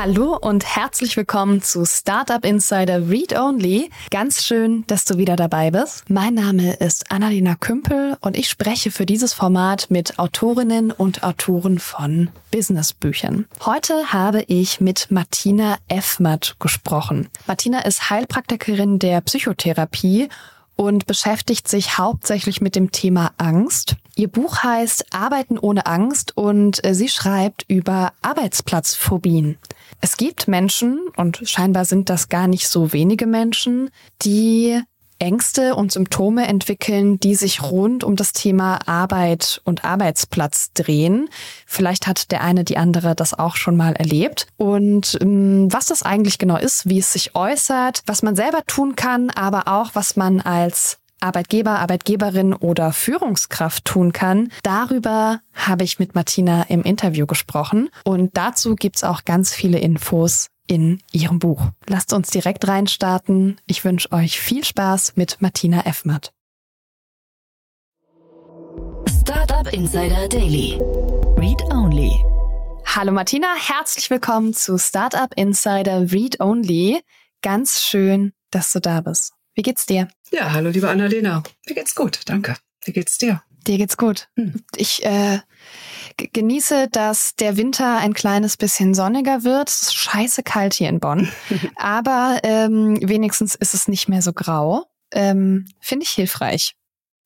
Hallo 0.00 0.36
und 0.36 0.64
herzlich 0.64 1.16
willkommen 1.16 1.60
zu 1.60 1.84
Startup 1.84 2.44
Insider 2.44 3.08
Read 3.08 3.36
Only. 3.36 3.90
Ganz 4.12 4.44
schön, 4.44 4.84
dass 4.86 5.04
du 5.04 5.18
wieder 5.18 5.34
dabei 5.34 5.72
bist. 5.72 6.08
Mein 6.08 6.34
Name 6.34 6.74
ist 6.74 7.10
Annalena 7.10 7.56
Kümpel 7.56 8.16
und 8.20 8.36
ich 8.36 8.48
spreche 8.48 8.92
für 8.92 9.06
dieses 9.06 9.34
Format 9.34 9.90
mit 9.90 10.20
Autorinnen 10.20 10.92
und 10.92 11.24
Autoren 11.24 11.80
von 11.80 12.30
Businessbüchern. 12.52 13.46
Heute 13.66 14.12
habe 14.12 14.44
ich 14.46 14.80
mit 14.80 15.10
Martina 15.10 15.78
Effmatt 15.88 16.54
gesprochen. 16.60 17.28
Martina 17.48 17.80
ist 17.80 18.08
Heilpraktikerin 18.08 19.00
der 19.00 19.20
Psychotherapie 19.22 20.28
und 20.76 21.06
beschäftigt 21.06 21.66
sich 21.66 21.98
hauptsächlich 21.98 22.60
mit 22.60 22.76
dem 22.76 22.92
Thema 22.92 23.32
Angst. 23.36 23.96
Ihr 24.14 24.28
Buch 24.28 24.62
heißt 24.62 25.06
Arbeiten 25.12 25.58
ohne 25.58 25.86
Angst 25.86 26.36
und 26.36 26.84
äh, 26.84 26.94
sie 26.94 27.08
schreibt 27.08 27.64
über 27.66 28.12
Arbeitsplatzphobien. 28.22 29.58
Es 30.00 30.16
gibt 30.16 30.48
Menschen, 30.48 31.00
und 31.16 31.40
scheinbar 31.44 31.84
sind 31.84 32.08
das 32.08 32.28
gar 32.28 32.46
nicht 32.46 32.68
so 32.68 32.92
wenige 32.92 33.26
Menschen, 33.26 33.90
die 34.22 34.80
Ängste 35.18 35.74
und 35.74 35.90
Symptome 35.90 36.46
entwickeln, 36.46 37.18
die 37.18 37.34
sich 37.34 37.62
rund 37.62 38.04
um 38.04 38.14
das 38.14 38.32
Thema 38.32 38.78
Arbeit 38.86 39.60
und 39.64 39.84
Arbeitsplatz 39.84 40.72
drehen. 40.74 41.28
Vielleicht 41.66 42.06
hat 42.06 42.30
der 42.30 42.42
eine 42.42 42.62
die 42.62 42.76
andere 42.76 43.16
das 43.16 43.34
auch 43.36 43.56
schon 43.56 43.76
mal 43.76 43.94
erlebt. 43.94 44.46
Und 44.56 45.18
ähm, 45.20 45.72
was 45.72 45.86
das 45.86 46.04
eigentlich 46.04 46.38
genau 46.38 46.56
ist, 46.56 46.88
wie 46.88 47.00
es 47.00 47.12
sich 47.12 47.34
äußert, 47.34 48.02
was 48.06 48.22
man 48.22 48.36
selber 48.36 48.62
tun 48.66 48.94
kann, 48.94 49.30
aber 49.30 49.66
auch 49.66 49.90
was 49.94 50.16
man 50.16 50.40
als 50.40 50.98
Arbeitgeber, 51.20 51.78
Arbeitgeberin 51.78 52.54
oder 52.54 52.92
Führungskraft 52.92 53.84
tun 53.84 54.12
kann. 54.12 54.50
Darüber 54.62 55.40
habe 55.54 55.84
ich 55.84 55.98
mit 55.98 56.14
Martina 56.14 56.62
im 56.64 56.82
Interview 56.82 57.26
gesprochen 57.26 57.90
und 58.04 58.36
dazu 58.36 58.74
gibt's 58.74 59.04
auch 59.04 59.24
ganz 59.24 59.52
viele 59.52 59.78
Infos 59.78 60.48
in 60.66 61.00
ihrem 61.12 61.38
Buch. 61.38 61.70
Lasst 61.86 62.12
uns 62.12 62.30
direkt 62.30 62.68
reinstarten. 62.68 63.60
Ich 63.66 63.84
wünsche 63.84 64.12
euch 64.12 64.38
viel 64.38 64.64
Spaß 64.64 65.14
mit 65.16 65.40
Martina 65.40 65.86
Effmatt. 65.86 66.32
Startup 69.08 69.72
Insider 69.72 70.28
Daily. 70.28 70.78
Read 71.36 71.60
Only. 71.72 72.12
Hallo 72.86 73.12
Martina, 73.12 73.48
herzlich 73.56 74.08
willkommen 74.08 74.54
zu 74.54 74.78
Startup 74.78 75.32
Insider 75.36 76.10
Read 76.10 76.40
Only. 76.40 77.00
Ganz 77.42 77.82
schön, 77.82 78.32
dass 78.50 78.72
du 78.72 78.80
da 78.80 79.00
bist. 79.00 79.37
Wie 79.58 79.62
geht's 79.62 79.86
dir? 79.86 80.06
Ja, 80.30 80.52
hallo 80.52 80.70
liebe 80.70 80.88
Annalena. 80.88 81.42
Mir 81.66 81.74
geht's 81.74 81.96
gut, 81.96 82.20
danke. 82.26 82.54
Wie 82.84 82.92
geht's 82.92 83.18
dir? 83.18 83.42
Dir 83.66 83.76
geht's 83.76 83.96
gut. 83.96 84.28
Hm. 84.36 84.62
Ich 84.76 85.04
äh, 85.04 85.40
genieße, 86.16 86.86
dass 86.92 87.34
der 87.34 87.56
Winter 87.56 87.96
ein 87.96 88.14
kleines 88.14 88.56
bisschen 88.56 88.94
sonniger 88.94 89.42
wird. 89.42 89.68
Es 89.68 89.82
ist 89.82 89.94
scheiße 89.96 90.44
kalt 90.44 90.74
hier 90.74 90.88
in 90.88 91.00
Bonn. 91.00 91.28
Aber 91.74 92.38
ähm, 92.44 93.00
wenigstens 93.02 93.56
ist 93.56 93.74
es 93.74 93.88
nicht 93.88 94.08
mehr 94.08 94.22
so 94.22 94.32
grau. 94.32 94.84
Ähm, 95.10 95.66
Finde 95.80 96.04
ich 96.04 96.10
hilfreich. 96.10 96.76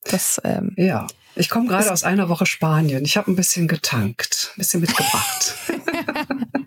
Das, 0.05 0.41
ähm, 0.43 0.73
ja, 0.75 1.05
ich 1.35 1.51
komme 1.51 1.67
gerade 1.67 1.91
aus 1.91 2.03
einer 2.03 2.29
Woche 2.29 2.47
Spanien. 2.47 3.05
Ich 3.05 3.15
habe 3.15 3.31
ein 3.31 3.35
bisschen 3.35 3.67
getankt, 3.67 4.53
ein 4.55 4.57
bisschen 4.57 4.81
mitgebracht. 4.81 5.53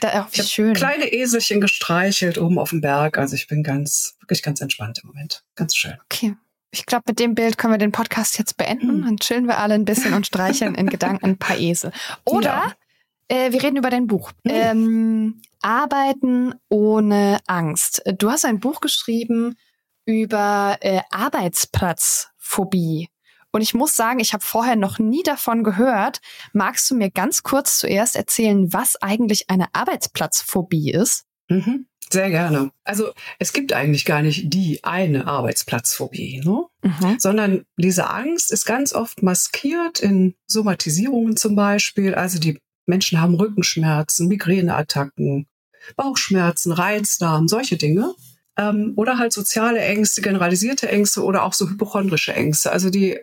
da, 0.00 0.28
wie 0.32 0.42
schön. 0.42 0.74
Kleine 0.74 1.12
Eselchen 1.12 1.60
gestreichelt 1.60 2.38
oben 2.38 2.58
auf 2.58 2.70
dem 2.70 2.80
Berg. 2.80 3.18
Also 3.18 3.34
ich 3.34 3.46
bin 3.46 3.62
ganz, 3.62 4.16
wirklich 4.20 4.42
ganz 4.42 4.60
entspannt 4.60 5.00
im 5.02 5.08
Moment. 5.08 5.44
Ganz 5.54 5.76
schön. 5.76 5.94
Okay. 6.04 6.34
Ich 6.74 6.86
glaube, 6.86 7.04
mit 7.08 7.18
dem 7.18 7.34
Bild 7.34 7.58
können 7.58 7.74
wir 7.74 7.78
den 7.78 7.92
Podcast 7.92 8.38
jetzt 8.38 8.56
beenden. 8.56 9.00
Mhm. 9.00 9.04
Dann 9.04 9.16
chillen 9.18 9.46
wir 9.46 9.58
alle 9.58 9.74
ein 9.74 9.84
bisschen 9.84 10.14
und 10.14 10.26
streicheln 10.28 10.74
in 10.74 10.88
Gedanken 10.88 11.26
ein 11.26 11.38
paar 11.38 11.58
Esel. 11.58 11.92
Oder 12.24 12.74
ja. 13.30 13.36
äh, 13.36 13.52
wir 13.52 13.62
reden 13.62 13.76
über 13.76 13.90
dein 13.90 14.06
Buch. 14.06 14.32
Mhm. 14.44 14.50
Ähm, 14.50 15.42
Arbeiten 15.60 16.54
ohne 16.68 17.38
Angst. 17.46 18.02
Du 18.18 18.30
hast 18.30 18.44
ein 18.44 18.58
Buch 18.58 18.80
geschrieben 18.80 19.56
über 20.04 20.78
äh, 20.80 21.02
Arbeitsplatzphobie. 21.10 23.08
Und 23.52 23.60
ich 23.60 23.74
muss 23.74 23.94
sagen, 23.94 24.18
ich 24.18 24.32
habe 24.32 24.44
vorher 24.44 24.76
noch 24.76 24.98
nie 24.98 25.22
davon 25.22 25.62
gehört. 25.62 26.20
Magst 26.52 26.90
du 26.90 26.96
mir 26.96 27.10
ganz 27.10 27.42
kurz 27.42 27.78
zuerst 27.78 28.16
erzählen, 28.16 28.72
was 28.72 28.96
eigentlich 28.96 29.48
eine 29.50 29.66
Arbeitsplatzphobie 29.74 30.90
ist? 30.90 31.24
Mhm. 31.48 31.86
Sehr 32.10 32.30
gerne. 32.30 32.72
Also 32.84 33.12
es 33.38 33.52
gibt 33.52 33.72
eigentlich 33.72 34.04
gar 34.04 34.20
nicht 34.20 34.52
die 34.52 34.84
eine 34.84 35.26
Arbeitsplatzphobie, 35.26 36.42
ne? 36.44 36.64
Mhm. 36.82 37.18
sondern 37.18 37.64
diese 37.78 38.10
Angst 38.10 38.52
ist 38.52 38.66
ganz 38.66 38.92
oft 38.92 39.22
maskiert 39.22 40.00
in 40.00 40.34
Somatisierungen 40.46 41.36
zum 41.36 41.54
Beispiel. 41.54 42.14
Also 42.14 42.38
die 42.38 42.58
Menschen 42.86 43.20
haben 43.20 43.34
Rückenschmerzen, 43.34 44.28
Migräneattacken, 44.28 45.46
Bauchschmerzen, 45.96 46.72
Reizdarm, 46.72 47.48
solche 47.48 47.76
Dinge. 47.76 48.14
Ähm, 48.58 48.92
oder 48.96 49.16
halt 49.16 49.32
soziale 49.32 49.80
Ängste, 49.80 50.20
generalisierte 50.20 50.88
Ängste 50.90 51.22
oder 51.24 51.44
auch 51.44 51.54
so 51.54 51.70
hypochondrische 51.70 52.34
Ängste. 52.34 52.70
Also 52.72 52.90
die 52.90 53.20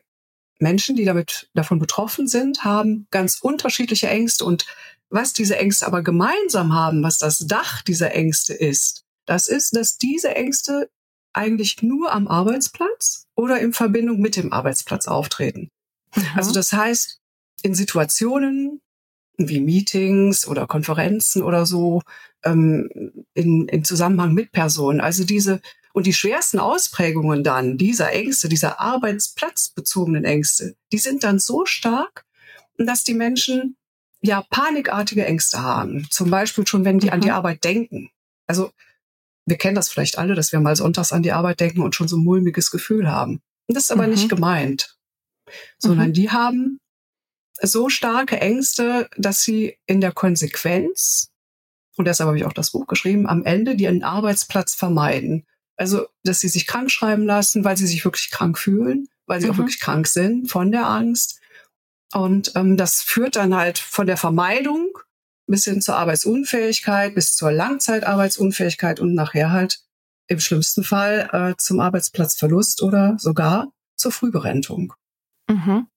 Menschen, 0.59 0.95
die 0.95 1.05
damit 1.05 1.49
davon 1.53 1.79
betroffen 1.79 2.27
sind, 2.27 2.63
haben 2.63 3.07
ganz 3.11 3.39
unterschiedliche 3.41 4.07
Ängste 4.07 4.45
und 4.45 4.65
was 5.09 5.33
diese 5.33 5.57
Ängste 5.57 5.87
aber 5.87 6.03
gemeinsam 6.03 6.73
haben, 6.73 7.01
was 7.01 7.17
das 7.17 7.39
Dach 7.39 7.81
dieser 7.81 8.13
Ängste 8.13 8.53
ist, 8.53 9.05
das 9.25 9.47
ist, 9.47 9.75
dass 9.75 9.97
diese 9.97 10.35
Ängste 10.35 10.89
eigentlich 11.33 11.81
nur 11.81 12.11
am 12.11 12.27
Arbeitsplatz 12.27 13.27
oder 13.35 13.59
in 13.59 13.73
Verbindung 13.73 14.19
mit 14.19 14.35
dem 14.35 14.51
Arbeitsplatz 14.51 15.07
auftreten. 15.07 15.69
Mhm. 16.15 16.23
Also 16.35 16.51
das 16.51 16.73
heißt, 16.73 17.19
in 17.61 17.75
Situationen 17.75 18.81
wie 19.37 19.61
Meetings 19.61 20.47
oder 20.47 20.67
Konferenzen 20.67 21.43
oder 21.43 21.65
so, 21.65 22.01
ähm, 22.43 23.23
in, 23.33 23.67
in 23.67 23.83
Zusammenhang 23.83 24.33
mit 24.33 24.51
Personen. 24.51 24.99
Also 24.99 25.23
diese 25.23 25.61
und 25.93 26.05
die 26.05 26.13
schwersten 26.13 26.59
Ausprägungen 26.59 27.43
dann 27.43 27.77
dieser 27.77 28.11
Ängste, 28.11 28.49
dieser 28.49 28.79
arbeitsplatzbezogenen 28.79 30.23
Ängste, 30.23 30.75
die 30.91 30.97
sind 30.97 31.23
dann 31.23 31.39
so 31.39 31.65
stark, 31.65 32.25
dass 32.77 33.03
die 33.03 33.13
Menschen 33.13 33.75
ja 34.21 34.43
panikartige 34.49 35.25
Ängste 35.25 35.61
haben. 35.61 36.07
Zum 36.09 36.29
Beispiel 36.29 36.67
schon, 36.67 36.85
wenn 36.85 36.99
die 36.99 37.07
mhm. 37.07 37.13
an 37.13 37.21
die 37.21 37.29
mhm. 37.29 37.33
Arbeit 37.33 37.63
denken. 37.63 38.09
Also 38.47 38.71
wir 39.45 39.57
kennen 39.57 39.75
das 39.75 39.89
vielleicht 39.89 40.17
alle, 40.17 40.35
dass 40.35 40.51
wir 40.51 40.59
mal 40.59 40.75
sonntags 40.75 41.11
an 41.11 41.23
die 41.23 41.31
Arbeit 41.31 41.59
denken 41.59 41.81
und 41.81 41.95
schon 41.95 42.07
so 42.07 42.17
ein 42.17 42.23
mulmiges 42.23 42.71
Gefühl 42.71 43.09
haben. 43.09 43.41
Und 43.67 43.75
das 43.75 43.85
ist 43.85 43.91
aber 43.91 44.03
mhm. 44.03 44.11
nicht 44.11 44.29
gemeint, 44.29 44.97
sondern 45.77 46.09
mhm. 46.09 46.13
die 46.13 46.29
haben 46.29 46.79
so 47.61 47.89
starke 47.89 48.39
Ängste, 48.39 49.09
dass 49.17 49.41
sie 49.41 49.77
in 49.85 50.01
der 50.01 50.11
Konsequenz, 50.11 51.31
und 51.97 52.05
deshalb 52.05 52.27
habe 52.27 52.37
ich 52.37 52.45
auch 52.45 52.53
das 52.53 52.71
Buch 52.71 52.87
geschrieben, 52.87 53.27
am 53.27 53.43
Ende 53.43 53.75
die 53.75 53.87
einen 53.87 54.03
Arbeitsplatz 54.03 54.75
vermeiden. 54.75 55.45
Also, 55.79 56.07
dass 56.23 56.39
sie 56.39 56.49
sich 56.49 56.67
krank 56.67 56.91
schreiben 56.91 57.23
lassen, 57.23 57.63
weil 57.63 57.77
sie 57.77 57.87
sich 57.87 58.03
wirklich 58.03 58.31
krank 58.31 58.57
fühlen, 58.57 59.07
weil 59.25 59.39
sie 59.39 59.47
mhm. 59.47 59.53
auch 59.53 59.57
wirklich 59.59 59.79
krank 59.79 60.07
sind 60.07 60.49
von 60.51 60.71
der 60.71 60.87
Angst 60.87 61.39
und 62.13 62.53
ähm, 62.55 62.77
das 62.77 63.01
führt 63.01 63.35
dann 63.35 63.55
halt 63.55 63.77
von 63.77 64.07
der 64.07 64.17
Vermeidung 64.17 64.97
bis 65.47 65.65
hin 65.65 65.81
zur 65.81 65.95
Arbeitsunfähigkeit, 65.97 67.15
bis 67.15 67.35
zur 67.35 67.51
Langzeitarbeitsunfähigkeit 67.51 68.99
und 68.99 69.13
nachher 69.13 69.51
halt 69.51 69.79
im 70.27 70.39
schlimmsten 70.39 70.83
Fall 70.83 71.29
äh, 71.33 71.55
zum 71.57 71.79
Arbeitsplatzverlust 71.79 72.83
oder 72.83 73.15
sogar 73.17 73.71
zur 73.95 74.11
Frühberentung. 74.11 74.93
Mhm. 75.47 75.87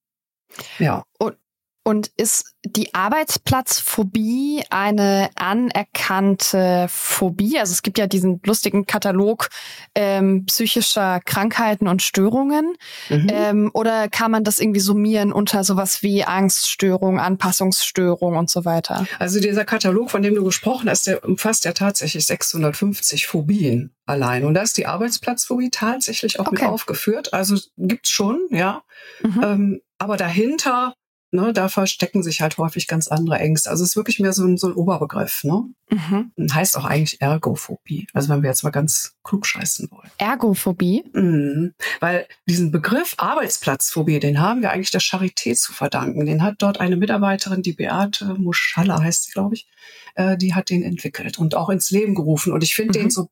Ja. 0.79 1.03
Und 1.19 1.37
und 1.83 2.11
ist 2.15 2.55
die 2.65 2.93
Arbeitsplatzphobie 2.93 4.63
eine 4.69 5.29
anerkannte 5.35 6.87
Phobie? 6.89 7.59
Also 7.59 7.73
es 7.73 7.81
gibt 7.81 7.97
ja 7.97 8.07
diesen 8.07 8.39
lustigen 8.45 8.85
Katalog 8.85 9.49
ähm, 9.93 10.45
psychischer 10.45 11.19
Krankheiten 11.19 11.89
und 11.89 12.01
Störungen. 12.01 12.75
Mhm. 13.09 13.27
Ähm, 13.29 13.71
oder 13.73 14.07
kann 14.07 14.31
man 14.31 14.45
das 14.45 14.59
irgendwie 14.59 14.79
summieren 14.79 15.33
unter 15.33 15.65
sowas 15.65 16.01
wie 16.01 16.23
Angststörung, 16.23 17.19
Anpassungsstörung 17.19 18.37
und 18.37 18.49
so 18.49 18.63
weiter? 18.63 19.05
Also 19.19 19.41
dieser 19.41 19.65
Katalog, 19.65 20.09
von 20.09 20.21
dem 20.21 20.35
du 20.35 20.43
gesprochen 20.45 20.89
hast, 20.89 21.07
der 21.07 21.23
umfasst 21.25 21.65
ja 21.65 21.73
tatsächlich 21.73 22.25
650 22.25 23.27
Phobien 23.27 23.93
allein. 24.05 24.45
Und 24.45 24.53
da 24.53 24.61
ist 24.61 24.77
die 24.77 24.85
Arbeitsplatzphobie 24.85 25.69
tatsächlich 25.69 26.39
auch 26.39 26.47
okay. 26.47 26.63
mit 26.63 26.63
aufgeführt. 26.63 27.33
Also 27.33 27.57
gibt's 27.77 28.09
schon, 28.09 28.39
ja. 28.51 28.83
Mhm. 29.21 29.41
Ähm, 29.43 29.81
aber 29.97 30.17
dahinter 30.17 30.93
Ne, 31.33 31.51
da 31.51 31.67
verstecken 31.67 32.21
sich 32.21 32.41
halt 32.41 32.59
häufig 32.59 32.87
ganz 32.87 33.07
andere 33.07 33.39
Ängste. 33.39 33.71
Also 33.71 33.83
es 33.83 33.89
ist 33.89 33.95
wirklich 33.95 34.19
mehr 34.19 34.33
so 34.33 34.45
ein, 34.45 34.55
so 34.55 34.67
ein 34.67 34.73
Oberbegriff. 34.73 35.43
Ne? 35.43 35.63
Mhm. 35.89 36.31
Heißt 36.53 36.77
auch 36.77 36.85
eigentlich 36.85 37.21
Ergophobie. 37.21 38.05
Also 38.13 38.29
wenn 38.29 38.43
wir 38.43 38.51
jetzt 38.51 38.63
mal 38.63 38.69
ganz 38.69 39.15
klug 39.23 39.47
scheißen 39.47 39.89
wollen. 39.89 40.11
Ergophobie? 40.19 41.03
Mhm. 41.11 41.73
Weil 41.99 42.27
diesen 42.47 42.69
Begriff 42.69 43.15
Arbeitsplatzphobie, 43.17 44.19
den 44.19 44.39
haben 44.39 44.61
wir 44.61 44.69
eigentlich 44.69 44.91
der 44.91 45.01
Charité 45.01 45.55
zu 45.55 45.73
verdanken. 45.73 46.27
Den 46.27 46.43
hat 46.43 46.57
dort 46.59 46.79
eine 46.79 46.97
Mitarbeiterin, 46.97 47.63
die 47.63 47.73
Beate 47.73 48.35
Muschalla 48.35 49.01
heißt 49.01 49.23
sie, 49.23 49.31
glaube 49.31 49.55
ich, 49.55 49.67
äh, 50.13 50.37
die 50.37 50.53
hat 50.53 50.69
den 50.69 50.83
entwickelt 50.83 51.39
und 51.39 51.55
auch 51.55 51.69
ins 51.69 51.89
Leben 51.89 52.13
gerufen. 52.13 52.53
Und 52.53 52.63
ich 52.63 52.75
finde 52.75 52.99
mhm. 52.99 53.05
den 53.05 53.09
so, 53.09 53.27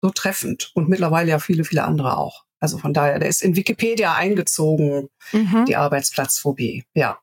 so 0.00 0.10
treffend. 0.10 0.70
Und 0.74 0.88
mittlerweile 0.88 1.30
ja 1.30 1.40
viele, 1.40 1.64
viele 1.64 1.82
andere 1.82 2.18
auch. 2.18 2.44
Also 2.60 2.78
von 2.78 2.94
daher, 2.94 3.18
der 3.18 3.28
ist 3.28 3.42
in 3.42 3.56
Wikipedia 3.56 4.14
eingezogen, 4.14 5.08
mhm. 5.32 5.64
die 5.66 5.74
Arbeitsplatzphobie, 5.74 6.84
ja. 6.94 7.18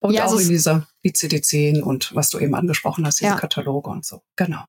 Und 0.00 0.14
ja, 0.14 0.26
auch 0.26 0.38
in 0.38 0.48
dieser 0.48 0.86
ICD-10 1.04 1.80
und 1.82 2.14
was 2.14 2.30
du 2.30 2.38
eben 2.38 2.54
angesprochen 2.54 3.04
hast, 3.04 3.20
diese 3.20 3.30
ja. 3.30 3.36
Kataloge 3.36 3.90
und 3.90 4.04
so. 4.04 4.22
Genau. 4.36 4.64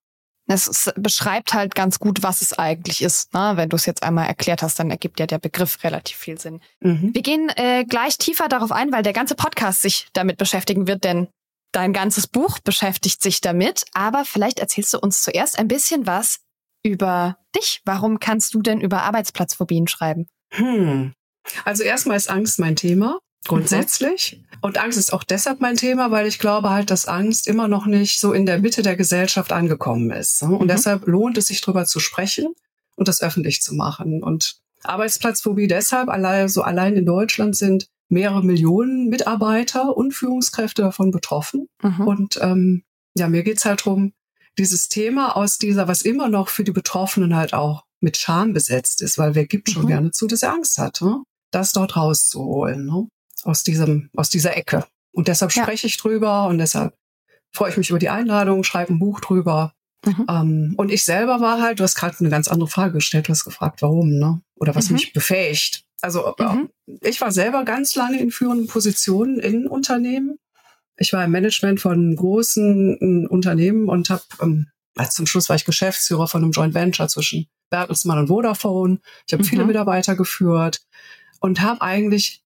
Es 0.52 0.92
beschreibt 0.96 1.54
halt 1.54 1.76
ganz 1.76 2.00
gut, 2.00 2.24
was 2.24 2.42
es 2.42 2.54
eigentlich 2.54 3.04
ist. 3.04 3.36
Ne? 3.36 3.52
Wenn 3.54 3.70
du 3.70 3.76
es 3.76 3.86
jetzt 3.86 4.02
einmal 4.02 4.26
erklärt 4.26 4.64
hast, 4.64 4.80
dann 4.80 4.90
ergibt 4.90 5.20
ja 5.20 5.28
der 5.28 5.38
Begriff 5.38 5.84
relativ 5.84 6.18
viel 6.18 6.40
Sinn. 6.40 6.60
Mhm. 6.80 7.14
Wir 7.14 7.22
gehen 7.22 7.52
äh, 7.56 7.86
gleich 7.88 8.18
tiefer 8.18 8.48
darauf 8.48 8.72
ein, 8.72 8.92
weil 8.92 9.04
der 9.04 9.14
ganze 9.14 9.36
Podcast 9.36 9.84
sich 9.84 10.08
damit 10.14 10.38
beschäftigen 10.38 10.88
wird, 10.88 11.04
denn 11.04 11.28
dein 11.72 11.94
ganzes 11.94 12.26
Buch 12.26 12.58
beschäftigt 12.58 13.22
sich 13.22 13.42
damit. 13.42 13.86
Aber 13.94 14.26
vielleicht 14.26 14.58
erzählst 14.58 14.92
du 14.96 15.00
uns 15.00 15.22
zuerst 15.22 15.60
ein 15.60 15.68
bisschen 15.68 16.08
was 16.08 16.40
über 16.84 17.38
dich. 17.56 17.81
Warum 17.86 18.20
kannst 18.20 18.56
du 18.56 18.64
denn 18.64 18.81
über 18.81 19.04
Arbeitsplatzphobien 19.04 19.88
schreiben? 19.88 20.28
Hm. 20.54 21.14
Also 21.64 21.84
erstmal 21.84 22.18
ist 22.18 22.30
Angst 22.30 22.58
mein 22.58 22.76
Thema 22.76 23.20
grundsätzlich. 23.46 24.40
Mhm. 24.40 24.58
Und 24.62 24.78
Angst 24.78 24.98
ist 24.98 25.14
auch 25.14 25.24
deshalb 25.24 25.62
mein 25.62 25.78
Thema, 25.78 26.12
weil 26.12 26.28
ich 26.28 26.40
glaube 26.40 26.70
halt, 26.70 26.92
dass 26.92 27.08
Angst 27.08 27.48
immer 27.48 27.68
noch 27.68 27.86
nicht 27.86 28.20
so 28.20 28.34
in 28.34 28.46
der 28.46 28.60
Mitte 28.60 28.82
der 28.82 28.96
Gesellschaft 28.96 29.52
angekommen 29.52 30.12
ist. 30.12 30.42
Und 30.44 30.64
mhm. 30.64 30.68
deshalb 30.68 31.08
lohnt 31.08 31.38
es 31.38 31.48
sich 31.48 31.62
darüber 31.62 31.86
zu 31.86 32.00
sprechen 32.00 32.54
und 32.96 33.08
das 33.08 33.22
öffentlich 33.22 33.62
zu 33.62 33.74
machen. 33.74 34.22
Und 34.22 34.58
Arbeitsplatzphobie 34.84 35.68
deshalb, 35.68 36.10
allein, 36.10 36.50
so 36.50 36.62
allein 36.62 36.96
in 36.96 37.06
Deutschland 37.06 37.56
sind 37.56 37.88
mehrere 38.10 38.44
Millionen 38.44 39.08
Mitarbeiter 39.08 39.96
und 39.96 40.14
Führungskräfte 40.14 40.82
davon 40.82 41.12
betroffen. 41.12 41.68
Mhm. 41.82 42.08
Und 42.08 42.40
ähm, 42.42 42.84
ja, 43.16 43.30
mir 43.30 43.44
geht's 43.44 43.66
halt 43.66 43.86
drum, 43.86 44.14
dieses 44.58 44.90
Thema 44.90 45.36
aus 45.36 45.58
dieser, 45.58 45.88
was 45.88 46.02
immer 46.02 46.28
noch 46.28 46.50
für 46.50 46.64
die 46.64 46.72
Betroffenen 46.72 47.36
halt 47.36 47.54
auch 47.54 47.86
mit 48.02 48.18
Scham 48.18 48.54
besetzt 48.54 49.02
ist, 49.02 49.18
weil 49.18 49.36
wer 49.36 49.46
gibt 49.46 49.70
schon 49.70 49.84
mhm. 49.84 49.88
gerne 49.88 50.12
zu, 50.12 50.28
dass 50.28 50.44
er 50.44 50.54
Angst 50.54 50.78
hat, 50.78 51.02
ne? 51.02 51.24
das 51.52 51.72
dort 51.72 51.96
rauszuholen. 51.96 52.86
Ne? 52.86 53.08
Aus 53.44 53.64
diesem, 53.64 54.10
aus 54.16 54.30
dieser 54.30 54.56
Ecke. 54.56 54.86
Und 55.12 55.28
deshalb 55.28 55.52
ja. 55.54 55.64
spreche 55.64 55.88
ich 55.88 55.98
drüber 55.98 56.48
und 56.48 56.58
deshalb 56.58 56.94
freue 57.52 57.72
ich 57.72 57.78
mich 57.78 57.90
über 57.90 58.00
die 58.00 58.10
Einladung, 58.10 58.64
schreibe 58.64 58.94
ein 58.94 59.00
Buch 59.00 59.20
drüber. 59.20 59.74
Mhm. 60.06 60.26
Ähm, 60.30 60.74
und 60.78 60.92
ich 60.92 61.04
selber 61.04 61.42
war 61.42 61.62
halt, 61.62 61.80
du 61.80 61.84
hast 61.84 61.96
gerade 61.96 62.16
eine 62.20 62.30
ganz 62.30 62.48
andere 62.48 62.70
Frage 62.70 62.94
gestellt, 62.94 63.28
du 63.28 63.32
hast 63.32 63.44
gefragt, 63.44 63.82
warum, 63.82 64.10
ne? 64.10 64.42
Oder 64.56 64.76
was 64.76 64.90
mhm. 64.90 64.94
mich 64.94 65.14
befähigt. 65.14 65.84
Also 66.02 66.36
äh, 66.38 66.44
mhm. 66.44 66.70
ich 67.02 67.20
war 67.20 67.32
selber 67.32 67.66
ganz 67.66 67.96
lange 67.96 68.20
in 68.20 68.32
führenden 68.32 68.68
Positionen 68.68 69.40
in 69.40 69.68
Unternehmen. 69.68 70.38
Ich 70.98 71.14
war 71.14 71.24
im 71.24 71.32
Management 71.32 71.82
von 71.82 72.16
großen 72.16 73.26
äh, 73.26 73.28
Unternehmen 73.28 73.90
und 73.90 74.10
habe, 74.10 74.24
ähm, 74.42 74.68
also 74.96 75.12
zum 75.12 75.28
Schluss 75.28 75.50
war 75.50 75.56
ich 75.56 75.66
Geschäftsführer 75.66 76.28
von 76.28 76.44
einem 76.44 76.52
Joint 76.52 76.74
Venture 76.74 77.08
zwischen 77.08 77.48
Bertelsmann 77.70 78.20
und 78.20 78.28
Vodafone. 78.28 79.00
Ich 79.28 79.34
habe 79.34 79.44
viele 79.44 79.64
mhm. 79.64 79.68
Mitarbeiter 79.68 80.16
geführt 80.16 80.82
und 81.40 81.62
habe 81.62 81.82
eigentlich 81.82 82.44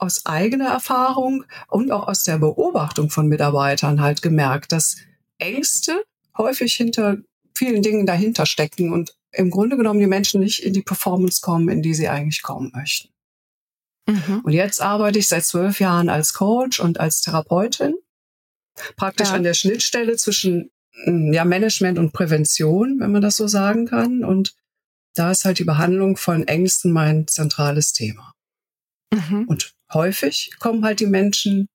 aus 0.00 0.26
eigener 0.26 0.68
Erfahrung 0.68 1.44
und 1.68 1.90
auch 1.90 2.08
aus 2.08 2.24
der 2.24 2.38
Beobachtung 2.38 3.10
von 3.10 3.28
Mitarbeitern 3.28 4.00
halt 4.00 4.22
gemerkt, 4.22 4.72
dass 4.72 4.96
Ängste 5.38 6.02
häufig 6.36 6.74
hinter 6.74 7.18
vielen 7.54 7.82
Dingen 7.82 8.06
dahinter 8.06 8.46
stecken 8.46 8.92
und 8.92 9.14
im 9.32 9.50
Grunde 9.50 9.76
genommen 9.76 10.00
die 10.00 10.06
Menschen 10.06 10.40
nicht 10.40 10.62
in 10.62 10.72
die 10.72 10.82
Performance 10.82 11.40
kommen, 11.40 11.68
in 11.68 11.82
die 11.82 11.94
sie 11.94 12.08
eigentlich 12.08 12.42
kommen 12.42 12.72
möchten. 12.74 13.10
Mhm. 14.08 14.40
Und 14.42 14.52
jetzt 14.52 14.80
arbeite 14.80 15.18
ich 15.18 15.28
seit 15.28 15.44
zwölf 15.44 15.80
Jahren 15.80 16.08
als 16.08 16.32
Coach 16.32 16.80
und 16.80 16.98
als 16.98 17.20
Therapeutin, 17.20 17.94
praktisch 18.96 19.28
ja. 19.28 19.34
an 19.34 19.42
der 19.42 19.54
Schnittstelle 19.54 20.16
zwischen 20.16 20.70
hm, 21.04 21.32
ja, 21.32 21.44
Management 21.44 21.98
und 21.98 22.12
Prävention, 22.12 22.98
wenn 22.98 23.12
man 23.12 23.22
das 23.22 23.36
so 23.36 23.46
sagen 23.46 23.86
kann. 23.86 24.24
Und 24.24 24.54
da 25.14 25.30
ist 25.30 25.44
halt 25.44 25.58
die 25.58 25.64
Behandlung 25.64 26.16
von 26.16 26.46
Ängsten 26.46 26.92
mein 26.92 27.26
zentrales 27.28 27.92
Thema. 27.92 28.34
Mhm. 29.12 29.44
Und 29.46 29.74
häufig 29.92 30.52
kommen 30.58 30.84
halt 30.84 31.00
die 31.00 31.06
Menschen 31.06 31.68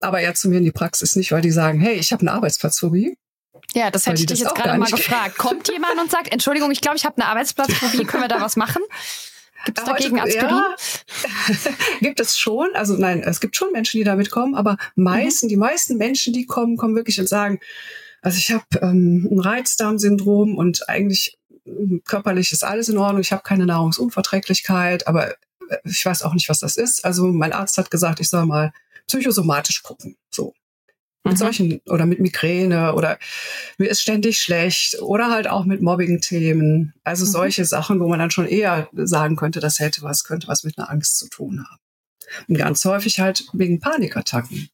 aber 0.00 0.20
eher 0.20 0.34
zu 0.34 0.48
mir 0.48 0.58
in 0.58 0.64
die 0.64 0.72
Praxis 0.72 1.16
nicht, 1.16 1.32
weil 1.32 1.42
die 1.42 1.50
sagen, 1.50 1.80
hey, 1.80 1.94
ich 1.94 2.12
habe 2.12 2.20
eine 2.20 2.32
Arbeitsplatzphobie. 2.32 3.16
Ja, 3.74 3.90
das 3.90 4.06
hätte 4.06 4.20
ich 4.20 4.26
dich 4.26 4.40
jetzt 4.40 4.54
gerade 4.54 4.78
mal 4.78 4.90
gefragt. 4.90 5.36
Kommt 5.36 5.68
jemand 5.68 6.00
und 6.00 6.10
sagt, 6.10 6.32
Entschuldigung, 6.32 6.70
ich 6.70 6.80
glaube, 6.80 6.96
ich 6.96 7.04
habe 7.04 7.16
eine 7.16 7.26
Arbeitsplatzphobie, 7.26 8.04
können 8.04 8.22
wir 8.22 8.28
da 8.28 8.40
was 8.40 8.56
machen? 8.56 8.82
Gibt 9.64 9.78
es 9.78 9.84
dagegen 9.84 10.20
Aspirin? 10.20 10.50
Ja, 10.50 10.76
gibt 12.00 12.20
es 12.20 12.38
schon. 12.38 12.68
Also 12.74 12.94
nein, 12.94 13.22
es 13.22 13.40
gibt 13.40 13.56
schon 13.56 13.72
Menschen, 13.72 13.98
die 13.98 14.04
damit 14.04 14.30
kommen, 14.30 14.54
aber 14.54 14.76
meisten, 14.94 15.46
mhm. 15.46 15.50
die 15.50 15.56
meisten 15.56 15.96
Menschen, 15.96 16.32
die 16.32 16.46
kommen, 16.46 16.76
kommen 16.76 16.94
wirklich 16.94 17.18
und 17.20 17.28
sagen, 17.28 17.58
also 18.22 18.38
ich 18.38 18.52
habe 18.52 18.64
ähm, 18.80 19.28
ein 19.30 19.40
Reizdarmsyndrom 19.40 20.56
und 20.56 20.88
eigentlich 20.88 21.38
hm, 21.64 22.02
körperlich 22.06 22.52
ist 22.52 22.64
alles 22.64 22.88
in 22.88 22.98
Ordnung, 22.98 23.20
ich 23.20 23.32
habe 23.32 23.42
keine 23.42 23.66
Nahrungsunverträglichkeit, 23.66 25.06
aber 25.06 25.34
ich 25.84 26.04
weiß 26.04 26.22
auch 26.22 26.34
nicht, 26.34 26.48
was 26.48 26.60
das 26.60 26.76
ist. 26.76 27.04
Also 27.04 27.26
mein 27.26 27.52
Arzt 27.52 27.78
hat 27.78 27.90
gesagt, 27.90 28.20
ich 28.20 28.30
soll 28.30 28.46
mal 28.46 28.72
psychosomatisch 29.06 29.82
gucken. 29.82 30.16
So. 30.30 30.54
Mit 31.24 31.34
mhm. 31.34 31.38
solchen 31.38 31.80
oder 31.86 32.06
mit 32.06 32.20
Migräne 32.20 32.94
oder 32.94 33.18
mir 33.76 33.90
ist 33.90 34.00
ständig 34.00 34.40
schlecht 34.40 35.00
oder 35.02 35.30
halt 35.30 35.48
auch 35.48 35.64
mit 35.64 35.82
Mobbing-Themen. 35.82 36.94
Also 37.04 37.24
mhm. 37.26 37.30
solche 37.30 37.64
Sachen, 37.64 38.00
wo 38.00 38.08
man 38.08 38.18
dann 38.18 38.30
schon 38.30 38.46
eher 38.46 38.88
sagen 38.92 39.36
könnte, 39.36 39.60
das 39.60 39.78
hätte 39.78 40.02
was, 40.02 40.24
könnte 40.24 40.48
was 40.48 40.64
mit 40.64 40.78
einer 40.78 40.90
Angst 40.90 41.18
zu 41.18 41.28
tun 41.28 41.64
haben. 41.68 41.80
Und 42.46 42.56
ganz 42.56 42.84
häufig 42.84 43.20
halt 43.20 43.46
wegen 43.52 43.80
Panikattacken. 43.80 44.68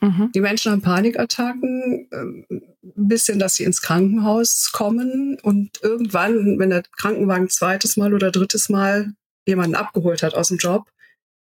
Mhm. 0.00 0.30
Die 0.34 0.40
Menschen 0.40 0.72
haben 0.72 0.82
Panikattacken, 0.82 2.08
ähm, 2.12 2.46
ein 2.48 3.08
bisschen, 3.08 3.38
dass 3.38 3.56
sie 3.56 3.64
ins 3.64 3.82
Krankenhaus 3.82 4.70
kommen 4.72 5.38
und 5.42 5.80
irgendwann, 5.82 6.58
wenn 6.58 6.70
der 6.70 6.82
Krankenwagen 6.82 7.48
zweites 7.48 7.96
Mal 7.96 8.14
oder 8.14 8.30
drittes 8.30 8.68
Mal 8.68 9.14
jemanden 9.48 9.74
abgeholt 9.74 10.22
hat 10.22 10.34
aus 10.34 10.48
dem 10.48 10.58
Job, 10.58 10.90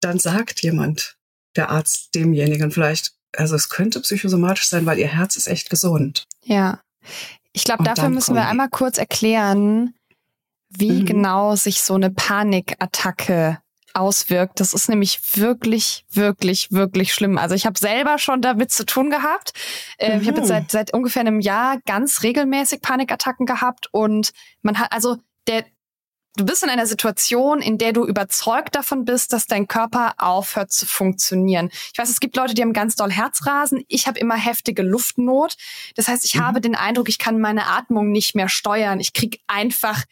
dann 0.01 0.19
sagt 0.19 0.63
jemand, 0.63 1.17
der 1.57 1.71
Arzt 1.71 2.15
demjenigen 2.15 2.71
vielleicht, 2.71 3.13
also 3.37 3.57
es 3.57 3.69
könnte 3.69 4.01
psychosomatisch 4.01 4.69
sein, 4.69 4.87
weil 4.87 4.99
ihr 4.99 5.09
Herz 5.09 5.37
ist 5.37 5.49
echt 5.49 5.71
gesund. 5.71 6.25
Ja. 6.43 6.81
Ich 7.53 7.65
glaube, 7.65 7.83
dafür 7.83 8.11
müssen 8.11 8.35
wir 8.35 8.47
einmal 8.47 8.69
kurz 8.69 8.99
erklären, 8.99 9.95
wie 10.69 11.01
mhm. 11.01 11.07
genau 11.07 11.57
sich 11.57 11.83
so 11.83 11.95
eine 11.95 12.11
Panikattacke 12.11 13.59
auswirkt. 13.95 14.61
Das 14.61 14.75
ist 14.75 14.89
nämlich 14.89 15.37
wirklich, 15.37 16.05
wirklich, 16.11 16.71
wirklich 16.71 17.13
schlimm. 17.13 17.39
Also 17.39 17.55
ich 17.55 17.67
habe 17.67 17.79
selber 17.79 18.19
schon 18.19 18.43
damit 18.43 18.71
zu 18.71 18.85
tun 18.87 19.11
gehabt. 19.11 19.53
Äh, 19.97 20.17
mhm. 20.17 20.23
Ich 20.23 20.29
habe 20.29 20.39
jetzt 20.39 20.49
seit, 20.49 20.71
seit 20.71 20.95
ungefähr 20.95 21.21
einem 21.21 21.41
Jahr 21.41 21.79
ganz 21.87 22.23
regelmäßig 22.23 22.83
Panikattacken 22.83 23.47
gehabt 23.47 23.89
und 23.91 24.33
man 24.63 24.79
hat, 24.79 24.93
also 24.93 25.17
der, 25.47 25.65
du 26.39 26.45
bist 26.45 26.63
in 26.63 26.71
einer 26.71 26.87
Situation, 26.87 27.61
in 27.61 27.79
der 27.79 27.93
du 27.93 28.07
überzeugt 28.07 28.75
davon 28.75 29.05
bist, 29.05 29.33
dass 29.33 29.47
dein 29.47 29.67
Körper 29.67 30.15
aufhört 30.19 30.73
zu 30.73 30.87
funktionieren. 30.87 31.71
Ich 31.93 31.99
weiß, 31.99 32.09
es 32.09 32.21
gibt 32.21 32.37
Leute, 32.37 32.55
die 32.55 32.63
haben 32.63 32.73
ganz 32.73 32.97
doll 32.97 33.11
Herzrasen. 33.11 33.85
Ich 33.89 34.07
habe 34.07 34.19
immer 34.19 34.37
heftige 34.37 34.83
Luftnot. 34.83 35.57
Das 35.97 36.09
heißt, 36.09 36.25
ich 36.25 36.37
mhm. 36.37 36.41
habe 36.41 36.61
den 36.61 36.75
Eindruck, 36.75 37.09
ich 37.09 37.19
kann 37.19 37.41
meine 37.41 37.67
Atmung 37.67 38.11
nicht 38.11 38.35
mehr 38.35 38.49
steuern. 38.49 39.01
Ich 39.01 39.13
krieg 39.13 39.41
einfach 39.49 40.05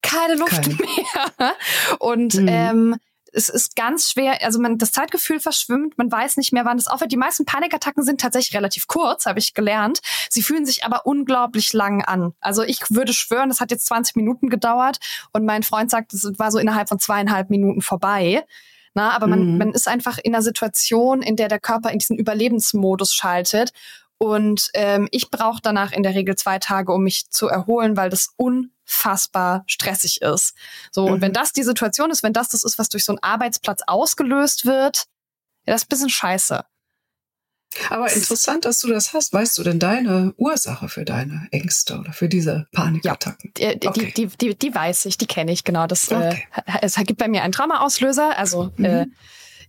keine 0.00 0.36
Luft 0.36 0.62
Kein. 0.62 0.76
mehr. 1.38 1.54
Und 1.98 2.34
mhm. 2.34 2.48
ähm, 2.48 2.96
es 3.38 3.48
ist 3.48 3.76
ganz 3.76 4.10
schwer, 4.10 4.42
also 4.42 4.60
man, 4.60 4.78
das 4.78 4.90
Zeitgefühl 4.90 5.38
verschwimmt, 5.38 5.96
man 5.96 6.10
weiß 6.10 6.36
nicht 6.36 6.52
mehr, 6.52 6.64
wann 6.64 6.76
es 6.76 6.88
aufhört. 6.88 7.12
Die 7.12 7.16
meisten 7.16 7.44
Panikattacken 7.44 8.02
sind 8.02 8.20
tatsächlich 8.20 8.56
relativ 8.56 8.88
kurz, 8.88 9.26
habe 9.26 9.38
ich 9.38 9.54
gelernt. 9.54 10.00
Sie 10.28 10.42
fühlen 10.42 10.66
sich 10.66 10.84
aber 10.84 11.06
unglaublich 11.06 11.72
lang 11.72 12.04
an. 12.04 12.34
Also 12.40 12.64
ich 12.64 12.80
würde 12.90 13.12
schwören, 13.12 13.48
das 13.48 13.60
hat 13.60 13.70
jetzt 13.70 13.86
20 13.86 14.16
Minuten 14.16 14.48
gedauert 14.48 14.98
und 15.32 15.44
mein 15.44 15.62
Freund 15.62 15.88
sagt, 15.88 16.12
es 16.12 16.28
war 16.36 16.50
so 16.50 16.58
innerhalb 16.58 16.88
von 16.88 16.98
zweieinhalb 16.98 17.48
Minuten 17.48 17.80
vorbei. 17.80 18.44
Na, 18.94 19.10
aber 19.12 19.28
man, 19.28 19.52
mhm. 19.52 19.58
man 19.58 19.72
ist 19.72 19.86
einfach 19.86 20.18
in 20.18 20.34
einer 20.34 20.42
Situation, 20.42 21.22
in 21.22 21.36
der 21.36 21.46
der 21.46 21.60
Körper 21.60 21.92
in 21.92 22.00
diesen 22.00 22.18
Überlebensmodus 22.18 23.14
schaltet 23.14 23.72
und 24.18 24.70
ähm, 24.74 25.08
ich 25.12 25.30
brauche 25.30 25.60
danach 25.62 25.92
in 25.92 26.02
der 26.02 26.14
Regel 26.14 26.36
zwei 26.36 26.58
Tage, 26.58 26.92
um 26.92 27.02
mich 27.02 27.30
zu 27.30 27.46
erholen, 27.46 27.96
weil 27.96 28.10
das 28.10 28.34
unfassbar 28.36 29.64
stressig 29.66 30.22
ist. 30.22 30.54
So, 30.90 31.06
mhm. 31.06 31.14
und 31.14 31.20
wenn 31.20 31.32
das 31.32 31.52
die 31.52 31.62
Situation 31.62 32.10
ist, 32.10 32.22
wenn 32.22 32.32
das 32.32 32.48
das 32.48 32.64
ist, 32.64 32.78
was 32.78 32.88
durch 32.88 33.04
so 33.04 33.12
einen 33.12 33.22
Arbeitsplatz 33.22 33.82
ausgelöst 33.86 34.66
wird, 34.66 35.06
ja, 35.66 35.74
das 35.74 35.82
ist 35.82 35.86
ein 35.86 35.90
bisschen 35.90 36.10
scheiße. 36.10 36.64
Aber 37.90 38.10
interessant, 38.10 38.64
dass 38.64 38.80
du 38.80 38.88
das 38.88 39.12
hast. 39.12 39.32
Weißt 39.32 39.58
du 39.58 39.62
denn 39.62 39.78
deine 39.78 40.32
Ursache 40.36 40.88
für 40.88 41.04
deine 41.04 41.48
Ängste 41.50 41.98
oder 41.98 42.12
für 42.12 42.28
diese 42.28 42.66
Panikattacken? 42.72 43.52
Ja, 43.58 43.74
die, 43.74 43.88
okay. 43.88 44.12
die, 44.16 44.26
die, 44.26 44.54
die, 44.54 44.74
weiß 44.74 45.04
ich, 45.04 45.18
die 45.18 45.26
kenne 45.26 45.52
ich, 45.52 45.64
genau. 45.64 45.86
Das, 45.86 46.10
äh, 46.10 46.14
okay. 46.14 46.48
äh, 46.66 46.78
es 46.82 46.96
gibt 46.96 47.18
bei 47.18 47.28
mir 47.28 47.42
einen 47.42 47.52
Traumaauslöser. 47.52 48.36
Also 48.38 48.72
mhm. 48.76 48.84
äh, 48.84 49.06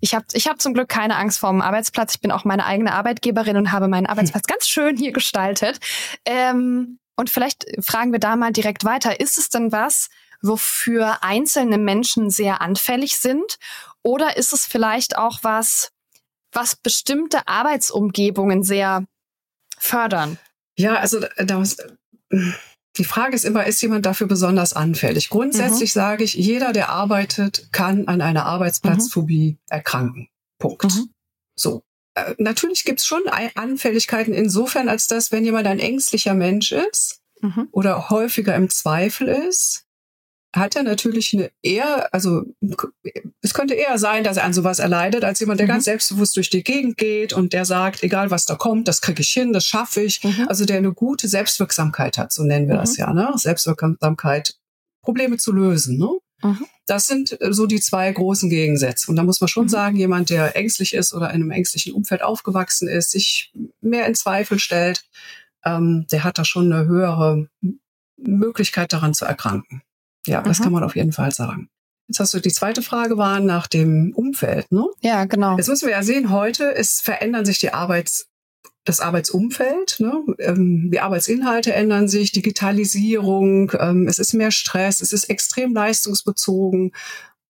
ich 0.02 0.16
habe 0.16 0.26
ich 0.34 0.48
hab 0.48 0.62
zum 0.62 0.74
Glück 0.74 0.90
keine 0.90 1.16
Angst 1.18 1.40
vor 1.40 1.52
dem 1.52 1.62
Arbeitsplatz. 1.62 2.16
Ich 2.16 2.22
bin 2.22 2.32
auch 2.32 2.46
meine 2.46 2.66
eigene 2.66 2.94
Arbeitgeberin 2.94 3.58
und 3.58 3.72
habe 3.72 3.88
meinen 3.88 4.06
Arbeitsplatz 4.06 4.44
hm. 4.48 4.54
ganz 4.54 4.70
schön 4.70 4.98
hier 4.98 5.12
gestaltet. 5.12 5.80
Ähm, 6.26 7.00
und 7.16 7.30
vielleicht 7.30 7.66
fragen 7.82 8.12
wir 8.12 8.20
da 8.20 8.36
mal 8.36 8.54
direkt 8.54 8.86
weiter. 8.86 9.20
Ist 9.20 9.38
es 9.38 9.50
denn 9.50 9.72
was, 9.72 10.10
wofür 10.42 11.22
einzelne 11.22 11.78
Menschen 11.78 12.30
sehr 12.30 12.62
anfällig 12.62 13.18
sind? 13.18 13.58
Oder 14.04 14.38
ist 14.38 14.54
es 14.54 14.66
vielleicht 14.66 15.18
auch 15.18 15.40
was, 15.42 15.92
was 16.54 16.76
bestimmte 16.76 17.48
Arbeitsumgebungen 17.48 18.64
sehr 18.64 19.06
fördern? 19.78 20.38
Ja, 20.78 20.96
also 20.96 21.20
da, 21.20 21.62
die 23.00 23.06
Frage 23.06 23.34
ist 23.34 23.46
immer, 23.46 23.66
ist 23.66 23.82
jemand 23.82 24.06
dafür 24.06 24.28
besonders 24.28 24.74
anfällig? 24.74 25.30
Grundsätzlich 25.30 25.96
mhm. 25.96 26.00
sage 26.00 26.24
ich, 26.26 26.34
jeder, 26.34 26.74
der 26.74 26.90
arbeitet, 26.90 27.70
kann 27.72 28.08
an 28.08 28.22
einer 28.22 28.46
Arbeitsplatzphobie 28.46 29.52
mhm. 29.52 29.58
erkranken. 29.70 30.28
Punkt. 30.60 30.84
Mhm. 30.84 31.10
So. 31.56 31.84
Äh, 32.16 32.36
natürlich 32.38 32.84
gibt's 32.84 33.06
schon 33.06 33.22
Anfälligkeiten 33.56 34.34
insofern, 34.34 34.90
als 34.90 35.08
dass, 35.08 35.32
wenn 35.32 35.46
jemand 35.46 35.68
ein 35.68 35.80
ängstlicher 35.80 36.34
Mensch 36.34 36.74
ist 36.74 37.22
mhm. 37.42 37.70
oder 37.72 38.10
häufiger 38.10 38.54
im 38.56 38.70
Zweifel 38.70 39.30
ist, 39.30 39.86
hat 40.56 40.76
er 40.76 40.84
natürlich 40.84 41.34
eine 41.34 41.52
eher, 41.62 42.14
also 42.14 42.44
es 43.42 43.54
könnte 43.54 43.76
eher 43.76 43.98
sein, 44.00 44.24
dass 44.24 44.38
er 44.38 44.46
an 44.46 44.54
sowas 44.54 44.80
erleidet, 44.80 45.24
als 45.24 45.40
jemand, 45.40 45.60
der 45.60 45.68
mhm. 45.68 45.72
ganz 45.72 45.86
selbstbewusst 45.86 46.36
durch 46.36 46.50
die 46.50 46.64
Gegend 46.64 46.98
geht 46.98 47.34
und 47.34 47.54
der 47.54 47.66
sagt, 47.66 48.04
egal 48.04 48.32
was 48.32 48.46
da 48.46 48.56
kommt, 48.56 48.88
das 48.88 49.02
kriege 49.02 49.22
ich 49.22 49.30
hin, 49.30 49.54
das 49.54 49.66
schaffe 49.66 50.02
ich. 50.02 50.24
Mhm. 50.24 50.48
Also 50.48 50.66
der 50.66 50.78
eine 50.78 50.94
gute 50.94 51.28
Selbstwirksamkeit 51.28 52.18
hat, 52.18 52.34
so 52.34 52.44
nennen 52.44 52.68
wir 52.68 52.76
mhm. 52.76 52.80
das 52.80 52.98
ja, 52.98 53.14
ne? 53.14 53.32
Selbstwirksamkeit, 53.36 54.56
Probleme 55.04 55.38
zu 55.38 55.52
lösen, 55.52 55.98
ne? 55.98 56.10
Mhm. 56.42 56.66
Das 56.88 57.06
sind 57.06 57.40
äh, 57.42 57.54
so 57.54 57.68
die 57.68 57.80
zwei 57.80 58.12
großen 58.12 58.50
Gegensätze. 58.50 59.10
Und 59.10 59.18
da 59.18 59.24
muss 59.24 59.42
man 59.42 59.48
schon 59.48 59.66
mhm. 59.66 59.70
sagen, 59.70 59.98
jemand, 59.98 60.30
der 60.30 60.56
ängstlich 60.56 60.94
ist 60.94 61.14
oder 61.14 61.30
in 61.30 61.36
einem 61.36 61.52
ängstlichen 61.52 61.94
Umfeld 61.94 62.24
aufgewachsen 62.24 62.88
ist, 62.88 63.12
sich 63.12 63.54
mehr 63.82 64.08
in 64.08 64.16
Zweifel 64.16 64.58
stellt, 64.58 65.04
ähm, 65.64 66.08
der 66.12 66.24
hat 66.24 66.38
da 66.38 66.46
schon 66.46 66.72
eine 66.72 66.86
höhere 66.86 67.50
Möglichkeit 68.18 68.94
daran 68.94 69.14
zu 69.14 69.26
erkranken. 69.26 69.82
Ja, 70.30 70.42
das 70.42 70.60
mhm. 70.60 70.64
kann 70.64 70.74
man 70.74 70.84
auf 70.84 70.96
jeden 70.96 71.12
Fall 71.12 71.32
sagen. 71.32 71.70
Jetzt 72.08 72.20
hast 72.20 72.34
du 72.34 72.40
die 72.40 72.52
zweite 72.52 72.82
Frage 72.82 73.18
war 73.18 73.40
nach 73.40 73.68
dem 73.68 74.14
Umfeld, 74.16 74.72
ne? 74.72 74.86
Ja, 75.02 75.26
genau. 75.26 75.58
Jetzt 75.58 75.70
müssen 75.70 75.88
wir 75.88 75.94
ja 75.94 76.04
sehen, 76.04 76.32
heute 76.32 76.74
es 76.76 77.02
verändern 77.02 77.46
sich 77.46 77.60
die 77.60 77.72
Arbeits 77.72 78.30
das 78.84 79.00
Arbeitsumfeld, 79.00 79.98
ne? 80.00 80.24
Ähm, 80.40 80.90
die 80.92 81.00
Arbeitsinhalte 81.00 81.74
ändern 81.74 82.08
sich, 82.08 82.32
Digitalisierung, 82.32 83.72
ähm, 83.80 84.08
es 84.08 84.18
ist 84.18 84.34
mehr 84.34 84.52
Stress, 84.52 85.02
es 85.02 85.14
ist 85.14 85.26
extrem 85.26 85.74
leistungsbezogen, 85.74 86.94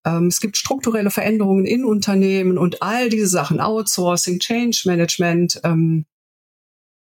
ähm, 0.04 0.26
es 0.26 0.40
gibt 0.40 0.56
strukturelle 0.56 1.10
Veränderungen 1.10 1.66
in 1.66 1.84
Unternehmen 1.84 2.58
und 2.58 2.82
all 2.82 3.08
diese 3.08 3.28
Sachen, 3.28 3.60
Outsourcing, 3.60 4.40
Change 4.40 4.82
Management, 4.84 5.60
ähm, 5.64 6.04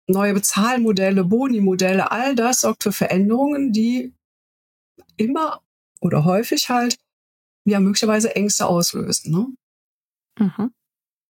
neue 0.08 0.34
Bezahlmodelle, 0.34 1.24
Boni-Modelle, 1.24 2.12
all 2.12 2.36
das 2.36 2.62
sorgt 2.62 2.84
für 2.84 2.92
Veränderungen, 2.92 3.72
die 3.72 4.14
immer 5.18 5.62
oder 6.04 6.26
häufig 6.26 6.70
halt 6.70 6.98
ja 7.66 7.80
möglicherweise 7.80 8.36
Ängste 8.36 8.66
auslösen. 8.66 9.32
Ne? 9.32 9.48
Mhm. 10.46 10.72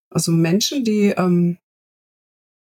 Also 0.09 0.31
Menschen, 0.31 0.83
die 0.83 1.09
ähm, 1.09 1.57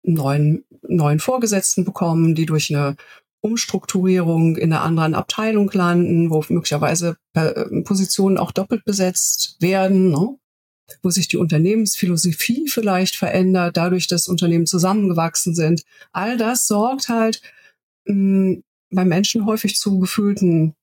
neuen, 0.03 0.65
neuen 0.83 1.19
Vorgesetzten 1.19 1.85
bekommen, 1.85 2.35
die 2.35 2.47
durch 2.47 2.75
eine 2.75 2.97
Umstrukturierung 3.41 4.57
in 4.57 4.73
einer 4.73 4.83
anderen 4.83 5.15
Abteilung 5.15 5.71
landen, 5.73 6.31
wo 6.31 6.45
möglicherweise 6.49 7.17
äh, 7.35 7.83
Positionen 7.83 8.39
auch 8.39 8.53
doppelt 8.53 8.85
besetzt 8.85 9.57
werden, 9.61 10.11
ne? 10.11 10.39
wo 11.03 11.11
sich 11.11 11.27
die 11.27 11.37
Unternehmensphilosophie 11.37 12.69
vielleicht 12.69 13.17
verändert, 13.17 13.77
dadurch, 13.77 14.07
dass 14.07 14.29
Unternehmen 14.29 14.67
zusammengewachsen 14.67 15.55
sind. 15.55 15.83
All 16.13 16.37
das 16.37 16.69
sorgt 16.69 17.09
halt 17.09 17.43
mh, 18.05 18.15
mm, 18.15 18.63
bei 18.91 19.05
Menschen 19.05 19.47
häufig 19.47 19.77
zu 19.77 19.99
gefühlten 19.99 20.77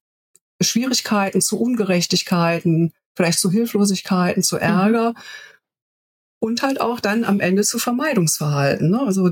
Schwierigkeiten, 0.63 1.41
zu 1.41 1.59
Ungerechtigkeiten, 1.59 2.93
vielleicht 3.15 3.39
zu 3.39 3.51
Hilflosigkeiten, 3.51 4.43
zu 4.43 4.55
mhm. 4.55 4.61
Ärger 4.61 5.09
mhm. 5.11 5.15
und 6.39 6.61
halt 6.61 6.81
auch 6.81 6.99
dann 6.99 7.23
am 7.23 7.39
Ende 7.39 7.63
zu 7.63 7.79
Vermeidungsverhalten. 7.79 8.89
Ne? 8.89 9.01
Also 9.01 9.31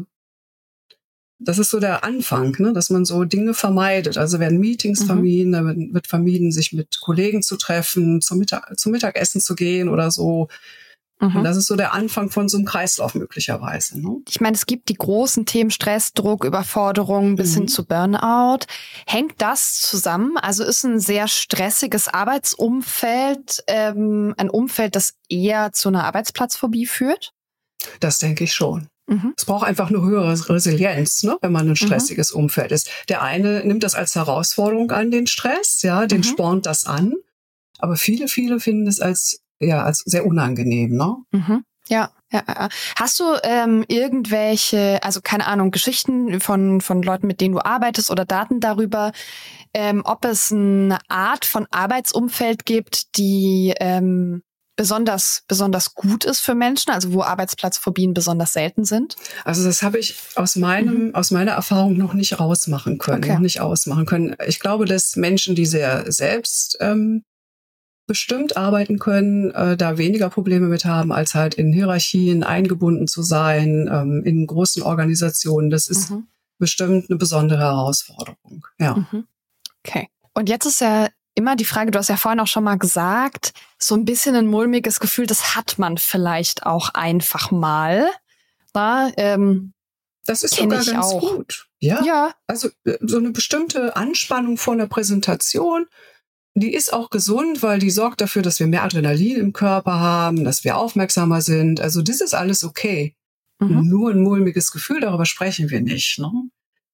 das 1.44 1.58
ist 1.58 1.72
so 1.72 1.80
der 1.80 2.04
Anfang, 2.04 2.56
ne? 2.60 2.72
dass 2.72 2.92
man 2.92 3.04
so 3.04 3.24
Dinge 3.24 3.54
vermeidet. 3.54 4.18
Also 4.18 4.40
werden 4.40 4.60
Meetings 4.60 5.02
mhm. 5.02 5.06
vermieden, 5.06 5.52
dann 5.52 5.94
wird 5.94 6.08
vermieden, 6.08 6.52
sich 6.52 6.72
mit 6.72 7.00
Kollegen 7.02 7.42
zu 7.42 7.58
treffen, 7.58 8.22
zum, 8.22 8.38
Mittag, 8.38 8.80
zum 8.80 8.92
Mittagessen 8.92 9.42
zu 9.42 9.56
gehen 9.56 9.90
oder 9.90 10.12
so. 10.12 10.50
Mhm. 11.22 11.38
Und 11.38 11.44
das 11.44 11.56
ist 11.56 11.68
so 11.68 11.76
der 11.76 11.94
Anfang 11.94 12.32
von 12.32 12.50
so 12.50 12.58
einem 12.58 12.66
Kreislauf 12.66 13.14
möglicherweise. 13.14 14.02
Ne? 14.02 14.18
Ich 14.28 14.42
meine, 14.42 14.56
es 14.56 14.66
gibt 14.66 14.90
die 14.90 14.96
großen 14.96 15.46
Themen 15.46 15.70
Stress, 15.70 16.14
Druck, 16.14 16.44
Überforderung 16.44 17.36
bis 17.36 17.52
mhm. 17.52 17.60
hin 17.60 17.68
zu 17.68 17.86
Burnout. 17.86 18.66
Hängt 19.06 19.36
das 19.38 19.82
zusammen? 19.82 20.38
Also 20.38 20.64
ist 20.64 20.84
ein 20.84 21.00
sehr 21.00 21.28
stressiges 21.28 22.08
Arbeitsumfeld 22.08 23.64
ähm, 23.68 24.34
ein 24.38 24.50
Umfeld, 24.50 24.96
das 24.96 25.14
eher 25.30 25.72
zu 25.72 25.90
einer 25.90 26.06
Arbeitsplatzphobie 26.06 26.88
führt? 26.88 27.34
Das 28.00 28.18
denke 28.18 28.44
ich 28.44 28.54
schon. 28.54 28.88
Mhm. 29.08 29.34
Es 29.38 29.46
braucht 29.46 29.68
einfach 29.68 29.90
eine 29.90 30.02
höhere 30.02 30.32
Resilienz, 30.50 31.22
ne, 31.24 31.38
wenn 31.42 31.52
man 31.52 31.68
ein 31.68 31.70
mhm. 31.70 31.76
stressiges 31.76 32.34
mhm. 32.34 32.42
Umfeld 32.42 32.72
ist. 32.72 32.90
Der 33.10 33.22
eine 33.22 33.64
nimmt 33.64 33.84
das 33.84 33.94
als 33.94 34.16
Herausforderung 34.16 34.90
an, 34.92 35.12
den 35.12 35.28
Stress, 35.28 35.84
ja, 35.84 36.08
den 36.08 36.20
mhm. 36.20 36.24
spornt 36.24 36.66
das 36.66 36.86
an. 36.86 37.14
Aber 37.78 37.96
viele, 37.96 38.28
viele 38.28 38.60
finden 38.60 38.88
es 38.88 39.00
als 39.00 39.42
ja, 39.62 39.84
als 39.84 40.04
sehr 40.06 40.26
unangenehm, 40.26 40.92
ne? 40.92 41.16
Mhm. 41.32 41.64
Ja, 41.88 42.12
ja, 42.32 42.44
ja. 42.48 42.70
Hast 42.96 43.20
du 43.20 43.26
ähm, 43.44 43.84
irgendwelche, 43.88 45.00
also 45.04 45.20
keine 45.22 45.46
Ahnung, 45.48 45.72
Geschichten 45.72 46.40
von, 46.40 46.80
von 46.80 47.02
Leuten, 47.02 47.28
mit 47.28 47.42
denen 47.42 47.56
du 47.56 47.60
arbeitest 47.60 48.10
oder 48.10 48.24
Daten 48.24 48.60
darüber, 48.62 49.12
ähm, 49.74 50.02
ob 50.06 50.24
es 50.26 50.52
eine 50.52 51.00
Art 51.10 51.46
von 51.46 51.68
Arbeitsumfeld 51.70 52.66
gibt, 52.66 53.18
die 53.18 53.74
ähm, 53.80 54.44
besonders, 54.78 55.44
besonders 55.48 55.94
gut 55.94 56.24
ist 56.24 56.40
für 56.40 56.56
Menschen, 56.56 56.92
also 56.92 57.14
wo 57.14 57.24
Arbeitsplatzphobien 57.24 58.14
besonders 58.14 58.54
selten 58.54 58.86
sind? 58.86 59.16
Also 59.44 59.64
das 59.64 59.84
habe 59.84 60.00
ich 60.00 60.16
aus 60.36 60.56
meinem, 60.56 61.08
mhm. 61.08 61.16
aus 61.16 61.32
meiner 61.32 61.52
Erfahrung 61.52 61.98
noch 61.98 62.14
nicht 62.14 62.40
rausmachen 62.40 62.98
können, 62.98 63.24
okay. 63.24 63.34
noch 63.34 63.40
nicht 63.40 63.60
ausmachen 63.60 64.06
können. 64.06 64.36
Ich 64.48 64.60
glaube, 64.60 64.86
dass 64.86 65.16
Menschen, 65.16 65.56
die 65.56 65.66
sehr 65.66 66.12
selbst 66.12 66.78
ähm, 66.80 67.24
bestimmt 68.12 68.58
arbeiten 68.58 69.00
können, 69.00 69.52
äh, 69.52 69.78
da 69.78 69.98
weniger 69.98 70.30
Probleme 70.30 70.68
mit 70.68 70.84
haben, 70.84 71.14
als 71.14 71.34
halt 71.34 71.54
in 71.54 71.72
Hierarchien 71.72 72.44
eingebunden 72.44 73.08
zu 73.08 73.24
sein, 73.24 73.90
ähm, 73.90 74.22
in 74.26 74.46
großen 74.46 74.84
Organisationen. 74.84 75.70
Das 75.70 75.88
ist 75.88 76.10
mhm. 76.10 76.28
bestimmt 76.58 77.10
eine 77.10 77.18
besondere 77.18 77.62
Herausforderung. 77.62 78.68
Ja. 78.78 78.96
Mhm. 78.96 79.28
Okay. 79.80 80.10
Und 80.34 80.50
jetzt 80.50 80.66
ist 80.66 80.82
ja 80.82 81.08
immer 81.36 81.56
die 81.56 81.64
Frage, 81.64 81.92
du 81.92 82.00
hast 82.00 82.10
ja 82.10 82.18
vorhin 82.18 82.42
auch 82.42 82.48
schon 82.48 82.66
mal 82.66 82.78
gesagt, 82.78 83.54
so 83.80 83.96
ein 83.96 84.04
bisschen 84.04 84.36
ein 84.36 84.48
mulmiges 84.48 85.00
Gefühl, 85.00 85.26
das 85.26 85.56
hat 85.56 85.80
man 85.80 85.98
vielleicht 85.98 86.66
auch 86.66 86.90
einfach 86.94 87.50
mal. 87.50 88.10
Na, 88.74 89.10
ähm, 89.16 89.72
das 90.26 90.44
ist 90.44 90.56
sogar 90.56 90.84
ganz 90.84 90.98
auch. 90.98 91.22
gut. 91.22 91.70
Ja. 91.80 92.04
ja. 92.04 92.34
Also 92.46 92.68
äh, 92.84 92.98
so 93.00 93.20
eine 93.20 93.32
bestimmte 93.32 93.96
Anspannung 93.96 94.58
vor 94.58 94.74
einer 94.74 94.88
Präsentation, 94.88 95.86
die 96.54 96.74
ist 96.74 96.92
auch 96.94 97.10
gesund, 97.10 97.64
weil 97.64 97.80
die 97.80 97.92
sorgt 97.92 98.22
dafür, 98.22 98.42
dass 98.42 98.60
wir 98.60 98.68
mehr 98.68 98.84
Adrenalin 98.84 99.38
im 99.38 99.54
Körper 99.54 100.00
haben, 100.00 100.44
dass 100.44 100.64
wir 100.64 100.78
aufmerksamer 100.78 101.42
sind. 101.42 101.80
Also 101.80 102.02
das 102.02 102.22
ist 102.22 102.34
alles 102.34 102.64
okay. 102.64 103.16
Mhm. 103.60 103.88
Nur 103.88 104.12
ein 104.12 104.22
mulmiges 104.22 104.72
Gefühl, 104.72 105.00
darüber 105.00 105.26
sprechen 105.26 105.70
wir 105.70 105.82
nicht. 105.82 106.20
Ne? 106.20 106.32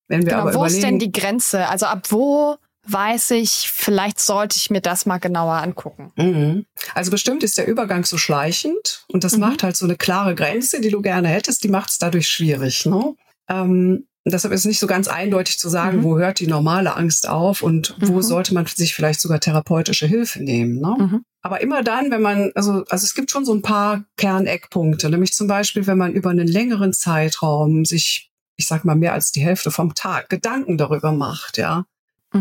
Wenn 0.08 0.22
wir 0.22 0.32
genau, 0.32 0.42
aber 0.42 0.54
wo 0.54 0.66
ist 0.66 0.84
denn 0.84 1.00
die 1.00 1.12
Grenze? 1.12 1.68
Also 1.70 1.86
ab 1.88 2.08
wo 2.12 2.58
weiß 2.90 3.32
ich, 3.32 3.70
vielleicht 3.70 4.20
sollte 4.20 4.58
ich 4.58 4.70
mir 4.70 4.82
das 4.82 5.06
mal 5.06 5.18
genauer 5.18 5.56
angucken. 5.56 6.12
Mhm. 6.16 6.66
Also 6.94 7.12
bestimmt 7.12 7.44
ist 7.44 7.58
der 7.58 7.68
Übergang 7.68 8.06
so 8.06 8.18
schleichend 8.18 9.06
und 9.12 9.24
das 9.24 9.34
mhm. 9.34 9.42
macht 9.42 9.64
halt 9.64 9.76
so 9.76 9.86
eine 9.86 9.98
klare 9.98 10.36
Grenze, 10.36 10.80
die 10.80 10.90
du 10.90 11.02
gerne 11.02 11.28
hättest, 11.28 11.64
die 11.64 11.70
macht 11.70 11.90
es 11.90 11.98
dadurch 11.98 12.30
schwierig. 12.30 12.86
Ne? 12.86 13.16
Ähm, 13.50 14.08
deshalb 14.34 14.54
ist 14.54 14.62
es 14.62 14.66
nicht 14.66 14.80
so 14.80 14.88
ganz 14.88 15.08
eindeutig 15.08 15.60
zu 15.60 15.70
sagen, 15.70 16.00
mhm. 16.00 16.04
wo 16.04 16.18
hört 16.18 16.40
die 16.40 16.48
normale 16.48 16.96
Angst 16.96 17.28
auf 17.28 17.62
und 17.62 17.96
wo 18.00 18.16
mhm. 18.16 18.22
sollte 18.22 18.54
man 18.54 18.66
sich 18.66 18.96
vielleicht 18.96 19.22
sogar 19.22 19.40
therapeutische 19.40 20.08
Hilfe 20.08 20.44
nehmen. 20.44 20.80
Ne? 20.80 20.96
Mhm. 20.98 21.26
Aber 21.42 21.62
immer 21.62 21.84
dann, 21.84 22.12
wenn 22.12 22.22
man, 22.22 22.52
also, 22.56 22.84
also 22.90 23.04
es 23.06 23.14
gibt 23.14 23.32
schon 23.32 23.46
so 23.46 23.54
ein 23.54 23.62
paar 23.62 24.06
Kerneckpunkte, 24.18 25.10
nämlich 25.10 25.34
zum 25.34 25.48
Beispiel, 25.48 25.88
wenn 25.88 25.98
man 25.98 26.14
über 26.14 26.30
einen 26.30 26.48
längeren 26.48 26.94
Zeitraum 26.94 27.86
sich, 27.86 28.32
ich 28.56 28.68
sag 28.68 28.86
mal, 28.86 28.96
mehr 28.96 29.14
als 29.14 29.32
die 29.32 29.42
Hälfte 29.42 29.72
vom 29.72 29.94
Tag 29.94 30.30
Gedanken 30.30 30.78
darüber 30.78 31.12
macht, 31.12 31.58
ja, 31.58 31.86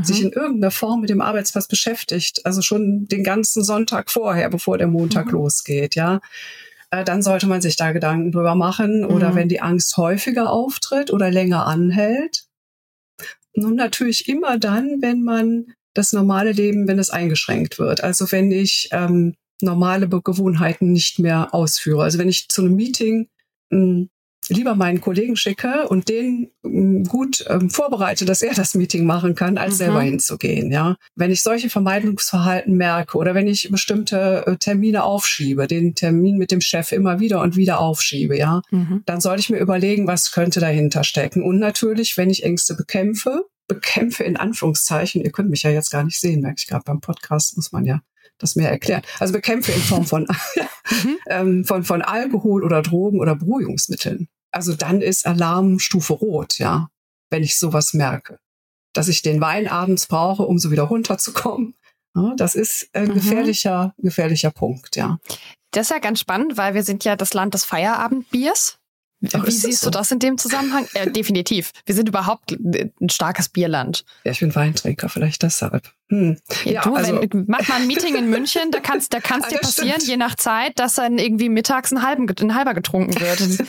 sich 0.03 0.21
mhm. 0.21 0.27
in 0.27 0.33
irgendeiner 0.33 0.71
Form 0.71 1.01
mit 1.01 1.11
dem 1.11 1.21
Arbeitsplatz 1.21 1.69
beschäftigt, 1.69 2.45
also 2.45 2.63
schon 2.63 3.07
den 3.07 3.23
ganzen 3.23 3.63
Sonntag 3.63 4.11
vorher, 4.11 4.51
bevor 4.51 4.79
der 4.79 4.89
Montag 4.89 5.27
mhm. 5.27 5.33
losgeht, 5.33 5.95
ja 5.95 6.21
äh, 6.91 7.05
dann 7.05 7.23
sollte 7.23 7.47
man 7.47 7.61
sich 7.61 7.77
da 7.77 7.93
Gedanken 7.93 8.33
drüber 8.33 8.55
machen. 8.55 9.05
Oder 9.05 9.33
mhm. 9.33 9.37
wenn 9.37 9.49
die 9.49 9.61
Angst 9.61 9.97
häufiger 9.97 10.51
auftritt 10.51 11.13
oder 11.13 11.31
länger 11.31 11.67
anhält. 11.67 12.45
Nun 13.55 13.75
natürlich 13.75 14.29
immer 14.29 14.59
dann, 14.59 15.01
wenn 15.01 15.23
man 15.23 15.75
das 15.95 16.13
normale 16.13 16.53
Leben, 16.53 16.87
wenn 16.89 16.99
es 16.99 17.11
eingeschränkt 17.11 17.79
wird. 17.79 18.05
Also 18.05 18.31
wenn 18.31 18.53
ich 18.53 18.91
ähm, 18.93 19.35
normale 19.63 20.09
Gewohnheiten 20.09 20.93
nicht 20.93 21.19
mehr 21.19 21.55
ausführe. 21.55 22.03
Also 22.03 22.19
wenn 22.19 22.29
ich 22.29 22.49
zu 22.49 22.63
einem 22.63 22.77
Meeting 22.77 23.29
mh, 23.71 23.79
hm, 23.79 24.11
lieber 24.49 24.75
meinen 24.75 25.01
Kollegen 25.01 25.37
schicke 25.37 25.89
und 25.89 26.09
den 26.09 26.51
ähm, 26.65 27.05
gut 27.05 27.45
ähm, 27.49 27.71
vorbereite, 27.71 28.25
dass 28.25 28.43
er 28.43 28.55
das 28.55 28.75
Meeting 28.75 29.05
machen 29.07 29.35
kann, 29.35 29.59
als 29.59 29.75
mhm. 29.75 29.79
selber 29.79 30.01
hinzugehen. 30.03 30.71
Ja, 30.71 30.97
wenn 31.15 31.31
ich 31.31 31.43
solche 31.43 31.71
Vermeidungsverhalten 31.71 32.75
merke 32.75 33.19
oder 33.19 33.35
wenn 33.35 33.47
ich 33.47 33.71
bestimmte 33.71 34.45
äh, 34.47 34.57
Termine 34.57 35.05
aufschiebe, 35.05 35.67
den 35.67 35.95
Termin 35.95 36.39
mit 36.39 36.51
dem 36.51 36.61
Chef 36.61 36.93
immer 36.93 37.21
wieder 37.21 37.43
und 37.43 37.57
wieder 37.57 37.81
aufschiebe, 37.81 38.37
ja, 38.37 38.63
mhm. 38.71 39.03
dann 39.07 39.21
sollte 39.21 39.41
ich 39.41 39.51
mir 39.51 39.59
überlegen, 39.59 40.07
was 40.07 40.33
könnte 40.33 40.61
dahinter 40.61 41.05
stecken. 41.05 41.43
Und 41.43 41.59
natürlich, 41.59 42.17
wenn 42.17 42.31
ich 42.31 42.45
Ängste 42.45 42.75
bekämpfe, 42.75 43.45
bekämpfe 43.69 44.25
in 44.25 44.37
Anführungszeichen, 44.37 45.23
ihr 45.23 45.33
könnt 45.33 45.51
mich 45.51 45.63
ja 45.63 45.71
jetzt 45.71 45.91
gar 45.91 46.05
nicht 46.05 46.21
sehen, 46.21 46.41
merke 46.41 46.57
ich 46.59 46.67
gerade 46.67 46.85
beim 46.85 47.01
Podcast, 47.01 47.57
muss 47.57 47.73
man 47.73 47.85
ja 47.85 48.01
das 48.39 48.57
mehr 48.57 48.71
erklären. 48.71 49.03
Also 49.19 49.33
bekämpfe 49.33 49.73
in 49.73 49.81
Form 49.81 50.05
von, 50.05 50.23
mhm. 50.91 51.17
ähm, 51.29 51.65
von, 51.65 51.85
von 51.85 52.03
Alkohol 52.03 52.65
oder 52.65 52.83
Drogen 52.83 53.21
oder 53.21 53.35
Beruhigungsmitteln. 53.35 54.29
Also 54.57 54.75
dann 54.75 55.03
ist 55.03 55.27
Alarmstufe 55.27 56.15
rot, 56.15 56.57
ja, 56.59 56.89
wenn 57.29 57.43
ich 57.43 57.59
sowas 57.59 57.93
merke. 57.93 58.39
Dass 58.95 59.07
ich 59.07 59.21
den 59.21 59.39
Wein 59.43 59.69
abends 59.69 60.07
brauche, 60.07 60.45
um 60.45 60.59
so 60.59 60.71
wieder 60.71 60.85
runterzukommen. 60.85 61.75
Ja, 62.15 62.33
das 62.39 62.55
ist 62.55 62.89
ein 62.95 63.09
mhm. 63.09 63.15
gefährlicher, 63.15 63.95
gefährlicher 63.99 64.51
Punkt, 64.51 64.97
ja. 64.97 65.19
Das 65.73 65.89
ist 65.89 65.91
ja 65.91 65.99
ganz 65.99 66.21
spannend, 66.21 66.57
weil 66.57 66.73
wir 66.73 66.85
sind 66.85 67.05
ja 67.05 67.17
das 67.17 67.35
Land 67.35 67.53
des 67.53 67.67
Feierabendbiers. 67.67 68.79
Ach, 69.35 69.47
Wie 69.47 69.51
siehst 69.51 69.83
so? 69.83 69.91
du 69.91 69.99
das 69.99 70.11
in 70.11 70.21
dem 70.21 70.39
Zusammenhang? 70.39 70.87
Äh, 70.95 71.11
definitiv. 71.11 71.73
Wir 71.85 71.95
sind 71.95 72.09
überhaupt 72.09 72.53
ein 72.53 73.11
starkes 73.11 73.51
Bierland. 73.51 74.07
Ja, 74.25 74.33
ich 74.33 74.41
bin 74.41 74.55
Weintrinker, 74.55 75.11
vielleicht 75.11 75.43
deshalb. 75.43 75.93
Hm. 76.09 76.39
Ja, 76.65 76.73
ja, 76.73 76.83
du, 76.83 76.95
also, 76.95 77.21
wenn, 77.21 77.45
mach 77.47 77.69
mal 77.69 77.83
ein 77.83 77.87
Meeting 77.87 78.15
in 78.15 78.31
München, 78.31 78.71
da 78.71 78.81
kannst, 78.81 79.13
da 79.13 79.21
kann's 79.21 79.49
dir 79.51 79.59
passieren, 79.59 80.01
stimmt. 80.01 80.09
je 80.09 80.17
nach 80.17 80.37
Zeit, 80.37 80.79
dass 80.79 80.95
dann 80.95 81.19
irgendwie 81.19 81.51
mittags 81.51 81.93
ein, 81.93 82.03
halben, 82.03 82.27
ein 82.27 82.55
halber 82.55 82.73
getrunken 82.73 83.21
wird. 83.21 83.41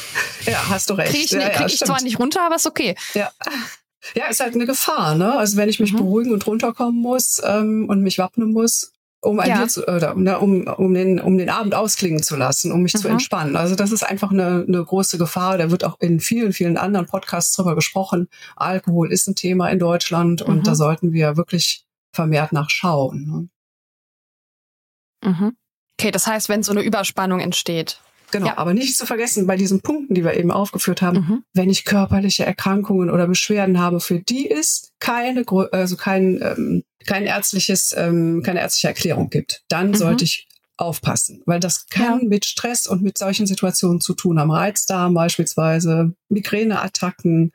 ja, 0.46 0.68
hast 0.68 0.90
du 0.90 0.94
recht. 0.94 1.12
Krieg 1.12 1.24
ich, 1.24 1.30
ja, 1.32 1.48
krieg 1.50 1.66
ich 1.66 1.78
zwar 1.78 2.02
nicht 2.02 2.18
runter, 2.18 2.44
aber 2.44 2.56
ist 2.56 2.66
okay. 2.66 2.96
Ja. 3.14 3.30
Ja, 4.16 4.26
ist 4.26 4.40
halt 4.40 4.54
eine 4.54 4.66
Gefahr, 4.66 5.14
ne? 5.14 5.38
Also 5.38 5.56
wenn 5.56 5.68
ich 5.68 5.78
mich 5.78 5.92
mhm. 5.92 5.98
beruhigen 5.98 6.32
und 6.32 6.44
runterkommen 6.46 7.00
muss 7.00 7.40
ähm, 7.44 7.88
und 7.88 8.02
mich 8.02 8.18
wappnen 8.18 8.52
muss, 8.52 8.92
um 9.20 9.38
ein 9.38 9.48
ja. 9.48 9.58
Bier 9.58 9.68
zu, 9.68 9.86
oder, 9.86 10.14
ne, 10.14 10.40
um, 10.40 10.66
um, 10.66 10.92
den, 10.92 11.20
um 11.20 11.38
den 11.38 11.48
Abend 11.48 11.74
ausklingen 11.76 12.22
zu 12.22 12.34
lassen, 12.34 12.72
um 12.72 12.82
mich 12.82 12.94
mhm. 12.94 12.98
zu 12.98 13.08
entspannen. 13.08 13.56
Also 13.56 13.76
das 13.76 13.92
ist 13.92 14.02
einfach 14.02 14.32
eine, 14.32 14.64
eine 14.66 14.84
große 14.84 15.18
Gefahr. 15.18 15.56
Da 15.58 15.70
wird 15.70 15.84
auch 15.84 16.00
in 16.00 16.18
vielen, 16.18 16.52
vielen 16.52 16.76
anderen 16.76 17.06
Podcasts 17.06 17.54
drüber 17.54 17.76
gesprochen. 17.76 18.28
Alkohol 18.56 19.12
ist 19.12 19.28
ein 19.28 19.36
Thema 19.36 19.68
in 19.68 19.78
Deutschland 19.78 20.42
und 20.42 20.58
mhm. 20.58 20.62
da 20.64 20.74
sollten 20.74 21.12
wir 21.12 21.36
wirklich 21.36 21.84
vermehrt 22.12 22.52
nachschauen. 22.52 23.48
Ne? 25.22 25.30
Mhm. 25.30 25.56
Okay, 26.00 26.10
das 26.10 26.26
heißt, 26.26 26.48
wenn 26.48 26.64
so 26.64 26.72
eine 26.72 26.82
Überspannung 26.82 27.38
entsteht, 27.38 28.00
Genau, 28.32 28.46
ja. 28.46 28.58
aber 28.58 28.72
nicht 28.72 28.96
zu 28.96 29.04
vergessen, 29.04 29.46
bei 29.46 29.56
diesen 29.56 29.82
Punkten, 29.82 30.14
die 30.14 30.24
wir 30.24 30.34
eben 30.34 30.50
aufgeführt 30.50 31.02
haben, 31.02 31.18
mhm. 31.18 31.44
wenn 31.52 31.68
ich 31.68 31.84
körperliche 31.84 32.46
Erkrankungen 32.46 33.10
oder 33.10 33.28
Beschwerden 33.28 33.78
habe, 33.78 34.00
für 34.00 34.20
die 34.20 34.46
ist 34.46 34.90
keine, 34.98 35.44
also 35.70 35.96
kein, 35.96 36.40
ähm, 36.42 36.82
kein 37.06 37.24
ärztliches, 37.24 37.94
ähm, 37.96 38.42
keine 38.42 38.60
ärztliche 38.60 38.88
Erklärung 38.88 39.28
gibt, 39.28 39.62
dann 39.68 39.88
mhm. 39.88 39.94
sollte 39.94 40.24
ich 40.24 40.48
aufpassen, 40.78 41.42
weil 41.44 41.60
das 41.60 41.86
kann 41.88 42.20
ja. 42.22 42.28
mit 42.28 42.46
Stress 42.46 42.86
und 42.86 43.02
mit 43.02 43.18
solchen 43.18 43.46
Situationen 43.46 44.00
zu 44.00 44.14
tun 44.14 44.40
haben. 44.40 44.50
Reizdarm 44.50 45.12
beispielsweise, 45.12 46.14
Migräneattacken, 46.30 47.52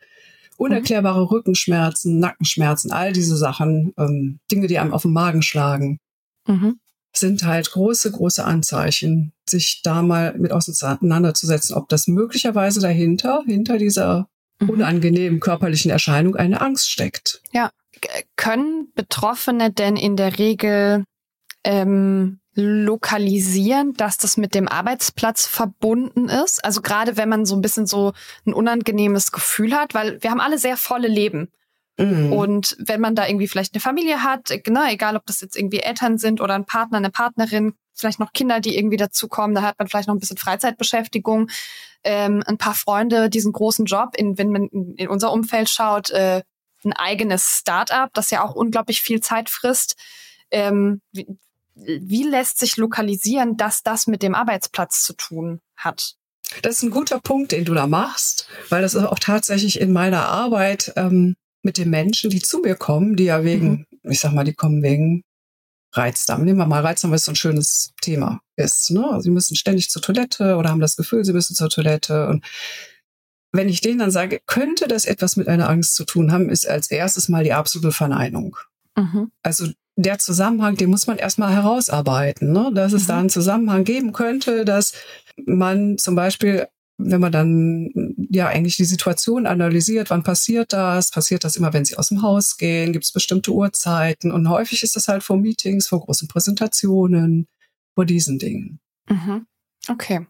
unerklärbare 0.58 1.22
mhm. 1.22 1.28
Rückenschmerzen, 1.28 2.20
Nackenschmerzen, 2.20 2.92
all 2.92 3.14
diese 3.14 3.36
Sachen, 3.36 3.94
ähm, 3.98 4.40
Dinge, 4.52 4.68
die 4.68 4.78
einem 4.78 4.94
auf 4.94 5.02
den 5.02 5.14
Magen 5.14 5.42
schlagen. 5.42 6.00
Mhm 6.46 6.80
sind 7.20 7.44
halt 7.44 7.72
große, 7.72 8.12
große 8.12 8.44
Anzeichen, 8.44 9.34
sich 9.48 9.82
da 9.84 10.02
mal 10.02 10.36
mit 10.38 10.52
auseinanderzusetzen, 10.52 11.76
ob 11.76 11.90
das 11.90 12.08
möglicherweise 12.08 12.80
dahinter, 12.80 13.44
hinter 13.46 13.78
dieser 13.78 14.28
mhm. 14.60 14.70
unangenehmen 14.70 15.40
körperlichen 15.40 15.92
Erscheinung 15.92 16.36
eine 16.36 16.62
Angst 16.62 16.90
steckt. 16.90 17.42
Ja. 17.52 17.72
Können 18.36 18.92
Betroffene 18.94 19.72
denn 19.72 19.96
in 19.96 20.18
der 20.18 20.38
Regel 20.38 21.04
ähm, 21.64 22.40
lokalisieren, 22.54 23.94
dass 23.94 24.18
das 24.18 24.38
mit 24.38 24.54
dem 24.56 24.68
Arbeitsplatz 24.68 25.48
verbunden 25.48 26.30
ist? 26.30 26.64
Also 26.64 26.82
gerade 26.82 27.18
wenn 27.18 27.30
man 27.30 27.46
so 27.46 27.56
ein 27.56 27.62
bisschen 27.62 27.88
so 27.88 28.14
ein 28.46 28.54
unangenehmes 28.54 29.32
Gefühl 29.32 29.74
hat, 29.74 29.94
weil 29.94 30.22
wir 30.22 30.30
haben 30.30 30.40
alle 30.40 30.58
sehr 30.58 30.78
volle 30.78 31.08
Leben. 31.08 31.50
Mhm. 31.98 32.32
Und 32.32 32.76
wenn 32.80 33.02
man 33.02 33.16
da 33.16 33.28
irgendwie 33.28 33.48
vielleicht 33.48 33.74
eine 33.74 33.82
Familie 33.82 34.24
hat, 34.24 34.50
ne, 34.68 34.86
egal 34.90 35.16
ob 35.16 35.26
das 35.26 35.42
jetzt 35.42 35.56
irgendwie 35.56 35.80
Eltern 35.80 36.18
sind 36.18 36.42
oder 36.42 36.54
ein 36.54 36.66
Partner, 36.66 36.98
eine 36.98 37.10
Partnerin, 37.10 37.74
vielleicht 37.94 38.20
noch 38.20 38.34
Kinder, 38.34 38.60
die 38.60 38.78
irgendwie 38.78 38.98
dazukommen, 38.98 39.56
da 39.56 39.64
hat 39.64 39.80
man 39.80 39.88
vielleicht 39.88 40.08
noch 40.08 40.16
ein 40.16 40.20
bisschen 40.20 40.38
Freizeitbeschäftigung, 40.38 41.50
ähm, 42.04 42.44
ein 42.46 42.58
paar 42.58 42.76
Freunde, 42.76 43.30
diesen 43.30 43.52
großen 43.52 43.86
Job, 43.86 44.10
in, 44.16 44.38
wenn 44.38 44.52
man 44.52 44.68
in 44.96 45.08
unser 45.08 45.32
Umfeld 45.32 45.70
schaut, 45.70 46.12
äh, 46.12 46.44
ein 46.86 46.94
eigenes 46.94 47.58
Start-up, 47.60 48.14
das 48.14 48.30
ja 48.30 48.44
auch 48.44 48.54
unglaublich 48.54 49.02
viel 49.02 49.20
Zeit 49.20 49.50
frisst. 49.50 49.96
Ähm, 50.52 51.02
wie, 51.12 51.28
wie 51.76 52.24
lässt 52.24 52.60
sich 52.60 52.78
lokalisieren, 52.78 53.58
dass 53.58 53.84
das 53.84 54.08
mit 54.08 54.22
dem 54.22 54.36
Arbeitsplatz 54.36 55.04
zu 55.04 55.14
tun 55.14 55.62
hat? 55.76 56.16
Das 56.62 56.78
ist 56.78 56.84
ein 56.84 56.92
guter 56.92 57.20
Punkt, 57.20 57.52
den 57.52 57.66
du 57.66 57.74
da 57.74 57.88
machst, 57.88 58.48
weil 58.70 58.82
das 58.82 58.94
ist 58.94 59.04
auch 59.04 59.20
tatsächlich 59.20 59.82
in 59.82 59.92
meiner 59.92 60.28
Arbeit 60.28 60.94
ähm, 60.96 61.36
mit 61.68 61.78
den 61.78 61.90
Menschen, 61.90 62.30
die 62.30 62.42
zu 62.42 62.60
mir 62.60 62.76
kommen, 62.76 63.18
die 63.18 63.26
ja 63.26 63.44
wegen, 63.44 63.86
mhm. 64.02 64.12
ich 64.12 64.22
sag 64.22 64.32
mal, 64.32 64.46
die 64.46 64.54
kommen 64.54 64.82
wegen 64.82 65.24
Reizdarm. 65.92 66.46
Nehmen 66.46 66.60
wir 66.60 66.66
mal 66.66 66.82
Reizdarm, 66.82 67.12
weil 67.12 67.18
es 67.18 67.26
so 67.26 67.34
ein 67.34 67.36
schönes 67.36 67.92
Thema 68.02 68.40
ist. 68.56 68.90
Ne? 68.92 69.20
Sie 69.20 69.30
müssen 69.30 69.58
ständig 69.58 69.90
zur 69.90 70.02
Toilette 70.02 70.56
oder 70.56 70.70
haben 70.70 70.80
das 70.80 70.96
Gefühl, 70.96 71.26
sie 71.26 71.34
müssen 71.34 71.56
zur 71.56 71.70
Toilette. 71.70 72.30
Und 72.30 72.46
wenn 73.52 73.68
ich 73.68 73.82
denen 73.82 74.00
dann 74.00 74.12
sage, 74.12 74.40
könnte 74.46 74.88
das 74.88 75.04
etwas 75.04 75.36
mit 75.36 75.50
einer 75.50 75.70
Angst 75.70 75.96
zu 75.96 76.06
tun 76.06 76.32
haben, 76.32 76.50
ist 76.50 76.66
als 76.66 76.90
erstes 76.90 77.28
mal 77.28 77.44
die 77.44 77.54
absolute 77.54 77.92
Verneinung. 77.92 78.56
Mhm. 78.96 79.30
Also 79.44 79.68
der 79.98 80.20
Zusammenhang, 80.20 80.78
den 80.78 80.90
muss 80.90 81.06
man 81.06 81.18
erstmal 81.18 81.54
herausarbeiten, 81.54 82.54
ne? 82.54 82.72
dass 82.74 82.94
es 82.94 83.04
mhm. 83.04 83.08
da 83.08 83.20
einen 83.20 83.30
Zusammenhang 83.30 83.84
geben 83.84 84.14
könnte, 84.14 84.64
dass 84.64 84.94
man 85.46 85.98
zum 85.98 86.16
Beispiel 86.16 86.68
wenn 86.98 87.22
man 87.22 87.32
dann 87.32 88.16
ja 88.30 88.48
eigentlich 88.48 88.76
die 88.76 88.86
Situation 88.86 89.46
analysiert, 89.46 90.10
wann 90.10 90.24
passiert 90.24 90.74
das? 90.74 91.12
Passiert 91.12 91.44
das 91.44 91.56
immer, 91.56 91.74
wenn 91.74 91.86
sie 91.86 91.96
aus 91.96 92.10
dem 92.10 92.24
Haus 92.24 92.58
gehen? 92.58 92.92
Gibt 92.92 93.06
es 93.06 93.12
bestimmte 93.12 93.52
Uhrzeiten? 93.52 94.32
Und 94.32 94.50
häufig 94.50 94.84
ist 94.84 94.96
das 94.96 95.08
halt 95.08 95.24
vor 95.24 95.38
Meetings, 95.38 95.88
vor 95.88 96.02
großen 96.02 96.28
Präsentationen, 96.28 97.48
vor 97.94 98.06
diesen 98.06 98.40
Dingen. 98.40 98.80
Mhm. 99.10 99.46
Okay. 99.88 100.26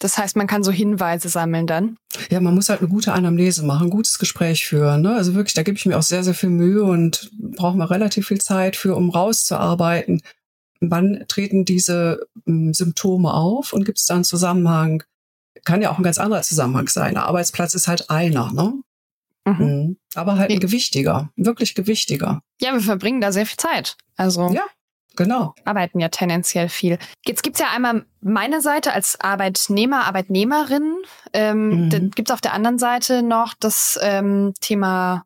Das 0.00 0.16
heißt, 0.16 0.36
man 0.36 0.46
kann 0.46 0.62
so 0.62 0.70
Hinweise 0.70 1.28
sammeln 1.28 1.66
dann? 1.66 1.96
Ja, 2.30 2.40
man 2.40 2.54
muss 2.54 2.68
halt 2.68 2.80
eine 2.80 2.88
gute 2.88 3.12
Anamnese 3.12 3.64
machen, 3.64 3.88
ein 3.88 3.90
gutes 3.90 4.20
Gespräch 4.20 4.64
führen. 4.64 5.02
Ne? 5.02 5.16
Also 5.16 5.34
wirklich, 5.34 5.54
da 5.54 5.64
gebe 5.64 5.76
ich 5.76 5.86
mir 5.86 5.98
auch 5.98 6.02
sehr, 6.02 6.22
sehr 6.22 6.34
viel 6.34 6.50
Mühe 6.50 6.84
und 6.84 7.30
brauche 7.36 7.76
mal 7.76 7.86
relativ 7.86 8.28
viel 8.28 8.40
Zeit 8.40 8.76
für, 8.76 8.94
um 8.94 9.10
rauszuarbeiten. 9.10 10.22
Wann 10.80 11.24
treten 11.26 11.64
diese 11.64 12.28
ähm, 12.46 12.72
Symptome 12.72 13.34
auf 13.34 13.72
und 13.72 13.84
gibt 13.84 13.98
es 13.98 14.06
da 14.06 14.14
einen 14.14 14.22
Zusammenhang 14.22 15.02
kann 15.64 15.82
ja 15.82 15.90
auch 15.90 15.98
ein 15.98 16.04
ganz 16.04 16.18
anderer 16.18 16.42
Zusammenhang 16.42 16.88
sein. 16.88 17.14
Der 17.14 17.24
Arbeitsplatz 17.24 17.74
ist 17.74 17.88
halt 17.88 18.10
einer, 18.10 18.52
ne? 18.52 18.74
Mhm. 19.44 19.54
mhm. 19.58 19.96
Aber 20.14 20.38
halt 20.38 20.50
ein 20.50 20.60
gewichtiger, 20.60 21.30
wirklich 21.36 21.74
gewichtiger. 21.74 22.42
Ja, 22.60 22.72
wir 22.72 22.80
verbringen 22.80 23.20
da 23.20 23.32
sehr 23.32 23.46
viel 23.46 23.56
Zeit. 23.56 23.96
Also 24.16 24.50
ja, 24.50 24.64
genau. 25.16 25.54
Arbeiten 25.64 26.00
ja 26.00 26.08
tendenziell 26.08 26.68
viel. 26.68 26.98
Jetzt 27.24 27.42
gibt's 27.42 27.60
ja 27.60 27.66
einmal 27.74 28.04
meine 28.20 28.60
Seite 28.60 28.92
als 28.92 29.20
Arbeitnehmer, 29.20 30.06
Arbeitnehmerin. 30.06 30.96
Ähm, 31.32 31.84
mhm. 31.84 31.90
Dann 31.90 32.10
gibt's 32.10 32.30
auf 32.30 32.40
der 32.40 32.52
anderen 32.52 32.78
Seite 32.78 33.22
noch 33.22 33.54
das 33.58 33.98
ähm, 34.02 34.54
Thema 34.60 35.24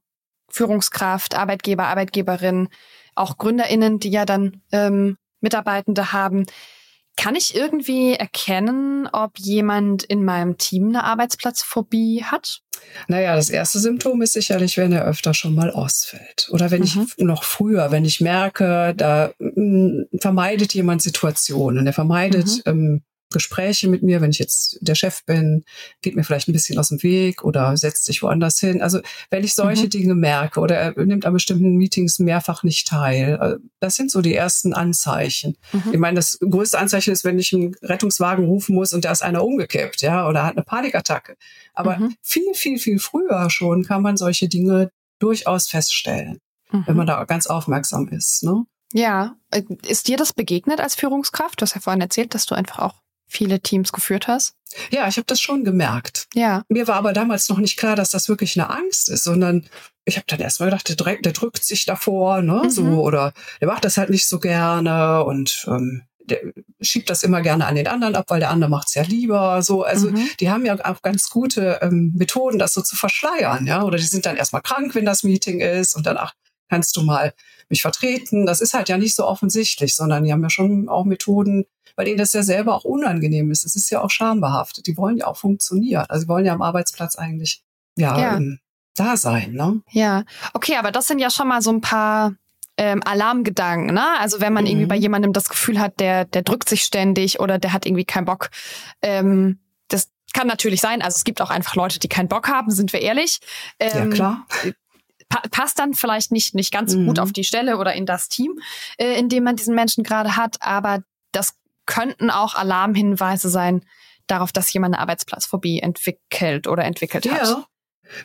Führungskraft, 0.50 1.34
Arbeitgeber, 1.34 1.86
Arbeitgeberin, 1.86 2.68
auch 3.14 3.38
GründerInnen, 3.38 3.98
die 3.98 4.10
ja 4.10 4.24
dann 4.24 4.62
ähm, 4.70 5.16
Mitarbeitende 5.40 6.12
haben. 6.12 6.46
Kann 7.16 7.36
ich 7.36 7.54
irgendwie 7.54 8.14
erkennen, 8.14 9.06
ob 9.12 9.38
jemand 9.38 10.02
in 10.02 10.24
meinem 10.24 10.56
Team 10.56 10.88
eine 10.88 11.04
Arbeitsplatzphobie 11.04 12.24
hat? 12.24 12.60
Naja, 13.06 13.36
das 13.36 13.50
erste 13.50 13.78
Symptom 13.78 14.22
ist 14.22 14.32
sicherlich, 14.32 14.76
wenn 14.76 14.92
er 14.92 15.04
öfter 15.04 15.34
schon 15.34 15.54
mal 15.54 15.70
ausfällt. 15.70 16.48
Oder 16.50 16.70
wenn 16.70 16.80
mhm. 16.80 16.86
ich 16.86 17.24
noch 17.24 17.44
früher, 17.44 17.90
wenn 17.90 18.04
ich 18.04 18.20
merke, 18.20 18.94
da 18.96 19.32
mh, 19.38 19.62
mm, 19.62 20.18
vermeidet 20.20 20.74
jemand 20.74 21.02
Situationen, 21.02 21.86
er 21.86 21.92
vermeidet 21.92 22.62
mhm. 22.66 22.72
ähm, 22.72 23.02
Gespräche 23.32 23.88
mit 23.88 24.02
mir, 24.02 24.20
wenn 24.20 24.30
ich 24.30 24.38
jetzt 24.38 24.78
der 24.80 24.94
Chef 24.94 25.24
bin, 25.24 25.64
geht 26.00 26.16
mir 26.16 26.24
vielleicht 26.24 26.48
ein 26.48 26.52
bisschen 26.52 26.78
aus 26.78 26.88
dem 26.88 27.02
Weg 27.02 27.44
oder 27.44 27.76
setzt 27.76 28.04
sich 28.04 28.22
woanders 28.22 28.58
hin. 28.58 28.82
Also 28.82 29.00
wenn 29.30 29.44
ich 29.44 29.54
solche 29.54 29.84
mhm. 29.84 29.90
Dinge 29.90 30.14
merke 30.14 30.60
oder 30.60 30.76
er 30.76 31.04
nimmt 31.04 31.26
an 31.26 31.32
bestimmten 31.32 31.76
Meetings 31.76 32.18
mehrfach 32.18 32.62
nicht 32.62 32.86
teil, 32.86 33.38
äh, 33.40 33.66
das 33.80 33.96
sind 33.96 34.10
so 34.10 34.20
die 34.20 34.34
ersten 34.34 34.74
Anzeichen. 34.74 35.56
Mhm. 35.72 35.92
Ich 35.92 35.98
meine, 35.98 36.16
das 36.16 36.38
größte 36.38 36.78
Anzeichen 36.78 37.12
ist, 37.12 37.24
wenn 37.24 37.38
ich 37.38 37.52
einen 37.52 37.74
Rettungswagen 37.82 38.44
rufen 38.44 38.74
muss 38.74 38.92
und 38.92 39.04
da 39.04 39.12
ist 39.12 39.22
einer 39.22 39.44
umgekippt, 39.44 40.02
ja, 40.02 40.28
oder 40.28 40.44
hat 40.44 40.56
eine 40.56 40.64
Panikattacke. 40.64 41.36
Aber 41.74 41.98
mhm. 41.98 42.14
viel, 42.22 42.54
viel, 42.54 42.78
viel 42.78 42.98
früher 42.98 43.48
schon 43.50 43.84
kann 43.84 44.02
man 44.02 44.16
solche 44.16 44.48
Dinge 44.48 44.90
durchaus 45.18 45.68
feststellen, 45.68 46.40
wenn 46.70 46.96
man 46.96 47.06
mhm. 47.06 47.10
da 47.10 47.24
ganz 47.24 47.46
aufmerksam 47.46 48.08
ist. 48.08 48.42
Ne? 48.42 48.64
Ja, 48.92 49.36
äh, 49.50 49.62
ist 49.86 50.08
dir 50.08 50.16
das 50.16 50.32
begegnet 50.32 50.80
als 50.80 50.94
Führungskraft? 50.94 51.60
Du 51.60 51.62
hast 51.62 51.74
ja 51.74 51.80
vorhin 51.80 52.00
erzählt, 52.00 52.34
dass 52.34 52.46
du 52.46 52.54
einfach 52.54 52.78
auch 52.80 53.01
viele 53.32 53.60
Teams 53.60 53.92
geführt 53.92 54.28
hast? 54.28 54.54
Ja, 54.90 55.08
ich 55.08 55.16
habe 55.16 55.26
das 55.26 55.40
schon 55.40 55.64
gemerkt. 55.64 56.28
Ja. 56.34 56.64
Mir 56.68 56.88
war 56.88 56.96
aber 56.96 57.12
damals 57.12 57.48
noch 57.48 57.58
nicht 57.58 57.76
klar, 57.76 57.96
dass 57.96 58.10
das 58.10 58.28
wirklich 58.28 58.58
eine 58.58 58.70
Angst 58.70 59.08
ist, 59.08 59.24
sondern 59.24 59.68
ich 60.04 60.16
habe 60.16 60.26
dann 60.28 60.40
erstmal 60.40 60.70
gedacht, 60.70 60.88
der, 60.88 61.16
der, 61.16 61.32
drückt 61.32 61.64
sich 61.64 61.84
davor, 61.84 62.42
ne, 62.42 62.62
mhm. 62.64 62.70
so 62.70 62.82
oder 63.02 63.32
der 63.60 63.68
macht 63.68 63.84
das 63.84 63.96
halt 63.96 64.10
nicht 64.10 64.28
so 64.28 64.38
gerne 64.38 65.24
und 65.24 65.64
ähm, 65.68 66.02
der 66.24 66.40
schiebt 66.80 67.10
das 67.10 67.22
immer 67.22 67.42
gerne 67.42 67.66
an 67.66 67.74
den 67.74 67.86
anderen 67.86 68.14
ab, 68.14 68.26
weil 68.28 68.40
der 68.40 68.50
andere 68.50 68.70
macht's 68.70 68.94
ja 68.94 69.02
lieber. 69.02 69.62
So, 69.62 69.82
also 69.82 70.10
mhm. 70.10 70.28
die 70.40 70.50
haben 70.50 70.64
ja 70.64 70.76
auch 70.84 71.02
ganz 71.02 71.28
gute 71.30 71.78
ähm, 71.82 72.12
Methoden, 72.16 72.58
das 72.58 72.74
so 72.74 72.82
zu 72.82 72.96
verschleiern, 72.96 73.66
ja. 73.66 73.82
Oder 73.82 73.98
die 73.98 74.04
sind 74.04 74.26
dann 74.26 74.36
erstmal 74.36 74.62
krank, 74.62 74.94
wenn 74.94 75.04
das 75.04 75.24
Meeting 75.24 75.60
ist, 75.60 75.94
und 75.94 76.06
dann 76.06 76.16
ach, 76.16 76.34
kannst 76.68 76.96
du 76.96 77.02
mal 77.02 77.34
mich 77.68 77.82
vertreten. 77.82 78.46
Das 78.46 78.60
ist 78.60 78.74
halt 78.74 78.88
ja 78.88 78.98
nicht 78.98 79.14
so 79.14 79.26
offensichtlich, 79.26 79.94
sondern 79.94 80.24
die 80.24 80.32
haben 80.32 80.42
ja 80.42 80.50
schon 80.50 80.88
auch 80.88 81.04
Methoden, 81.04 81.64
weil 81.96 82.08
ihnen 82.08 82.18
das 82.18 82.32
ja 82.32 82.42
selber 82.42 82.74
auch 82.74 82.84
unangenehm 82.84 83.50
ist. 83.50 83.64
Es 83.64 83.76
ist 83.76 83.90
ja 83.90 84.02
auch 84.02 84.10
schambehaftet. 84.10 84.86
Die 84.86 84.96
wollen 84.96 85.16
ja 85.16 85.26
auch 85.26 85.36
funktionieren. 85.36 86.06
Also 86.08 86.22
sie 86.22 86.28
wollen 86.28 86.44
ja 86.44 86.52
am 86.52 86.62
Arbeitsplatz 86.62 87.16
eigentlich 87.16 87.62
ja, 87.96 88.18
ja. 88.18 88.36
Ähm, 88.36 88.58
da 88.94 89.16
sein, 89.16 89.52
ne? 89.52 89.80
Ja, 89.90 90.24
okay, 90.52 90.76
aber 90.76 90.92
das 90.92 91.06
sind 91.06 91.18
ja 91.18 91.30
schon 91.30 91.48
mal 91.48 91.62
so 91.62 91.70
ein 91.70 91.80
paar 91.80 92.34
ähm, 92.76 93.02
Alarmgedanken, 93.04 93.94
ne? 93.94 94.18
Also 94.18 94.40
wenn 94.40 94.52
man 94.52 94.64
mhm. 94.64 94.70
irgendwie 94.70 94.86
bei 94.86 94.96
jemandem 94.96 95.32
das 95.32 95.48
Gefühl 95.48 95.78
hat, 95.78 96.00
der, 96.00 96.24
der 96.24 96.42
drückt 96.42 96.68
sich 96.68 96.82
ständig 96.82 97.40
oder 97.40 97.58
der 97.58 97.72
hat 97.72 97.86
irgendwie 97.86 98.04
keinen 98.04 98.24
Bock. 98.24 98.50
Ähm, 99.00 99.60
das 99.88 100.10
kann 100.32 100.46
natürlich 100.46 100.80
sein. 100.80 101.02
Also 101.02 101.16
es 101.16 101.24
gibt 101.24 101.40
auch 101.40 101.50
einfach 101.50 101.74
Leute, 101.74 101.98
die 101.98 102.08
keinen 102.08 102.28
Bock 102.28 102.48
haben, 102.48 102.70
sind 102.70 102.92
wir 102.92 103.00
ehrlich. 103.00 103.40
Ähm, 103.78 104.10
ja, 104.10 104.14
klar. 104.14 104.46
Pa 105.28 105.42
passt 105.50 105.78
dann 105.78 105.94
vielleicht 105.94 106.30
nicht, 106.30 106.54
nicht 106.54 106.72
ganz 106.72 106.94
mhm. 106.94 107.06
gut 107.06 107.18
auf 107.18 107.32
die 107.32 107.44
Stelle 107.44 107.78
oder 107.78 107.94
in 107.94 108.04
das 108.04 108.28
Team, 108.28 108.58
äh, 108.98 109.18
in 109.18 109.28
dem 109.28 109.44
man 109.44 109.56
diesen 109.56 109.74
Menschen 109.74 110.04
gerade 110.04 110.36
hat, 110.36 110.56
aber 110.60 111.02
das 111.32 111.54
könnten 111.86 112.30
auch 112.30 112.54
Alarmhinweise 112.54 113.48
sein 113.48 113.84
darauf, 114.26 114.52
dass 114.52 114.72
jemand 114.72 114.94
eine 114.94 115.02
Arbeitsplatzphobie 115.02 115.80
entwickelt 115.80 116.66
oder 116.66 116.84
entwickelt 116.84 117.24
ja. 117.24 117.32
hat. 117.32 117.66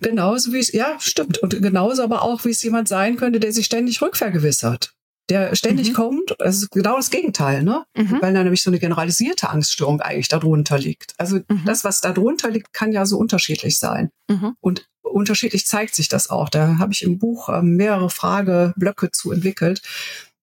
Genauso 0.02 0.54
wie 0.54 0.60
es, 0.60 0.72
ja, 0.72 1.00
stimmt. 1.00 1.38
Und 1.40 1.62
genauso 1.62 2.04
aber 2.04 2.22
auch, 2.22 2.46
wie 2.46 2.50
es 2.50 2.62
jemand 2.64 2.88
sein 2.88 3.16
könnte, 3.16 3.40
der 3.40 3.54
sich 3.54 3.66
ständig 3.66 4.02
rückvergewissert. 4.02 4.94
Der 5.30 5.56
ständig 5.56 5.90
mhm. 5.90 5.94
kommt, 5.94 6.42
also 6.42 6.68
genau 6.72 6.96
das 6.96 7.10
Gegenteil, 7.10 7.62
ne? 7.62 7.84
Mhm. 7.98 8.22
Weil 8.22 8.34
da 8.34 8.44
nämlich 8.44 8.64
so 8.64 8.70
eine 8.70 8.80
generalisierte 8.80 9.50
Angststörung 9.50 10.00
eigentlich 10.00 10.30
darunter 10.30 10.78
liegt. 10.78 11.16
Also 11.18 11.38
mhm. 11.38 11.64
das, 11.66 11.84
was 11.84 12.00
da 12.00 12.14
drunter 12.14 12.50
liegt, 12.50 12.72
kann 12.72 12.94
ja 12.94 13.06
so 13.06 13.18
unterschiedlich 13.18 13.78
sein. 13.78 14.10
Mhm. 14.30 14.56
Und 14.62 14.88
unterschiedlich 15.02 15.66
zeigt 15.66 15.96
sich 15.96 16.08
das 16.08 16.30
auch. 16.30 16.48
Da 16.48 16.78
habe 16.78 16.94
ich 16.94 17.04
im 17.04 17.20
Buch 17.20 17.50
ähm, 17.50 17.76
mehrere 17.76 18.10
Frageblöcke 18.10 19.12
zu 19.12 19.32
entwickelt. 19.34 19.82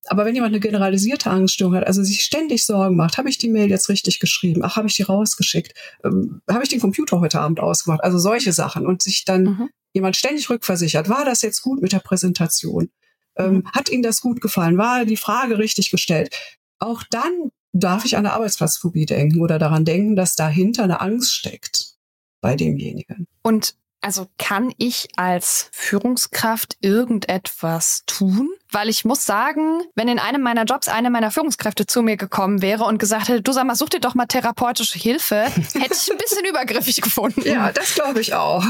Aber 0.07 0.25
wenn 0.25 0.35
jemand 0.35 0.53
eine 0.53 0.61
generalisierte 0.61 1.31
Angststörung 1.31 1.77
hat, 1.77 1.87
also 1.87 2.03
sich 2.03 2.23
ständig 2.23 2.67
Sorgen 2.67 2.97
macht, 2.97 3.19
habe 3.19 3.29
ich 3.29 3.39
die 3.39 3.49
Mail 3.49 3.71
jetzt 3.71 3.89
richtig 3.89 4.21
geschrieben? 4.21 4.63
Ach, 4.65 4.77
habe 4.77 4.89
ich 4.89 4.97
die 4.97 5.03
rausgeschickt? 5.03 5.75
Ähm, 6.05 6.43
habe 6.51 6.63
ich 6.63 6.69
den 6.69 6.81
Computer 6.81 7.21
heute 7.21 7.41
Abend 7.41 7.61
ausgemacht? 7.61 8.03
Also 8.03 8.19
solche 8.19 8.53
Sachen. 8.53 8.87
Und 8.87 9.03
sich 9.03 9.25
dann 9.25 9.43
mhm. 9.43 9.71
jemand 9.93 10.17
ständig 10.17 10.51
rückversichert, 10.51 11.09
war 11.09 11.25
das 11.25 11.43
jetzt 11.43 11.63
gut 11.63 11.81
mit 11.81 11.93
der 11.93 12.01
Präsentation? 12.01 12.91
Ähm, 13.37 13.55
mhm. 13.55 13.73
Hat 13.73 13.89
Ihnen 13.89 14.03
das 14.03 14.21
gut 14.21 14.41
gefallen? 14.41 14.79
War 14.79 15.05
die 15.05 15.17
Frage 15.17 15.59
richtig 15.59 15.91
gestellt? 15.91 16.35
Auch 16.79 17.03
dann 17.11 17.51
darf 17.73 18.05
ich 18.05 18.17
an 18.17 18.25
eine 18.25 18.35
Arbeitsplatzphobie 18.35 19.07
denken 19.07 19.41
oder 19.41 19.59
daran 19.59 19.85
denken, 19.85 20.17
dass 20.17 20.37
dahinter 20.37 20.85
eine 20.85 21.01
Angst 21.01 21.35
steckt 21.35 21.97
bei 22.41 22.57
demjenigen. 22.57 23.27
Und 23.43 23.75
also 24.05 24.27
kann 24.37 24.71
ich 24.77 25.09
als 25.17 25.71
Führungskraft 25.73 26.77
irgendetwas 26.83 28.03
tun? 28.07 28.51
Weil 28.71 28.91
ich 28.91 29.07
muss 29.07 29.25
sagen, 29.25 29.81
wenn 29.95 30.09
in 30.09 30.19
einem 30.19 30.43
meiner 30.43 30.65
Jobs 30.65 30.89
eine 30.89 31.09
meiner 31.09 31.31
Führungskräfte 31.31 31.87
zu 31.87 32.03
mir 32.03 32.19
gekommen 32.19 32.61
wäre 32.61 32.85
und 32.85 32.99
gesagt 32.99 33.29
hätte, 33.29 33.41
du 33.41 33.53
sag 33.53 33.65
mal, 33.65 33.75
such 33.75 33.89
dir 33.89 34.01
doch 34.01 34.15
mal 34.15 34.27
therapeutische 34.27 34.99
Hilfe, 34.99 35.37
hätte 35.75 35.95
ich 35.95 36.11
ein 36.13 36.19
bisschen 36.19 36.45
übergriffig 36.45 37.01
gefunden. 37.01 37.41
Ja, 37.47 37.73
das 37.73 37.95
glaube 37.95 38.21
ich 38.21 38.35
auch. 38.35 38.63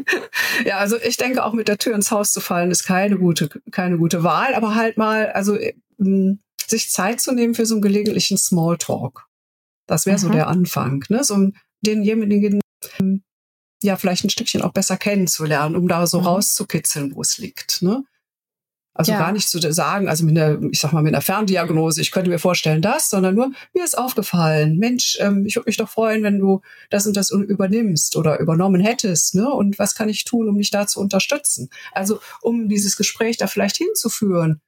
ja, 0.64 0.78
also 0.78 0.96
ich 0.96 1.18
denke 1.18 1.44
auch 1.44 1.52
mit 1.52 1.68
der 1.68 1.76
Tür 1.76 1.94
ins 1.94 2.10
Haus 2.10 2.32
zu 2.32 2.40
fallen 2.40 2.70
ist 2.70 2.84
keine 2.84 3.18
gute, 3.18 3.50
keine 3.70 3.98
gute 3.98 4.22
Wahl, 4.22 4.54
aber 4.54 4.76
halt 4.76 4.96
mal, 4.96 5.30
also 5.32 5.58
mh, 5.98 6.38
sich 6.66 6.90
Zeit 6.90 7.20
zu 7.20 7.32
nehmen 7.32 7.54
für 7.54 7.66
so 7.66 7.74
einen 7.74 7.82
gelegentlichen 7.82 8.38
Smalltalk. 8.38 9.26
Das 9.86 10.06
wäre 10.06 10.16
so 10.16 10.30
der 10.30 10.46
Anfang, 10.46 11.04
ne? 11.10 11.22
So 11.22 11.50
denjenigen 11.82 12.60
ja 13.82 13.96
vielleicht 13.96 14.24
ein 14.24 14.30
Stückchen 14.30 14.62
auch 14.62 14.72
besser 14.72 14.96
kennenzulernen, 14.96 15.76
um 15.76 15.88
da 15.88 16.06
so 16.06 16.20
mhm. 16.20 16.26
rauszukitzeln, 16.26 17.14
wo 17.14 17.22
es 17.22 17.38
liegt. 17.38 17.82
Ne? 17.82 18.04
Also 18.92 19.12
ja. 19.12 19.18
gar 19.18 19.32
nicht 19.32 19.48
zu 19.48 19.60
sagen, 19.72 20.08
also 20.08 20.24
mit 20.24 20.36
einer, 20.36 20.60
ich 20.70 20.80
sag 20.80 20.92
mal, 20.92 21.02
mit 21.02 21.14
einer 21.14 21.22
Ferndiagnose, 21.22 22.00
ich 22.00 22.10
könnte 22.10 22.28
mir 22.28 22.38
vorstellen 22.40 22.82
das, 22.82 23.08
sondern 23.08 23.34
nur, 23.34 23.52
mir 23.72 23.84
ist 23.84 23.96
aufgefallen, 23.96 24.76
Mensch, 24.78 25.16
ähm, 25.20 25.46
ich 25.46 25.56
würde 25.56 25.68
mich 25.68 25.76
doch 25.76 25.88
freuen, 25.88 26.22
wenn 26.22 26.38
du 26.38 26.60
das 26.90 27.06
und 27.06 27.16
das 27.16 27.30
übernimmst 27.30 28.16
oder 28.16 28.40
übernommen 28.40 28.80
hättest, 28.80 29.36
ne? 29.36 29.48
Und 29.48 29.78
was 29.78 29.94
kann 29.94 30.08
ich 30.08 30.24
tun, 30.24 30.48
um 30.48 30.58
dich 30.58 30.70
da 30.70 30.86
zu 30.86 31.00
unterstützen? 31.00 31.70
Also 31.92 32.20
um 32.42 32.68
dieses 32.68 32.96
Gespräch 32.96 33.36
da 33.36 33.46
vielleicht 33.46 33.76
hinzuführen 33.76 34.60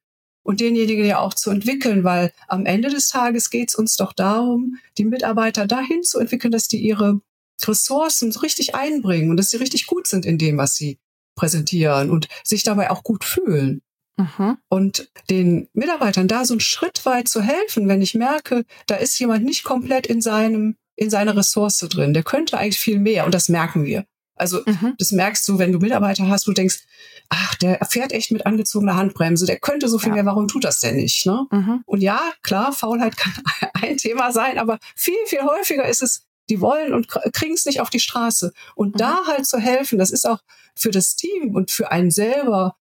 und 0.44 0.60
denjenigen 0.60 1.04
ja 1.04 1.18
auch 1.18 1.34
zu 1.34 1.50
entwickeln, 1.50 2.04
weil 2.04 2.32
am 2.48 2.64
Ende 2.64 2.90
des 2.90 3.08
Tages 3.08 3.50
geht 3.50 3.70
es 3.70 3.74
uns 3.74 3.96
doch 3.96 4.12
darum, 4.12 4.76
die 4.98 5.04
Mitarbeiter 5.04 5.66
dahin 5.66 6.04
zu 6.04 6.20
entwickeln, 6.20 6.52
dass 6.52 6.68
die 6.68 6.78
ihre 6.78 7.20
Ressourcen 7.66 8.32
so 8.32 8.40
richtig 8.40 8.74
einbringen 8.74 9.30
und 9.30 9.36
dass 9.36 9.50
sie 9.50 9.56
richtig 9.56 9.86
gut 9.86 10.06
sind 10.06 10.26
in 10.26 10.38
dem, 10.38 10.58
was 10.58 10.74
sie 10.74 10.98
präsentieren 11.34 12.10
und 12.10 12.28
sich 12.44 12.62
dabei 12.62 12.90
auch 12.90 13.02
gut 13.02 13.24
fühlen. 13.24 13.82
Mhm. 14.16 14.58
Und 14.68 15.10
den 15.30 15.68
Mitarbeitern 15.72 16.28
da 16.28 16.44
so 16.44 16.54
einen 16.54 16.60
Schritt 16.60 17.04
weit 17.06 17.28
zu 17.28 17.40
helfen, 17.40 17.88
wenn 17.88 18.02
ich 18.02 18.14
merke, 18.14 18.64
da 18.86 18.96
ist 18.96 19.18
jemand 19.18 19.44
nicht 19.44 19.64
komplett 19.64 20.06
in 20.06 20.20
seinem, 20.20 20.76
in 20.96 21.10
seiner 21.10 21.36
Ressource 21.36 21.78
drin. 21.78 22.14
Der 22.14 22.22
könnte 22.22 22.58
eigentlich 22.58 22.78
viel 22.78 22.98
mehr 22.98 23.24
und 23.24 23.34
das 23.34 23.48
merken 23.48 23.84
wir. 23.84 24.04
Also 24.34 24.60
mhm. 24.66 24.94
das 24.98 25.12
merkst 25.12 25.46
du, 25.46 25.58
wenn 25.58 25.72
du 25.72 25.78
Mitarbeiter 25.78 26.28
hast, 26.28 26.46
du 26.46 26.52
denkst, 26.52 26.80
ach, 27.28 27.54
der 27.56 27.78
fährt 27.88 28.12
echt 28.12 28.32
mit 28.32 28.44
angezogener 28.44 28.96
Handbremse, 28.96 29.46
der 29.46 29.58
könnte 29.58 29.88
so 29.88 29.98
viel 29.98 30.08
ja. 30.08 30.14
mehr, 30.16 30.26
warum 30.26 30.48
tut 30.48 30.64
das 30.64 30.80
denn 30.80 30.96
nicht? 30.96 31.26
Ne? 31.26 31.46
Mhm. 31.50 31.82
Und 31.86 32.02
ja, 32.02 32.20
klar, 32.42 32.72
Faulheit 32.72 33.16
kann 33.16 33.32
ein 33.74 33.98
Thema 33.98 34.32
sein, 34.32 34.58
aber 34.58 34.78
viel, 34.96 35.14
viel 35.26 35.42
häufiger 35.42 35.86
ist 35.86 36.02
es, 36.02 36.26
die 36.50 36.60
wollen 36.60 36.92
und 36.94 37.08
kriegen 37.08 37.54
es 37.54 37.66
nicht 37.66 37.80
auf 37.80 37.90
die 37.90 38.00
Straße. 38.00 38.52
Und 38.74 38.94
mhm. 38.94 38.98
da 38.98 39.26
halt 39.26 39.46
zu 39.46 39.58
helfen, 39.58 39.98
das 39.98 40.10
ist 40.10 40.26
auch 40.26 40.40
für 40.74 40.90
das 40.90 41.16
Team 41.16 41.54
und 41.54 41.70
für 41.70 41.90
einen 41.90 42.10
selber 42.10 42.76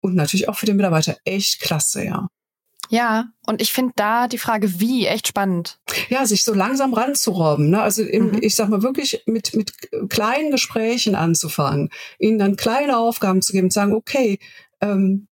und 0.00 0.14
natürlich 0.14 0.48
auch 0.48 0.56
für 0.56 0.66
den 0.66 0.76
Mitarbeiter 0.76 1.16
echt 1.24 1.60
klasse, 1.60 2.04
ja. 2.04 2.28
Ja, 2.90 3.30
und 3.46 3.62
ich 3.62 3.72
finde 3.72 3.92
da 3.96 4.28
die 4.28 4.38
Frage, 4.38 4.78
wie, 4.78 5.06
echt 5.06 5.28
spannend. 5.28 5.78
Ja, 6.10 6.26
sich 6.26 6.44
so 6.44 6.52
langsam 6.52 6.92
ranzurobben. 6.92 7.70
Ne? 7.70 7.80
Also 7.80 8.02
im, 8.02 8.32
mhm. 8.32 8.38
ich 8.42 8.56
sag 8.56 8.68
mal 8.68 8.82
wirklich 8.82 9.22
mit, 9.26 9.54
mit 9.54 9.72
kleinen 10.10 10.50
Gesprächen 10.50 11.14
anzufangen, 11.14 11.90
ihnen 12.18 12.38
dann 12.38 12.56
kleine 12.56 12.98
Aufgaben 12.98 13.42
zu 13.42 13.52
geben, 13.52 13.70
zu 13.70 13.76
sagen, 13.76 13.94
okay, 13.94 14.38
ähm, 14.80 15.28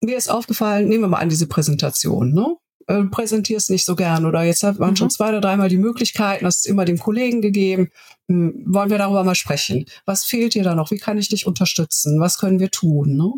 mir 0.00 0.16
ist 0.16 0.30
aufgefallen, 0.30 0.88
nehmen 0.88 1.02
wir 1.04 1.08
mal 1.08 1.18
an 1.18 1.28
diese 1.28 1.48
Präsentation, 1.48 2.32
ne? 2.32 2.56
Äh, 2.86 3.04
präsentierst 3.04 3.70
nicht 3.70 3.84
so 3.84 3.96
gern 3.96 4.26
oder 4.26 4.42
jetzt 4.42 4.62
hat 4.62 4.78
man 4.78 4.90
mhm. 4.90 4.96
schon 4.96 5.10
zwei 5.10 5.30
oder 5.30 5.40
dreimal 5.40 5.68
die 5.68 5.76
Möglichkeiten, 5.76 6.44
das 6.44 6.58
ist 6.58 6.66
immer 6.66 6.84
dem 6.84 6.98
Kollegen 6.98 7.40
gegeben. 7.40 7.90
Hm, 8.28 8.64
wollen 8.66 8.90
wir 8.90 8.98
darüber 8.98 9.24
mal 9.24 9.34
sprechen? 9.34 9.86
Was 10.06 10.24
fehlt 10.24 10.54
dir 10.54 10.62
da 10.62 10.74
noch? 10.74 10.90
Wie 10.90 10.98
kann 10.98 11.18
ich 11.18 11.28
dich 11.28 11.46
unterstützen? 11.46 12.20
Was 12.20 12.38
können 12.38 12.60
wir 12.60 12.70
tun? 12.70 13.16
Ne? 13.16 13.32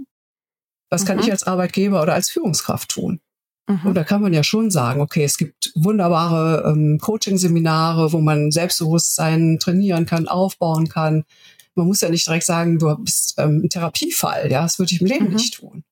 Was 0.91 1.03
mhm. 1.03 1.07
kann 1.07 1.19
ich 1.19 1.27
mhm. 1.27 1.33
als 1.33 1.43
Arbeitgeber 1.45 2.03
oder 2.03 2.15
als 2.15 2.31
Führungskraft 2.31 2.91
tun? 2.91 3.21
Mhm. 3.69 3.81
Und 3.85 3.95
da 3.95 4.05
kann 4.05 4.23
man 4.23 4.33
ja 4.33 4.45
schon 4.45 4.71
sagen, 4.71 5.01
okay, 5.01 5.25
es 5.25 5.39
gibt 5.39 5.73
wunderbare 5.75 6.71
ähm, 6.71 6.99
Coaching-Seminare, 7.01 8.13
wo 8.13 8.21
man 8.21 8.51
Selbstbewusstsein 8.51 9.59
trainieren 9.61 10.07
kann, 10.07 10.29
aufbauen 10.29 10.89
kann. 10.89 11.25
Man 11.75 11.87
muss 11.87 12.01
ja 12.01 12.09
nicht 12.09 12.27
direkt 12.27 12.47
sagen, 12.47 12.79
du 12.79 12.95
bist 12.97 13.35
ähm, 13.39 13.63
ein 13.65 13.69
Therapiefall, 13.69 14.51
ja, 14.51 14.63
das 14.63 14.79
würde 14.79 14.93
ich 14.93 15.01
im 15.01 15.07
Leben 15.07 15.27
mhm. 15.27 15.35
nicht 15.35 15.55
tun. 15.55 15.85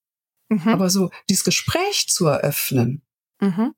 Mhm. 0.49 0.69
Aber 0.69 0.89
so 0.89 1.11
dieses 1.29 1.45
Gespräch 1.45 2.07
zu 2.09 2.27
eröffnen, 2.27 3.03
Mhm. 3.41 3.75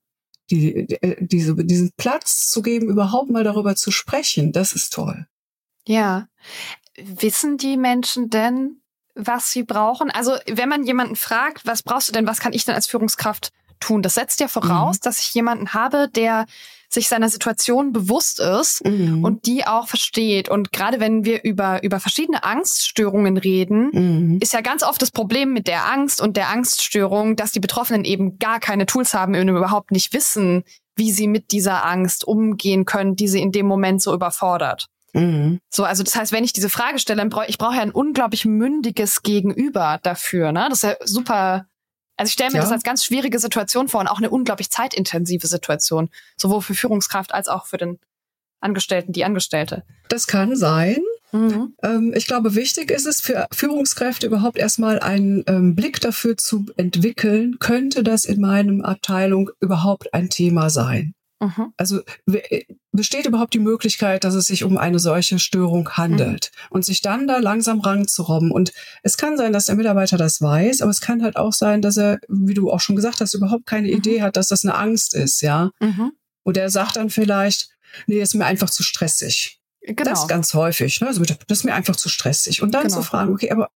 Die, 0.50 0.86
die, 0.86 1.02
äh, 1.02 1.16
diese, 1.20 1.54
diesen 1.56 1.92
Platz 1.96 2.50
zu 2.50 2.62
geben, 2.62 2.88
überhaupt 2.88 3.30
mal 3.30 3.44
darüber 3.44 3.74
zu 3.74 3.90
sprechen, 3.90 4.52
das 4.52 4.72
ist 4.72 4.92
toll. 4.92 5.26
Ja. 5.86 6.28
Wissen 6.96 7.58
die 7.58 7.76
Menschen 7.76 8.30
denn, 8.30 8.80
was 9.14 9.50
sie 9.50 9.64
brauchen? 9.64 10.10
Also, 10.10 10.36
wenn 10.46 10.68
man 10.68 10.84
jemanden 10.84 11.16
fragt, 11.16 11.66
was 11.66 11.82
brauchst 11.82 12.08
du 12.08 12.12
denn, 12.12 12.26
was 12.26 12.38
kann 12.38 12.52
ich 12.52 12.64
denn 12.64 12.74
als 12.74 12.86
Führungskraft 12.86 13.52
tun? 13.80 14.02
Das 14.02 14.14
setzt 14.14 14.40
ja 14.40 14.48
voraus, 14.48 14.96
mhm. 14.96 15.00
dass 15.02 15.18
ich 15.18 15.34
jemanden 15.34 15.74
habe, 15.74 16.08
der 16.08 16.46
sich 16.88 17.08
seiner 17.08 17.28
Situation 17.28 17.92
bewusst 17.92 18.40
ist 18.40 18.84
mhm. 18.84 19.24
und 19.24 19.46
die 19.46 19.66
auch 19.66 19.88
versteht. 19.88 20.48
Und 20.48 20.72
gerade 20.72 21.00
wenn 21.00 21.24
wir 21.24 21.44
über, 21.44 21.82
über 21.82 22.00
verschiedene 22.00 22.44
Angststörungen 22.44 23.36
reden, 23.36 23.90
mhm. 23.92 24.38
ist 24.40 24.52
ja 24.52 24.60
ganz 24.60 24.82
oft 24.82 25.00
das 25.02 25.10
Problem 25.10 25.52
mit 25.52 25.66
der 25.66 25.90
Angst 25.90 26.20
und 26.20 26.36
der 26.36 26.48
Angststörung, 26.50 27.36
dass 27.36 27.52
die 27.52 27.60
Betroffenen 27.60 28.04
eben 28.04 28.38
gar 28.38 28.60
keine 28.60 28.86
Tools 28.86 29.14
haben 29.14 29.34
und 29.34 29.48
überhaupt 29.48 29.90
nicht 29.90 30.12
wissen, 30.12 30.64
wie 30.96 31.12
sie 31.12 31.28
mit 31.28 31.52
dieser 31.52 31.84
Angst 31.84 32.26
umgehen 32.26 32.84
können, 32.86 33.16
die 33.16 33.28
sie 33.28 33.40
in 33.40 33.52
dem 33.52 33.66
Moment 33.66 34.00
so 34.00 34.14
überfordert. 34.14 34.86
Mhm. 35.12 35.60
So, 35.70 35.84
also 35.84 36.02
das 36.02 36.16
heißt, 36.16 36.32
wenn 36.32 36.44
ich 36.44 36.52
diese 36.52 36.68
Frage 36.68 36.98
stelle, 36.98 37.18
dann 37.18 37.30
brauche 37.30 37.46
ich 37.48 37.58
brauche 37.58 37.76
ja 37.76 37.82
ein 37.82 37.90
unglaublich 37.90 38.44
mündiges 38.44 39.22
Gegenüber 39.22 39.98
dafür. 40.02 40.52
Ne? 40.52 40.66
Das 40.68 40.82
ist 40.82 40.90
ja 40.90 40.96
super 41.04 41.66
also 42.16 42.28
ich 42.28 42.32
stelle 42.32 42.50
mir 42.50 42.56
ja. 42.56 42.62
das 42.62 42.72
als 42.72 42.82
ganz 42.82 43.04
schwierige 43.04 43.38
Situation 43.38 43.88
vor 43.88 44.00
und 44.00 44.08
auch 44.08 44.18
eine 44.18 44.30
unglaublich 44.30 44.70
zeitintensive 44.70 45.46
Situation, 45.46 46.08
sowohl 46.36 46.62
für 46.62 46.74
Führungskraft 46.74 47.34
als 47.34 47.48
auch 47.48 47.66
für 47.66 47.76
den 47.76 47.98
Angestellten, 48.60 49.12
die 49.12 49.24
Angestellte. 49.24 49.84
Das 50.08 50.26
kann 50.26 50.56
sein. 50.56 50.98
Mhm. 51.32 51.74
Ähm, 51.82 52.14
ich 52.16 52.26
glaube, 52.26 52.54
wichtig 52.54 52.90
ist 52.90 53.06
es 53.06 53.20
für 53.20 53.46
Führungskräfte 53.52 54.26
überhaupt 54.26 54.58
erstmal 54.58 55.00
einen 55.00 55.44
ähm, 55.46 55.74
Blick 55.74 56.00
dafür 56.00 56.36
zu 56.36 56.66
entwickeln, 56.76 57.58
könnte 57.58 58.02
das 58.02 58.24
in 58.24 58.40
meinem 58.40 58.82
Abteilung 58.82 59.50
überhaupt 59.60 60.14
ein 60.14 60.30
Thema 60.30 60.70
sein? 60.70 61.14
Mhm. 61.40 61.72
Also 61.76 62.00
besteht 62.92 63.26
überhaupt 63.26 63.52
die 63.52 63.58
Möglichkeit, 63.58 64.24
dass 64.24 64.34
es 64.34 64.46
sich 64.46 64.64
um 64.64 64.78
eine 64.78 64.98
solche 64.98 65.38
Störung 65.38 65.90
handelt 65.90 66.50
mhm. 66.54 66.76
und 66.76 66.84
sich 66.84 67.02
dann 67.02 67.26
da 67.26 67.38
langsam 67.38 67.80
ranzurobben. 67.80 68.50
Und 68.50 68.72
es 69.02 69.18
kann 69.18 69.36
sein, 69.36 69.52
dass 69.52 69.66
der 69.66 69.74
Mitarbeiter 69.74 70.16
das 70.16 70.40
weiß, 70.40 70.80
aber 70.80 70.90
es 70.90 71.00
kann 71.00 71.22
halt 71.22 71.36
auch 71.36 71.52
sein, 71.52 71.82
dass 71.82 71.96
er, 71.98 72.18
wie 72.28 72.54
du 72.54 72.70
auch 72.70 72.80
schon 72.80 72.96
gesagt 72.96 73.20
hast, 73.20 73.34
überhaupt 73.34 73.66
keine 73.66 73.88
mhm. 73.88 73.94
Idee 73.94 74.22
hat, 74.22 74.36
dass 74.36 74.48
das 74.48 74.64
eine 74.64 74.74
Angst 74.74 75.14
ist, 75.14 75.42
ja. 75.42 75.70
Mhm. 75.80 76.12
Und 76.42 76.56
er 76.56 76.70
sagt 76.70 76.96
dann 76.96 77.10
vielleicht, 77.10 77.68
nee, 78.06 78.20
ist 78.20 78.34
mir 78.34 78.46
einfach 78.46 78.70
zu 78.70 78.82
stressig. 78.82 79.60
Genau. 79.82 80.10
Das 80.10 80.22
ist 80.22 80.28
ganz 80.28 80.54
häufig. 80.54 81.00
Ne? 81.00 81.08
Also 81.08 81.22
das 81.24 81.36
ist 81.48 81.64
mir 81.64 81.74
einfach 81.74 81.96
zu 81.96 82.08
stressig. 82.08 82.62
Und 82.62 82.72
dann 82.72 82.88
genau. 82.88 82.96
zu 82.96 83.02
fragen, 83.02 83.32
okay, 83.32 83.50
aber 83.50 83.70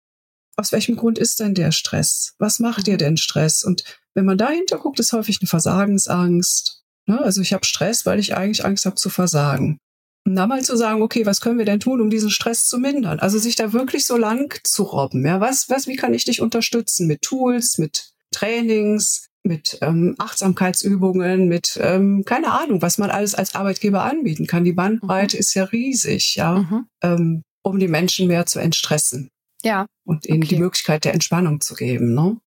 aus 0.56 0.72
welchem 0.72 0.96
Grund 0.96 1.18
ist 1.18 1.40
denn 1.40 1.54
der 1.54 1.72
Stress? 1.72 2.34
Was 2.38 2.58
macht 2.58 2.86
dir 2.86 2.94
mhm. 2.94 2.98
denn 2.98 3.16
Stress? 3.16 3.62
Und 3.62 3.84
wenn 4.14 4.24
man 4.24 4.38
dahinter 4.38 4.78
guckt, 4.78 5.00
ist 5.00 5.12
häufig 5.12 5.38
eine 5.40 5.48
Versagensangst. 5.48 6.79
Ne? 7.06 7.20
Also 7.20 7.40
ich 7.40 7.52
habe 7.52 7.64
Stress, 7.64 8.06
weil 8.06 8.18
ich 8.18 8.36
eigentlich 8.36 8.64
Angst 8.64 8.86
habe 8.86 8.96
zu 8.96 9.10
versagen. 9.10 9.78
Und 10.26 10.36
dann 10.36 10.48
mal 10.48 10.62
zu 10.62 10.76
sagen, 10.76 11.02
okay, 11.02 11.24
was 11.24 11.40
können 11.40 11.58
wir 11.58 11.64
denn 11.64 11.80
tun, 11.80 12.00
um 12.00 12.10
diesen 12.10 12.30
Stress 12.30 12.66
zu 12.66 12.78
mindern? 12.78 13.20
Also 13.20 13.38
sich 13.38 13.56
da 13.56 13.72
wirklich 13.72 14.06
so 14.06 14.16
lang 14.16 14.54
zu 14.64 14.82
robben. 14.82 15.24
Ja, 15.24 15.40
was, 15.40 15.68
was, 15.68 15.86
wie 15.86 15.96
kann 15.96 16.14
ich 16.14 16.24
dich 16.24 16.40
unterstützen? 16.40 17.06
Mit 17.06 17.22
Tools, 17.22 17.78
mit 17.78 18.12
Trainings, 18.30 19.28
mit 19.42 19.78
ähm, 19.80 20.14
Achtsamkeitsübungen, 20.18 21.48
mit 21.48 21.78
ähm, 21.80 22.24
keine 22.26 22.52
Ahnung, 22.52 22.82
was 22.82 22.98
man 22.98 23.10
alles 23.10 23.34
als 23.34 23.54
Arbeitgeber 23.54 24.04
anbieten 24.04 24.46
kann. 24.46 24.64
Die 24.64 24.72
Bandbreite 24.72 25.36
mhm. 25.36 25.40
ist 25.40 25.54
ja 25.54 25.64
riesig, 25.64 26.34
ja, 26.36 26.58
mhm. 26.58 26.86
ähm, 27.02 27.42
um 27.62 27.78
die 27.78 27.88
Menschen 27.88 28.26
mehr 28.26 28.46
zu 28.46 28.58
entstressen. 28.58 29.30
Ja. 29.62 29.86
Und 30.04 30.26
ihnen 30.26 30.42
okay. 30.42 30.54
die 30.54 30.60
Möglichkeit 30.60 31.04
der 31.04 31.14
Entspannung 31.14 31.60
zu 31.60 31.74
geben. 31.74 32.14
Ne? 32.14 32.38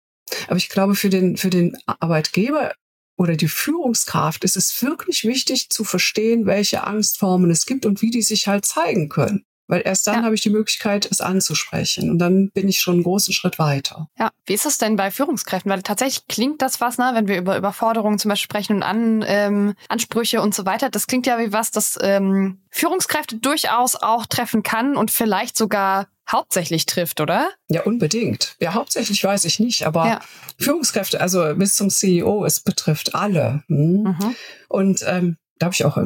Aber 0.47 0.57
ich 0.57 0.69
glaube, 0.69 0.95
für 0.95 1.11
den, 1.11 1.37
für 1.37 1.51
den 1.51 1.77
Arbeitgeber 1.87 2.73
oder 3.17 3.37
die 3.37 3.49
Führungskraft 3.49 4.45
ist 4.45 4.57
es 4.57 4.83
wirklich 4.83 5.25
wichtig 5.25 5.71
zu 5.71 5.85
verstehen, 5.85 6.47
welche 6.47 6.85
Angstformen 6.85 7.51
es 7.51 7.67
gibt 7.67 7.87
und 7.87 8.03
wie 8.03 8.11
die 8.11 8.23
sich 8.23 8.49
halt 8.49 8.65
zeigen 8.65 9.09
können. 9.09 9.45
Weil 9.69 9.83
erst 9.85 10.07
dann 10.07 10.17
ja. 10.17 10.23
habe 10.25 10.35
ich 10.35 10.43
die 10.43 10.51
Möglichkeit, 10.51 11.09
es 11.11 11.23
anzusprechen. 11.23 12.11
Und 12.11 12.19
dann 12.19 12.51
bin 12.51 12.69
ich 12.69 12.81
schon 12.81 12.97
einen 12.97 13.05
großen 13.05 13.33
Schritt 13.33 13.59
weiter. 13.59 14.09
Ja, 14.19 14.31
wie 14.45 14.53
ist 14.53 14.67
das 14.67 14.77
denn 14.77 14.97
bei 14.97 15.11
Führungskräften? 15.11 15.71
Weil 15.71 15.83
tatsächlich 15.83 16.27
klingt 16.29 16.61
das 16.61 16.81
was, 16.81 16.99
ne, 16.99 17.13
wenn 17.15 17.27
wir 17.27 17.39
über 17.39 17.57
Überforderungen 17.57 18.19
zum 18.19 18.29
Beispiel 18.29 18.45
sprechen 18.45 18.77
und 18.77 18.83
An, 18.83 19.25
ähm, 19.27 19.75
Ansprüche 19.89 20.43
und 20.43 20.55
so 20.55 20.67
weiter. 20.67 20.91
Das 20.91 21.07
klingt 21.07 21.27
ja 21.27 21.39
wie 21.39 21.53
was, 21.53 21.71
das 21.71 21.99
ähm, 22.03 22.61
Führungskräfte 22.71 23.37
durchaus 23.37 23.97
auch 23.97 24.27
treffen 24.27 24.63
kann 24.63 24.97
und 24.97 25.11
vielleicht 25.11 25.57
sogar 25.57 26.09
hauptsächlich 26.33 26.87
trifft, 26.87 27.21
oder? 27.21 27.51
Ja, 27.69 27.83
unbedingt. 27.83 28.57
Ja, 28.61 28.75
hauptsächlich 28.75 29.23
weiß 29.23 29.45
ich 29.45 29.61
nicht, 29.61 29.87
aber 29.87 30.07
ja. 30.07 30.21
Führungskräfte, 30.59 31.21
also 31.21 31.55
bis 31.55 31.75
zum 31.75 31.91
CEO, 31.91 32.45
es 32.45 32.61
betrifft 32.61 33.15
alle. 33.15 33.63
Hm? 33.69 34.03
Mhm. 34.03 34.37
Und 34.69 35.05
ähm, 35.07 35.37
da 35.59 35.67
habe 35.67 35.75
ich 35.75 35.85
auch 35.85 35.99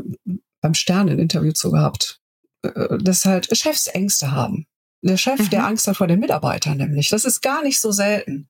beim 0.60 0.74
Stern 0.74 1.08
ein 1.08 1.18
Interview 1.18 1.52
zu 1.52 1.70
gehabt, 1.70 2.20
äh, 2.62 2.98
dass 2.98 3.24
halt 3.24 3.48
Chefs 3.56 3.86
Ängste 3.86 4.32
haben. 4.32 4.66
Der 5.02 5.16
Chef, 5.16 5.38
mhm. 5.38 5.50
der 5.50 5.66
Angst 5.66 5.86
hat 5.86 5.96
vor 5.96 6.08
den 6.08 6.20
Mitarbeitern 6.20 6.78
nämlich. 6.78 7.10
Das 7.10 7.24
ist 7.24 7.40
gar 7.40 7.62
nicht 7.62 7.80
so 7.80 7.92
selten. 7.92 8.48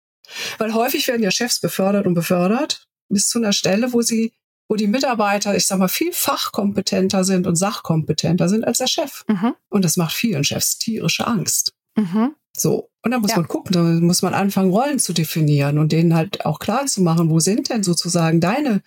Weil 0.59 0.75
häufig 0.75 1.07
werden 1.07 1.23
ja 1.23 1.31
Chefs 1.31 1.61
befördert 1.61 2.07
und 2.07 2.15
befördert 2.15 2.87
bis 3.09 3.29
zu 3.29 3.39
einer 3.39 3.53
Stelle, 3.53 3.93
wo 3.93 4.03
sie 4.03 4.33
wo 4.69 4.77
die 4.77 4.87
Mitarbeiter, 4.87 5.57
ich 5.57 5.67
sag 5.67 5.79
mal, 5.79 5.89
viel 5.89 6.13
fachkompetenter 6.13 7.25
sind 7.25 7.47
und 7.47 7.57
sachkompetenter 7.57 8.49
sind 8.49 8.65
als 8.65 8.79
der 8.79 8.89
Chef. 8.89 9.25
Mhm. 9.29 9.55
Und 9.69 9.85
das 9.85 9.97
macht 9.97 10.13
vielen 10.13 10.45
Chefs 10.45 10.79
tierische 10.79 11.27
Angst. 11.27 11.75
Mhm. 11.97 12.35
So. 12.57 12.91
Und 13.03 13.13
da 13.13 13.19
muss 13.19 13.31
ja. 13.31 13.37
man 13.37 13.49
gucken, 13.49 13.73
da 13.73 13.83
muss 13.83 14.23
man 14.23 14.35
anfangen, 14.35 14.73
Rollen 14.73 14.99
zu 14.99 15.13
definieren 15.13 15.79
und 15.79 15.93
denen 15.93 16.15
halt 16.15 16.45
auch 16.45 16.59
klar 16.59 16.87
zu 16.87 17.03
machen, 17.03 17.31
wo 17.31 17.39
sind 17.39 17.71
denn 17.71 17.85
sozusagen 17.85 18.41
deine 18.41 18.83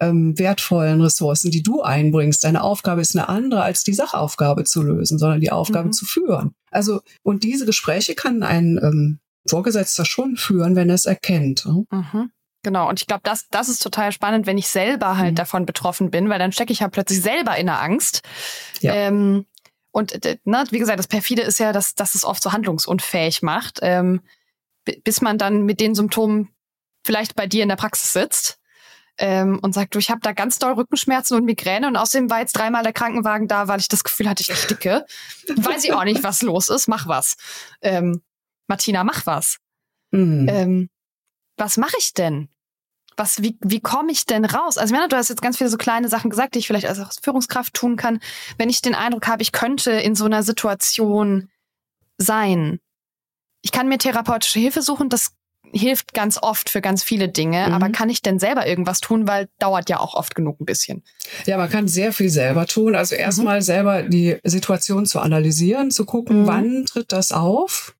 ähm, 0.00 0.38
wertvollen 0.38 1.00
Ressourcen, 1.00 1.50
die 1.50 1.62
du 1.62 1.82
einbringst. 1.82 2.44
Deine 2.44 2.62
Aufgabe 2.62 3.00
ist 3.00 3.16
eine 3.16 3.28
andere, 3.28 3.62
als 3.62 3.84
die 3.84 3.94
Sachaufgabe 3.94 4.64
zu 4.64 4.82
lösen, 4.82 5.18
sondern 5.18 5.40
die 5.40 5.52
Aufgabe 5.52 5.88
mhm. 5.88 5.92
zu 5.92 6.04
führen. 6.04 6.54
Also, 6.70 7.00
und 7.22 7.44
diese 7.44 7.66
Gespräche 7.66 8.14
kann 8.14 8.42
ein 8.42 8.78
ähm, 8.82 9.18
Vorgesetzter 9.48 10.04
schon 10.04 10.36
führen, 10.36 10.76
wenn 10.76 10.88
er 10.88 10.94
es 10.94 11.06
erkennt. 11.06 11.66
Ne? 11.66 11.84
Mhm. 11.90 12.30
Genau, 12.64 12.88
und 12.88 12.98
ich 12.98 13.06
glaube, 13.06 13.20
das, 13.22 13.46
das 13.50 13.68
ist 13.68 13.82
total 13.82 14.10
spannend, 14.10 14.46
wenn 14.46 14.58
ich 14.58 14.68
selber 14.68 15.18
halt 15.18 15.32
mhm. 15.32 15.36
davon 15.36 15.66
betroffen 15.66 16.10
bin, 16.10 16.30
weil 16.30 16.38
dann 16.38 16.50
stecke 16.50 16.72
ich 16.72 16.80
ja 16.80 16.88
plötzlich 16.88 17.20
selber 17.20 17.56
in 17.56 17.66
der 17.66 17.80
Angst. 17.80 18.22
Ja. 18.80 18.94
Ähm, 18.94 19.46
und 19.92 20.18
ne, 20.44 20.64
wie 20.70 20.78
gesagt, 20.78 20.98
das 20.98 21.06
Perfide 21.06 21.42
ist 21.42 21.60
ja, 21.60 21.72
dass, 21.72 21.94
dass 21.94 22.16
es 22.16 22.24
oft 22.24 22.42
so 22.42 22.52
handlungsunfähig 22.52 23.42
macht, 23.42 23.78
ähm, 23.82 24.22
bis 25.04 25.20
man 25.20 25.38
dann 25.38 25.64
mit 25.64 25.78
den 25.78 25.94
Symptomen 25.94 26.48
vielleicht 27.04 27.36
bei 27.36 27.46
dir 27.46 27.62
in 27.62 27.68
der 27.68 27.76
Praxis 27.76 28.12
sitzt 28.14 28.58
ähm, 29.18 29.58
und 29.60 29.74
sagt, 29.74 29.94
du, 29.94 29.98
ich 29.98 30.10
habe 30.10 30.20
da 30.22 30.32
ganz 30.32 30.58
doll 30.58 30.72
Rückenschmerzen 30.72 31.36
und 31.36 31.44
Migräne 31.44 31.86
und 31.86 31.96
außerdem 31.96 32.30
war 32.30 32.40
jetzt 32.40 32.56
dreimal 32.56 32.82
der 32.82 32.94
Krankenwagen 32.94 33.46
da, 33.46 33.68
weil 33.68 33.78
ich 33.78 33.88
das 33.88 34.04
Gefühl 34.04 34.28
hatte, 34.28 34.42
ich 34.42 34.50
ersticke. 34.50 35.04
Weiß 35.56 35.84
ich 35.84 35.92
auch 35.92 36.04
nicht, 36.04 36.22
was 36.22 36.40
los 36.40 36.70
ist. 36.70 36.88
Mach 36.88 37.06
was. 37.06 37.36
Ähm, 37.82 38.22
Martina, 38.66 39.04
mach 39.04 39.26
was. 39.26 39.58
Mhm. 40.10 40.48
Ähm, 40.48 40.90
was 41.56 41.76
mache 41.76 41.96
ich 41.98 42.14
denn? 42.14 42.48
Was, 43.16 43.42
wie, 43.42 43.56
wie 43.60 43.80
komme 43.80 44.12
ich 44.12 44.26
denn 44.26 44.44
raus? 44.44 44.78
Also, 44.78 44.94
meine, 44.94 45.08
du 45.08 45.16
hast 45.16 45.28
jetzt 45.28 45.42
ganz 45.42 45.58
viele 45.58 45.70
so 45.70 45.76
kleine 45.76 46.08
Sachen 46.08 46.30
gesagt, 46.30 46.54
die 46.54 46.58
ich 46.58 46.66
vielleicht 46.66 46.86
als 46.86 47.18
Führungskraft 47.22 47.74
tun 47.74 47.96
kann, 47.96 48.20
wenn 48.58 48.68
ich 48.68 48.82
den 48.82 48.94
Eindruck 48.94 49.26
habe, 49.26 49.42
ich 49.42 49.52
könnte 49.52 49.90
in 49.90 50.14
so 50.14 50.24
einer 50.24 50.42
Situation 50.42 51.48
sein. 52.18 52.80
Ich 53.62 53.72
kann 53.72 53.88
mir 53.88 53.98
therapeutische 53.98 54.58
Hilfe 54.60 54.82
suchen, 54.82 55.08
das 55.08 55.32
hilft 55.74 56.14
ganz 56.14 56.38
oft 56.40 56.70
für 56.70 56.80
ganz 56.80 57.02
viele 57.02 57.28
Dinge, 57.28 57.66
mhm. 57.66 57.74
aber 57.74 57.90
kann 57.90 58.08
ich 58.08 58.22
denn 58.22 58.38
selber 58.38 58.66
irgendwas 58.66 59.00
tun, 59.00 59.26
weil 59.26 59.48
dauert 59.58 59.90
ja 59.90 59.98
auch 59.98 60.14
oft 60.14 60.34
genug 60.34 60.60
ein 60.60 60.66
bisschen. 60.66 61.02
Ja, 61.46 61.56
man 61.56 61.68
kann 61.68 61.88
sehr 61.88 62.12
viel 62.12 62.30
selber 62.30 62.66
tun. 62.66 62.94
Also 62.94 63.14
erstmal 63.14 63.58
mhm. 63.58 63.64
selber 63.64 64.02
die 64.02 64.38
Situation 64.44 65.06
zu 65.06 65.20
analysieren, 65.20 65.90
zu 65.90 66.04
gucken, 66.04 66.42
mhm. 66.42 66.46
wann 66.46 66.86
tritt 66.86 67.12
das 67.12 67.32
auf? 67.32 67.93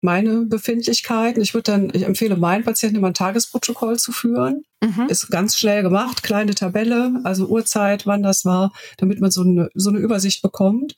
Meine 0.00 0.44
Befindlichkeiten. 0.46 1.42
Ich 1.42 1.54
würde 1.54 1.72
dann, 1.72 1.90
ich 1.92 2.02
empfehle 2.02 2.36
meinen 2.36 2.64
Patienten 2.64 2.96
immer 2.96 3.08
ein 3.08 3.14
Tagesprotokoll 3.14 3.98
zu 3.98 4.12
führen. 4.12 4.62
Mhm. 4.82 5.06
Ist 5.08 5.30
ganz 5.30 5.56
schnell 5.56 5.82
gemacht, 5.82 6.22
kleine 6.22 6.54
Tabelle, 6.54 7.20
also 7.24 7.46
Uhrzeit, 7.46 8.06
wann 8.06 8.22
das 8.22 8.44
war, 8.44 8.72
damit 8.96 9.20
man 9.20 9.30
so 9.30 9.42
eine, 9.42 9.68
so 9.74 9.90
eine 9.90 9.98
Übersicht 9.98 10.42
bekommt. 10.42 10.94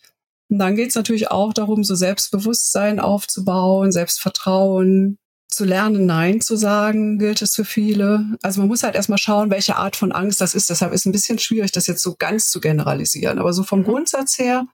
Und 0.49 0.59
dann 0.59 0.77
geht 0.77 0.91
es 0.91 0.97
natürlich 0.97 1.31
auch 1.31 1.53
darum, 1.53 1.85
so 1.85 1.95
Selbstbewusstsein 1.95 3.01
aufzubauen, 3.01 3.93
Selbstvertrauen, 3.93 5.19
zu 5.51 5.65
lernen, 5.65 6.07
Nein 6.07 6.41
zu 6.41 6.57
sagen, 6.57 7.19
gilt 7.19 7.43
es 7.43 7.55
für 7.55 7.65
viele. 7.65 8.37
Also 8.43 8.61
man 8.61 8.69
muss 8.69 8.83
halt 8.83 8.95
erstmal 8.95 9.19
schauen, 9.19 9.51
welche 9.51 9.77
Art 9.77 9.97
von 9.97 10.13
Angst 10.13 10.41
das 10.41 10.55
ist. 10.55 10.71
Deshalb 10.71 10.93
ist 10.93 11.01
es 11.01 11.07
ein 11.07 11.13
bisschen 11.13 11.39
schwierig, 11.39 11.73
das 11.73 11.87
jetzt 11.87 12.03
so 12.03 12.15
ganz 12.17 12.51
zu 12.51 12.61
generalisieren. 12.61 13.39
Aber 13.39 13.53
so 13.53 13.65
vom 13.65 13.81
mhm. 13.81 13.85
Grundsatz 13.85 14.39
her 14.39 14.67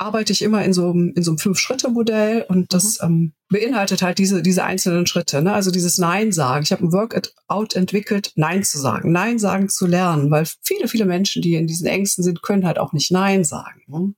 arbeite 0.00 0.32
ich 0.32 0.42
immer 0.42 0.64
in 0.64 0.72
so 0.72 0.90
einem, 0.90 1.12
in 1.14 1.22
so 1.22 1.32
einem 1.32 1.38
Fünf-Schritte-Modell 1.38 2.46
und 2.48 2.72
das 2.72 3.00
mhm. 3.02 3.06
ähm, 3.06 3.32
beinhaltet 3.48 4.00
halt 4.00 4.18
diese, 4.18 4.42
diese 4.42 4.64
einzelnen 4.64 5.06
Schritte. 5.06 5.42
Ne? 5.42 5.52
Also 5.52 5.70
dieses 5.70 5.98
Nein 5.98 6.32
sagen. 6.32 6.62
Ich 6.62 6.72
habe 6.72 6.84
ein 6.84 6.92
Workout 6.92 7.74
entwickelt, 7.74 8.32
Nein 8.34 8.64
zu 8.64 8.78
sagen, 8.78 9.12
Nein 9.12 9.38
sagen 9.38 9.68
zu 9.68 9.86
lernen, 9.86 10.30
weil 10.30 10.46
viele, 10.62 10.88
viele 10.88 11.04
Menschen, 11.04 11.42
die 11.42 11.54
in 11.54 11.66
diesen 11.66 11.86
Ängsten 11.86 12.24
sind, 12.24 12.42
können 12.42 12.66
halt 12.66 12.78
auch 12.78 12.92
nicht 12.92 13.12
Nein 13.12 13.44
sagen. 13.44 13.82
Ne? 13.88 14.14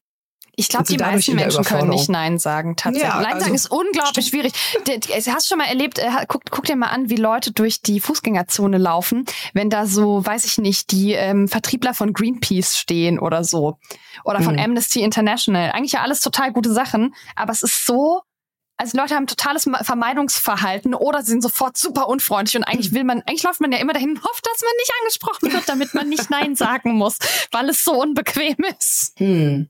Ich 0.62 0.68
glaube, 0.68 0.86
die 0.86 0.96
meisten 0.96 1.34
Menschen 1.34 1.64
können 1.64 1.88
nicht 1.88 2.08
Nein 2.08 2.38
sagen. 2.38 2.76
Tatsächlich. 2.76 3.12
Ja, 3.12 3.20
Nein 3.20 3.32
also, 3.34 3.40
sagen 3.40 3.54
ist 3.54 3.70
unglaublich 3.70 4.28
schwierig. 4.28 4.52
Du 4.84 5.32
hast 5.32 5.48
schon 5.48 5.58
mal 5.58 5.66
erlebt, 5.66 5.98
äh, 5.98 6.08
guck, 6.28 6.42
guck 6.50 6.64
dir 6.64 6.76
mal 6.76 6.86
an, 6.86 7.10
wie 7.10 7.16
Leute 7.16 7.52
durch 7.52 7.82
die 7.82 7.98
Fußgängerzone 7.98 8.78
laufen, 8.78 9.24
wenn 9.54 9.70
da 9.70 9.86
so, 9.86 10.24
weiß 10.24 10.44
ich 10.44 10.58
nicht, 10.58 10.92
die 10.92 11.12
ähm, 11.14 11.48
Vertriebler 11.48 11.94
von 11.94 12.12
Greenpeace 12.12 12.78
stehen 12.78 13.18
oder 13.18 13.42
so. 13.42 13.78
Oder 14.24 14.40
von 14.40 14.54
mhm. 14.54 14.60
Amnesty 14.60 15.02
International. 15.02 15.72
Eigentlich 15.72 15.92
ja 15.92 16.02
alles 16.02 16.20
total 16.20 16.52
gute 16.52 16.72
Sachen, 16.72 17.14
aber 17.34 17.52
es 17.52 17.62
ist 17.62 17.84
so 17.84 18.22
also 18.82 18.98
Leute 18.98 19.14
haben 19.14 19.28
totales 19.28 19.68
Vermeidungsverhalten 19.82 20.94
oder 20.94 21.22
sind 21.22 21.40
sofort 21.40 21.76
super 21.76 22.08
unfreundlich 22.08 22.56
und 22.56 22.64
eigentlich 22.64 22.92
will 22.92 23.04
man, 23.04 23.22
eigentlich 23.22 23.44
läuft 23.44 23.60
man 23.60 23.70
ja 23.70 23.78
immer 23.78 23.92
dahin 23.92 24.10
und 24.10 24.24
hofft, 24.24 24.44
dass 24.44 24.60
man 24.60 24.72
nicht 24.76 24.92
angesprochen 25.00 25.52
wird, 25.52 25.68
damit 25.68 25.94
man 25.94 26.08
nicht 26.08 26.30
Nein 26.30 26.56
sagen 26.56 26.94
muss, 26.94 27.18
weil 27.52 27.68
es 27.68 27.84
so 27.84 27.92
unbequem 27.92 28.56
ist. 28.76 29.12
Hm. 29.18 29.68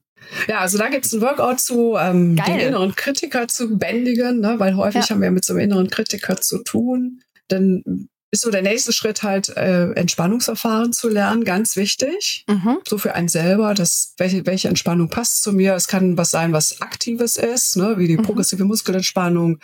Ja, 0.48 0.58
also 0.58 0.78
da 0.78 0.88
gibt 0.88 1.04
es 1.04 1.12
ein 1.12 1.20
Workout 1.20 1.60
zu, 1.60 1.96
ähm, 1.98 2.36
den 2.36 2.58
inneren 2.58 2.94
Kritiker 2.94 3.48
zu 3.48 3.76
bändigen, 3.76 4.40
ne? 4.40 4.54
weil 4.58 4.76
häufig 4.76 5.08
ja. 5.08 5.10
haben 5.10 5.22
wir 5.22 5.30
mit 5.30 5.44
so 5.44 5.52
einem 5.52 5.62
inneren 5.62 5.90
Kritiker 5.90 6.40
zu 6.40 6.62
tun. 6.62 7.20
Dann 7.48 8.08
ist 8.32 8.42
so 8.42 8.50
der 8.50 8.62
nächste 8.62 8.94
Schritt 8.94 9.22
halt 9.22 9.50
äh, 9.50 9.92
Entspannungsverfahren 9.92 10.94
zu 10.94 11.10
lernen, 11.10 11.44
ganz 11.44 11.76
wichtig. 11.76 12.46
Mhm. 12.48 12.78
So 12.88 12.96
für 12.96 13.14
einen 13.14 13.28
selber, 13.28 13.74
dass 13.74 14.14
welche, 14.16 14.46
welche 14.46 14.68
Entspannung 14.68 15.10
passt 15.10 15.42
zu 15.42 15.52
mir. 15.52 15.74
Es 15.74 15.86
kann 15.86 16.16
was 16.16 16.30
sein, 16.30 16.52
was 16.52 16.80
aktives 16.80 17.36
ist, 17.36 17.76
ne? 17.76 17.98
wie 17.98 18.08
die 18.08 18.16
mhm. 18.16 18.22
progressive 18.22 18.64
Muskelentspannung. 18.64 19.58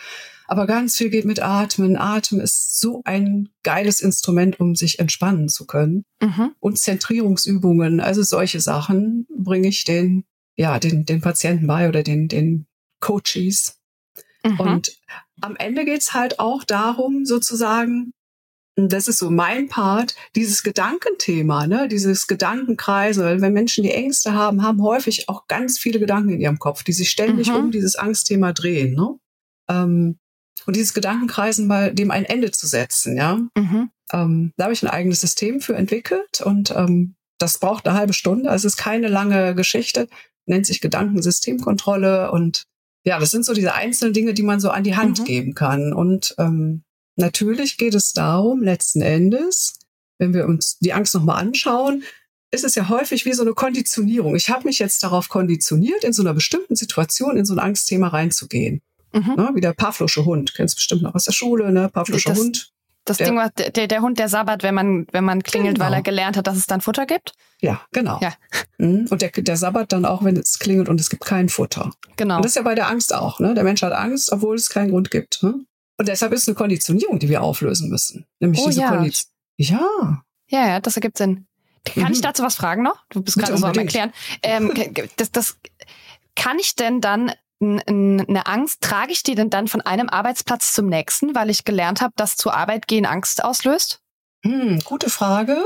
Aber 0.49 0.67
ganz 0.67 0.97
viel 0.97 1.09
geht 1.09 1.25
mit 1.25 1.41
Atmen. 1.41 1.97
Atmen 1.97 2.41
ist 2.41 2.79
so 2.79 3.01
ein 3.05 3.49
geiles 3.63 4.01
Instrument, 4.01 4.59
um 4.59 4.75
sich 4.75 4.99
entspannen 4.99 5.49
zu 5.49 5.65
können. 5.65 6.05
Mhm. 6.21 6.51
Und 6.59 6.77
Zentrierungsübungen, 6.77 7.99
also 7.99 8.21
solche 8.21 8.59
Sachen 8.59 9.27
bringe 9.35 9.67
ich 9.67 9.83
den 9.83 10.25
ja, 10.59 10.77
den, 10.77 11.05
den 11.05 11.21
Patienten 11.21 11.67
bei 11.67 11.87
oder 11.87 12.03
den, 12.03 12.27
den 12.27 12.67
Coaches. 12.99 13.79
Mhm. 14.43 14.59
Und 14.59 14.97
am 15.39 15.55
Ende 15.55 15.85
geht's 15.85 16.13
halt 16.13 16.39
auch 16.39 16.65
darum, 16.65 17.25
sozusagen 17.25 18.11
das 18.75 19.09
ist 19.09 19.17
so 19.17 19.29
mein 19.29 19.67
Part, 19.67 20.15
dieses 20.35 20.63
Gedankenthema, 20.63 21.67
ne, 21.67 21.89
dieses 21.89 22.27
Gedankenkreise. 22.27 23.41
Wenn 23.41 23.51
Menschen 23.51 23.83
die 23.83 23.91
Ängste 23.91 24.33
haben, 24.33 24.63
haben 24.63 24.81
häufig 24.81 25.27
auch 25.27 25.47
ganz 25.47 25.77
viele 25.77 25.99
Gedanken 25.99 26.29
in 26.29 26.39
ihrem 26.39 26.59
Kopf, 26.59 26.83
die 26.83 26.93
sich 26.93 27.09
ständig 27.09 27.49
mhm. 27.49 27.55
um 27.55 27.71
dieses 27.71 27.95
Angstthema 27.95 28.53
drehen. 28.53 28.93
Ne? 28.93 29.19
Ähm, 29.69 30.19
und 30.65 30.75
dieses 30.75 30.93
Gedankenkreisen 30.93 31.67
mal 31.67 31.93
dem 31.93 32.11
ein 32.11 32.23
Ende 32.23 32.51
zu 32.51 32.67
setzen, 32.67 33.17
ja. 33.17 33.39
Mhm. 33.57 33.91
Ähm, 34.13 34.53
da 34.55 34.65
habe 34.65 34.73
ich 34.73 34.83
ein 34.83 34.89
eigenes 34.89 35.21
System 35.21 35.59
für 35.61 35.75
entwickelt 35.75 36.41
und 36.41 36.71
ähm, 36.71 37.15
das 37.37 37.59
braucht 37.59 37.87
eine 37.87 37.97
halbe 37.97 38.13
Stunde. 38.13 38.49
Also 38.49 38.67
es 38.67 38.75
ist 38.75 38.79
keine 38.79 39.07
lange 39.07 39.55
Geschichte, 39.55 40.07
nennt 40.49 40.65
sich 40.65 40.81
Gedankensystemkontrolle 40.81 42.31
und 42.31 42.65
ja, 43.05 43.17
das 43.19 43.31
sind 43.31 43.45
so 43.45 43.53
diese 43.53 43.73
einzelnen 43.73 44.13
Dinge, 44.13 44.33
die 44.33 44.43
man 44.43 44.59
so 44.59 44.69
an 44.69 44.83
die 44.83 44.95
Hand 44.95 45.19
mhm. 45.19 45.23
geben 45.23 45.55
kann. 45.55 45.93
Und 45.93 46.35
ähm, 46.37 46.83
natürlich 47.15 47.77
geht 47.77 47.95
es 47.95 48.11
darum, 48.11 48.61
letzten 48.61 49.01
Endes, 49.01 49.79
wenn 50.17 50.33
wir 50.33 50.45
uns 50.45 50.77
die 50.79 50.93
Angst 50.93 51.15
nochmal 51.15 51.39
anschauen, 51.39 52.03
ist 52.51 52.65
es 52.65 52.75
ja 52.75 52.89
häufig 52.89 53.25
wie 53.25 53.33
so 53.33 53.43
eine 53.43 53.53
Konditionierung. 53.53 54.35
Ich 54.35 54.49
habe 54.49 54.65
mich 54.65 54.79
jetzt 54.79 55.03
darauf 55.03 55.29
konditioniert, 55.29 56.03
in 56.03 56.13
so 56.13 56.23
einer 56.23 56.33
bestimmten 56.33 56.75
Situation 56.75 57.37
in 57.37 57.45
so 57.45 57.53
ein 57.53 57.59
Angstthema 57.59 58.07
reinzugehen. 58.09 58.81
Mhm. 59.13 59.33
Ne, 59.35 59.51
wie 59.53 59.61
der 59.61 59.73
Pavlosche 59.73 60.25
Hund, 60.25 60.53
kennst 60.53 60.75
bestimmt 60.75 61.01
noch 61.01 61.15
aus 61.15 61.23
der 61.23 61.31
Schule, 61.31 61.71
ne? 61.71 61.89
Pavloscher 61.89 62.35
Hund. 62.35 62.71
Das 63.09 63.17
der, 63.17 63.27
Ding 63.27 63.37
war 63.37 63.49
der, 63.49 63.87
der 63.87 64.01
Hund, 64.01 64.19
der 64.19 64.29
sabbert, 64.29 64.61
wenn 64.61 64.75
man, 64.75 65.07
wenn 65.11 65.23
man 65.23 65.41
klingelt, 65.41 65.75
genau. 65.75 65.87
weil 65.87 65.93
er 65.93 66.01
gelernt 66.01 66.37
hat, 66.37 66.45
dass 66.45 66.57
es 66.57 66.67
dann 66.67 66.81
Futter 66.81 67.05
gibt? 67.05 67.33
Ja, 67.59 67.81
genau. 67.91 68.19
Ja. 68.21 68.33
Mhm. 68.77 69.07
Und 69.09 69.21
der, 69.21 69.31
der 69.31 69.57
sabbert 69.57 69.91
dann 69.91 70.05
auch, 70.05 70.23
wenn 70.23 70.37
es 70.37 70.59
klingelt 70.59 70.89
und 70.89 71.01
es 71.01 71.09
gibt 71.09 71.25
kein 71.25 71.49
Futter. 71.49 71.91
Genau. 72.17 72.37
Und 72.37 72.45
das 72.45 72.51
ist 72.51 72.55
ja 72.55 72.61
bei 72.61 72.75
der 72.75 72.87
Angst 72.87 73.13
auch, 73.13 73.39
ne? 73.39 73.55
Der 73.55 73.63
Mensch 73.63 73.81
hat 73.81 73.93
Angst, 73.93 74.31
obwohl 74.31 74.55
es 74.55 74.69
keinen 74.69 74.91
Grund 74.91 75.09
gibt. 75.09 75.41
Ne? 75.41 75.65
Und 75.97 76.07
deshalb 76.07 76.31
ist 76.33 76.43
es 76.43 76.47
eine 76.47 76.55
Konditionierung, 76.55 77.19
die 77.19 77.29
wir 77.29 77.41
auflösen 77.41 77.89
müssen. 77.89 78.25
Nämlich 78.39 78.61
oh, 78.61 78.67
diese 78.67 78.81
ja. 78.81 78.89
Kondition. 78.89 79.31
Ja. 79.57 80.23
Ja, 80.47 80.67
ja, 80.67 80.79
das 80.79 80.95
ergibt 80.95 81.17
Sinn. 81.17 81.47
Kann 81.83 82.03
mhm. 82.03 82.11
ich 82.11 82.21
dazu 82.21 82.43
was 82.43 82.55
fragen 82.55 82.83
noch? 82.83 83.03
Du 83.09 83.21
bist 83.21 83.37
gerade 83.37 83.57
so 83.57 83.65
am 83.65 83.75
Erklären. 83.75 84.13
Ähm, 84.43 84.71
das, 85.17 85.31
das, 85.31 85.57
kann 86.35 86.57
ich 86.57 86.75
denn 86.75 87.01
dann 87.01 87.33
eine 87.61 88.45
Angst, 88.45 88.81
trage 88.81 89.11
ich 89.11 89.23
die 89.23 89.35
denn 89.35 89.49
dann 89.49 89.67
von 89.67 89.81
einem 89.81 90.09
Arbeitsplatz 90.09 90.73
zum 90.73 90.87
nächsten, 90.87 91.35
weil 91.35 91.49
ich 91.49 91.65
gelernt 91.65 92.01
habe, 92.01 92.13
dass 92.15 92.37
zur 92.37 92.53
Arbeit 92.55 92.87
gehen 92.87 93.05
Angst 93.05 93.43
auslöst? 93.43 94.01
Hm, 94.45 94.79
gute 94.85 95.09
Frage. 95.09 95.57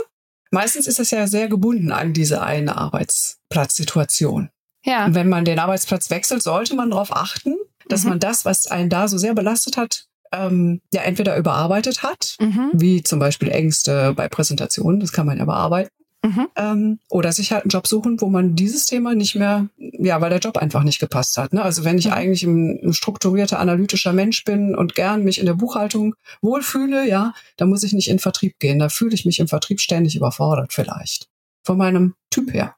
Meistens 0.52 0.88
ist 0.88 1.00
es 1.00 1.12
ja 1.12 1.28
sehr 1.28 1.48
gebunden 1.48 1.92
an 1.92 2.14
diese 2.14 2.44
eine 2.44 2.78
Arbeitsplatzsituation. 2.78 4.50
Ja. 4.86 5.06
Und 5.06 5.16
wenn 5.16 5.30
man 5.30 5.46
den 5.46 5.60
Arbeitsplatz 5.60 6.10
wechselt, 6.10 6.44
sollte 6.44 6.76
man 6.76 6.92
darauf 6.92 7.16
achten, 7.16 7.56
dass 7.88 8.04
mhm. 8.04 8.12
man 8.12 8.20
das, 8.20 8.46
was 8.46 8.68
einen 8.68 8.90
da 8.90 9.08
so 9.08 9.18
sehr 9.18 9.34
belastet 9.34 9.78
hat, 9.78 10.08
ähm, 10.32 10.82
ja 10.92 11.02
entweder 11.04 11.38
überarbeitet 11.38 12.04
hat, 12.04 12.36
mhm. 12.40 12.72
wie 12.74 13.04
zum 13.04 13.20
Beispiel 13.20 13.50
Ängste 13.50 14.14
bei 14.14 14.28
Präsentationen, 14.28 15.00
das 15.00 15.12
kann 15.12 15.26
man 15.26 15.38
ja 15.38 15.46
bearbeiten, 15.46 15.94
Mhm. 16.26 16.48
Ähm, 16.56 17.00
oder 17.10 17.34
sich 17.34 17.52
halt 17.52 17.64
einen 17.64 17.70
Job 17.70 17.86
suchen, 17.86 18.22
wo 18.22 18.30
man 18.30 18.56
dieses 18.56 18.86
Thema 18.86 19.14
nicht 19.14 19.36
mehr, 19.36 19.68
ja, 19.78 20.22
weil 20.22 20.30
der 20.30 20.40
Job 20.40 20.58
einfach 20.58 20.84
nicht 20.84 21.00
gepasst 21.00 21.38
hat. 21.38 21.52
Ne? 21.52 21.62
Also 21.62 21.84
wenn 21.84 21.98
ich 21.98 22.06
mhm. 22.08 22.14
eigentlich 22.14 22.44
ein, 22.44 22.80
ein, 22.82 22.94
strukturierter, 22.94 23.60
analytischer 23.60 24.14
Mensch 24.14 24.46
bin 24.46 24.74
und 24.74 24.96
gern 24.96 25.24
mich 25.24 25.38
in 25.38 25.46
der 25.46 25.56
Buchhaltung 25.56 26.16
wohlfühle, 26.42 27.08
ja, 27.08 27.34
dann 27.58 27.70
muss 27.70 27.84
ich 27.84 27.92
nicht 27.92 28.10
in 28.10 28.20
Vertrieb 28.20 28.58
gehen. 28.60 28.80
Da 28.80 28.88
fühle 28.88 29.14
ich 29.14 29.26
mich 29.26 29.40
im 29.40 29.50
Vertrieb 29.50 29.82
ständig 29.82 30.16
überfordert 30.16 30.72
vielleicht. 30.72 31.28
Von 31.64 31.78
meinem 31.78 32.16
Typ 32.30 32.54
her. 32.54 32.76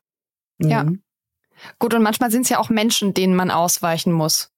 Mhm. 0.57 0.69
Ja. 0.69 0.85
Gut, 1.77 1.93
und 1.93 2.01
manchmal 2.01 2.31
sind 2.31 2.41
es 2.41 2.49
ja 2.49 2.57
auch 2.57 2.69
Menschen, 2.69 3.13
denen 3.13 3.35
man 3.35 3.51
ausweichen 3.51 4.11
muss. 4.11 4.51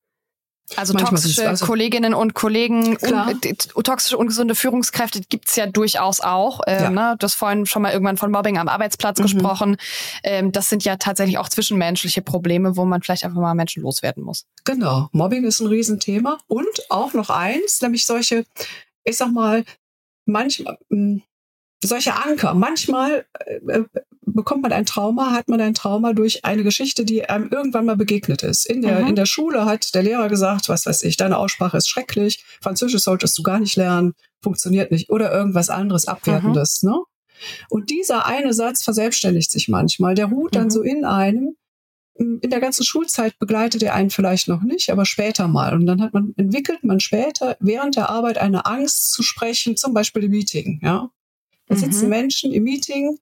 Also 0.76 0.94
Manchmal 0.94 1.12
toxische 1.12 1.48
also 1.48 1.66
Kolleginnen 1.66 2.14
und 2.14 2.34
Kollegen, 2.34 2.98
un, 2.98 3.84
toxische, 3.84 4.18
ungesunde 4.18 4.54
Führungskräfte 4.54 5.22
gibt's 5.22 5.56
ja 5.56 5.66
durchaus 5.66 6.20
auch. 6.20 6.60
Ähm, 6.68 6.84
ja. 6.84 6.90
ne? 6.90 7.16
Du 7.18 7.24
hast 7.24 7.36
vorhin 7.36 7.66
schon 7.66 7.82
mal 7.82 7.94
irgendwann 7.94 8.18
von 8.18 8.32
Mobbing 8.32 8.58
am 8.58 8.68
Arbeitsplatz 8.68 9.20
mhm. 9.20 9.24
gesprochen. 9.24 9.78
Ähm, 10.24 10.52
das 10.52 10.68
sind 10.70 10.84
ja 10.84 10.98
tatsächlich 10.98 11.38
auch 11.38 11.48
zwischenmenschliche 11.48 12.22
Probleme, 12.22 12.76
wo 12.76 12.84
man 12.84 13.02
vielleicht 13.02 13.24
einfach 13.24 13.40
mal 13.40 13.54
Menschen 13.54 13.84
loswerden 13.84 14.24
muss. 14.24 14.46
Genau, 14.66 15.08
Mobbing 15.14 15.46
ist 15.46 15.62
ein 15.62 15.68
Riesenthema. 15.68 16.38
Und 16.48 16.90
auch 16.90 17.14
noch 17.14 17.30
eins, 17.30 17.82
nämlich 17.82 18.06
solche, 18.06 18.46
ich 19.06 19.16
sag 19.16 19.32
mal, 19.32 19.64
manchmal, 20.26 20.78
hm, 20.90 21.22
solche 21.82 22.14
Anker. 22.14 22.54
Manchmal 22.54 23.26
äh, 23.46 23.84
bekommt 24.38 24.62
man 24.62 24.72
ein 24.72 24.86
Trauma, 24.86 25.32
hat 25.32 25.50
man 25.50 25.60
ein 25.60 25.74
Trauma 25.74 26.14
durch 26.14 26.46
eine 26.46 26.64
Geschichte, 26.64 27.04
die 27.04 27.28
einem 27.28 27.50
irgendwann 27.50 27.86
mal 27.86 27.98
begegnet 27.98 28.44
ist. 28.44 28.66
In 28.66 28.82
der, 28.82 29.02
mhm. 29.02 29.08
in 29.08 29.16
der 29.16 29.26
Schule 29.26 29.66
hat 29.66 29.94
der 29.94 30.04
Lehrer 30.04 30.30
gesagt, 30.30 30.70
was 30.70 30.86
weiß 30.86 31.04
ich, 31.04 31.18
deine 31.18 31.38
Aussprache 31.38 31.76
ist 31.76 31.90
schrecklich, 31.90 32.46
Französisch 32.62 33.02
solltest 33.02 33.38
du 33.38 33.44
gar 33.44 33.60
nicht 33.60 33.76
lernen, 33.76 34.14
funktioniert 34.42 34.92
nicht 34.92 35.10
oder 35.10 35.34
irgendwas 35.34 35.70
anderes 35.70 36.08
Abwertendes. 36.08 36.84
Mhm. 36.84 36.92
Ne? 36.92 36.98
Und 37.70 37.90
dieser 37.90 38.26
eine 38.26 38.54
Satz 38.54 38.84
verselbstständigt 38.84 39.52
sich 39.52 39.68
manchmal. 39.68 40.16
Der 40.16 40.28
ruht 40.28 40.56
dann 40.56 40.66
mhm. 40.66 40.72
so 40.72 40.82
in 40.82 41.04
einem. 41.04 41.56
In 42.20 42.50
der 42.50 42.60
ganzen 42.60 42.84
Schulzeit 42.84 43.38
begleitet 43.38 43.84
er 43.84 43.94
einen 43.94 44.10
vielleicht 44.10 44.48
noch 44.48 44.64
nicht, 44.64 44.90
aber 44.90 45.06
später 45.06 45.48
mal. 45.48 45.76
Und 45.76 45.86
dann 45.86 46.02
hat 46.02 46.16
man, 46.16 46.34
entwickelt 46.36 46.84
man 46.84 47.00
später 47.00 47.58
während 47.60 47.96
der 47.96 48.10
Arbeit 48.10 48.40
eine 48.40 48.66
Angst 48.66 49.12
zu 49.12 49.22
sprechen, 49.22 49.78
zum 49.78 49.94
Beispiel 49.94 50.24
im 50.24 50.32
Meeting, 50.32 50.80
ja. 50.82 51.12
Da 51.68 51.76
sitzen 51.76 52.06
mhm. 52.06 52.10
Menschen 52.10 52.54
im 52.54 52.64
Meeting, 52.64 53.20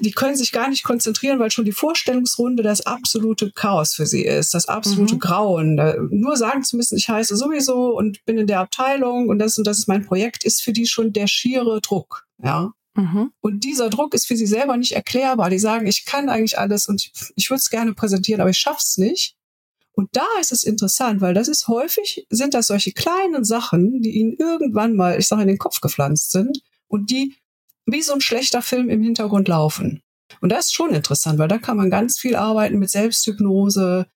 die 0.00 0.10
können 0.10 0.36
sich 0.36 0.52
gar 0.52 0.68
nicht 0.68 0.84
konzentrieren, 0.84 1.38
weil 1.38 1.50
schon 1.50 1.64
die 1.64 1.72
Vorstellungsrunde 1.72 2.62
das 2.62 2.82
absolute 2.82 3.50
Chaos 3.52 3.94
für 3.94 4.06
sie 4.06 4.24
ist, 4.24 4.52
das 4.52 4.66
absolute 4.66 5.14
mhm. 5.14 5.20
Grauen. 5.20 6.08
Nur 6.10 6.36
sagen 6.36 6.62
zu 6.64 6.76
müssen, 6.76 6.98
ich 6.98 7.08
heiße 7.08 7.36
sowieso 7.36 7.96
und 7.96 8.24
bin 8.26 8.36
in 8.36 8.46
der 8.46 8.60
Abteilung 8.60 9.28
und 9.28 9.38
das 9.38 9.56
und 9.56 9.66
das 9.66 9.78
ist 9.78 9.88
mein 9.88 10.04
Projekt, 10.04 10.44
ist 10.44 10.62
für 10.62 10.72
die 10.72 10.86
schon 10.86 11.12
der 11.12 11.26
schiere 11.28 11.80
Druck. 11.80 12.26
Ja. 12.42 12.72
Mhm. 12.94 13.32
Und 13.40 13.64
dieser 13.64 13.90
Druck 13.90 14.12
ist 14.12 14.26
für 14.26 14.36
sie 14.36 14.46
selber 14.46 14.76
nicht 14.76 14.92
erklärbar. 14.92 15.50
Die 15.50 15.58
sagen, 15.58 15.86
ich 15.86 16.04
kann 16.04 16.28
eigentlich 16.28 16.58
alles 16.58 16.86
und 16.88 17.02
ich, 17.02 17.12
ich 17.36 17.48
würde 17.48 17.60
es 17.60 17.70
gerne 17.70 17.94
präsentieren, 17.94 18.40
aber 18.40 18.50
ich 18.50 18.58
schaff's 18.58 18.98
nicht. 18.98 19.36
Und 19.92 20.10
da 20.12 20.26
ist 20.40 20.52
es 20.52 20.62
interessant, 20.62 21.20
weil 21.20 21.34
das 21.34 21.48
ist 21.48 21.68
häufig, 21.68 22.26
sind 22.28 22.54
das 22.54 22.68
solche 22.68 22.92
kleinen 22.92 23.44
Sachen, 23.44 24.02
die 24.02 24.10
ihnen 24.10 24.34
irgendwann 24.34 24.94
mal, 24.94 25.18
ich 25.18 25.26
sage, 25.26 25.42
in 25.42 25.48
den 25.48 25.58
Kopf 25.58 25.80
gepflanzt 25.80 26.32
sind 26.32 26.60
und 26.86 27.10
die 27.10 27.34
wie 27.92 28.02
so 28.02 28.12
ein 28.12 28.20
schlechter 28.20 28.62
Film 28.62 28.88
im 28.88 29.02
Hintergrund 29.02 29.48
laufen. 29.48 30.02
Und 30.40 30.50
das 30.50 30.66
ist 30.66 30.74
schon 30.74 30.90
interessant, 30.90 31.38
weil 31.38 31.48
da 31.48 31.58
kann 31.58 31.76
man 31.76 31.90
ganz 31.90 32.18
viel 32.18 32.36
arbeiten 32.36 32.78
mit 32.78 32.90
Selbsthypnose, 32.90 34.06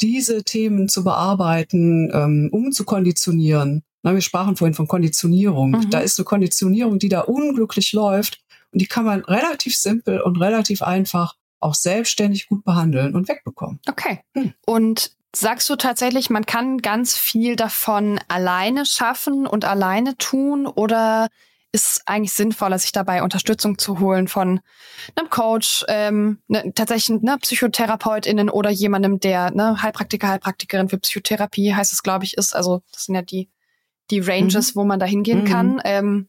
diese 0.00 0.44
Themen 0.44 0.88
zu 0.88 1.04
bearbeiten, 1.04 2.10
ähm, 2.12 2.48
um 2.52 2.72
zu 2.72 2.84
konditionieren. 2.84 3.82
Na, 4.02 4.14
wir 4.14 4.20
sprachen 4.20 4.56
vorhin 4.56 4.74
von 4.74 4.88
Konditionierung. 4.88 5.72
Mhm. 5.72 5.90
Da 5.90 6.00
ist 6.00 6.18
eine 6.18 6.24
Konditionierung, 6.24 6.98
die 6.98 7.08
da 7.08 7.20
unglücklich 7.20 7.92
läuft 7.92 8.40
und 8.72 8.80
die 8.80 8.86
kann 8.86 9.04
man 9.04 9.24
relativ 9.24 9.76
simpel 9.76 10.20
und 10.20 10.40
relativ 10.40 10.82
einfach 10.82 11.34
auch 11.60 11.74
selbstständig 11.74 12.48
gut 12.48 12.64
behandeln 12.64 13.14
und 13.14 13.28
wegbekommen. 13.28 13.80
Okay. 13.88 14.20
Hm. 14.36 14.52
Und 14.64 15.12
sagst 15.34 15.68
du 15.68 15.76
tatsächlich, 15.76 16.30
man 16.30 16.46
kann 16.46 16.78
ganz 16.78 17.16
viel 17.16 17.56
davon 17.56 18.20
alleine 18.28 18.86
schaffen 18.86 19.46
und 19.46 19.64
alleine 19.64 20.16
tun 20.16 20.66
oder 20.66 21.28
ist 21.72 22.02
eigentlich 22.06 22.32
sinnvoller, 22.32 22.78
sich 22.78 22.92
dabei 22.92 23.22
Unterstützung 23.22 23.78
zu 23.78 24.00
holen 24.00 24.26
von 24.26 24.60
einem 25.14 25.28
Coach, 25.28 25.84
ähm, 25.88 26.38
ne, 26.48 26.72
tatsächlich 26.74 27.20
ne, 27.20 27.36
PsychotherapeutInnen 27.38 28.48
oder 28.48 28.70
jemandem, 28.70 29.20
der 29.20 29.50
ne, 29.50 29.82
Heilpraktiker, 29.82 30.28
Heilpraktikerin 30.28 30.88
für 30.88 30.98
Psychotherapie 30.98 31.74
heißt 31.74 31.92
es, 31.92 32.02
glaube 32.02 32.24
ich, 32.24 32.36
ist. 32.36 32.56
Also 32.56 32.82
das 32.92 33.04
sind 33.04 33.14
ja 33.14 33.22
die, 33.22 33.50
die 34.10 34.20
Ranges, 34.20 34.74
mhm. 34.74 34.80
wo 34.80 34.84
man 34.84 34.98
da 34.98 35.06
hingehen 35.06 35.42
mhm. 35.42 35.44
kann. 35.44 35.80
Ähm, 35.84 36.28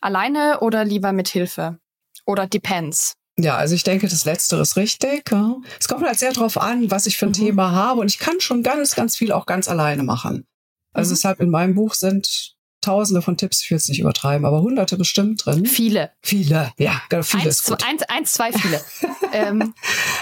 alleine 0.00 0.60
oder 0.60 0.84
lieber 0.84 1.12
mit 1.12 1.28
Hilfe? 1.28 1.78
Oder 2.24 2.46
depends. 2.46 3.14
Ja, 3.36 3.56
also 3.56 3.74
ich 3.74 3.84
denke, 3.84 4.08
das 4.08 4.24
Letztere 4.24 4.60
ist 4.62 4.76
richtig. 4.76 5.30
Es 5.78 5.88
kommt 5.88 6.04
halt 6.04 6.18
sehr 6.18 6.32
darauf 6.32 6.58
an, 6.58 6.90
was 6.90 7.06
ich 7.06 7.16
für 7.16 7.26
ein 7.26 7.30
mhm. 7.30 7.34
Thema 7.34 7.72
habe. 7.72 8.00
Und 8.00 8.08
ich 8.08 8.18
kann 8.18 8.40
schon 8.40 8.62
ganz, 8.62 8.94
ganz 8.94 9.16
viel 9.16 9.32
auch 9.32 9.46
ganz 9.46 9.68
alleine 9.68 10.02
machen. 10.02 10.46
Also 10.92 11.10
mhm. 11.10 11.14
deshalb 11.14 11.40
in 11.40 11.50
meinem 11.50 11.74
Buch 11.74 11.94
sind 11.94 12.57
Tausende 12.80 13.22
von 13.22 13.36
Tipps, 13.36 13.62
ich 13.62 13.70
will 13.70 13.76
es 13.76 13.88
nicht 13.88 14.00
übertreiben, 14.00 14.46
aber 14.46 14.62
hunderte 14.62 14.96
bestimmt 14.96 15.44
drin. 15.44 15.66
Viele. 15.66 16.12
Viele, 16.22 16.72
ja, 16.78 17.02
genau, 17.08 17.22
viele 17.22 17.44
eins, 17.44 17.60
ist 17.60 17.64
gut. 17.66 17.84
Eins, 17.84 18.02
eins, 18.04 18.32
zwei, 18.32 18.52
viele. 18.52 18.80
ähm. 19.32 19.74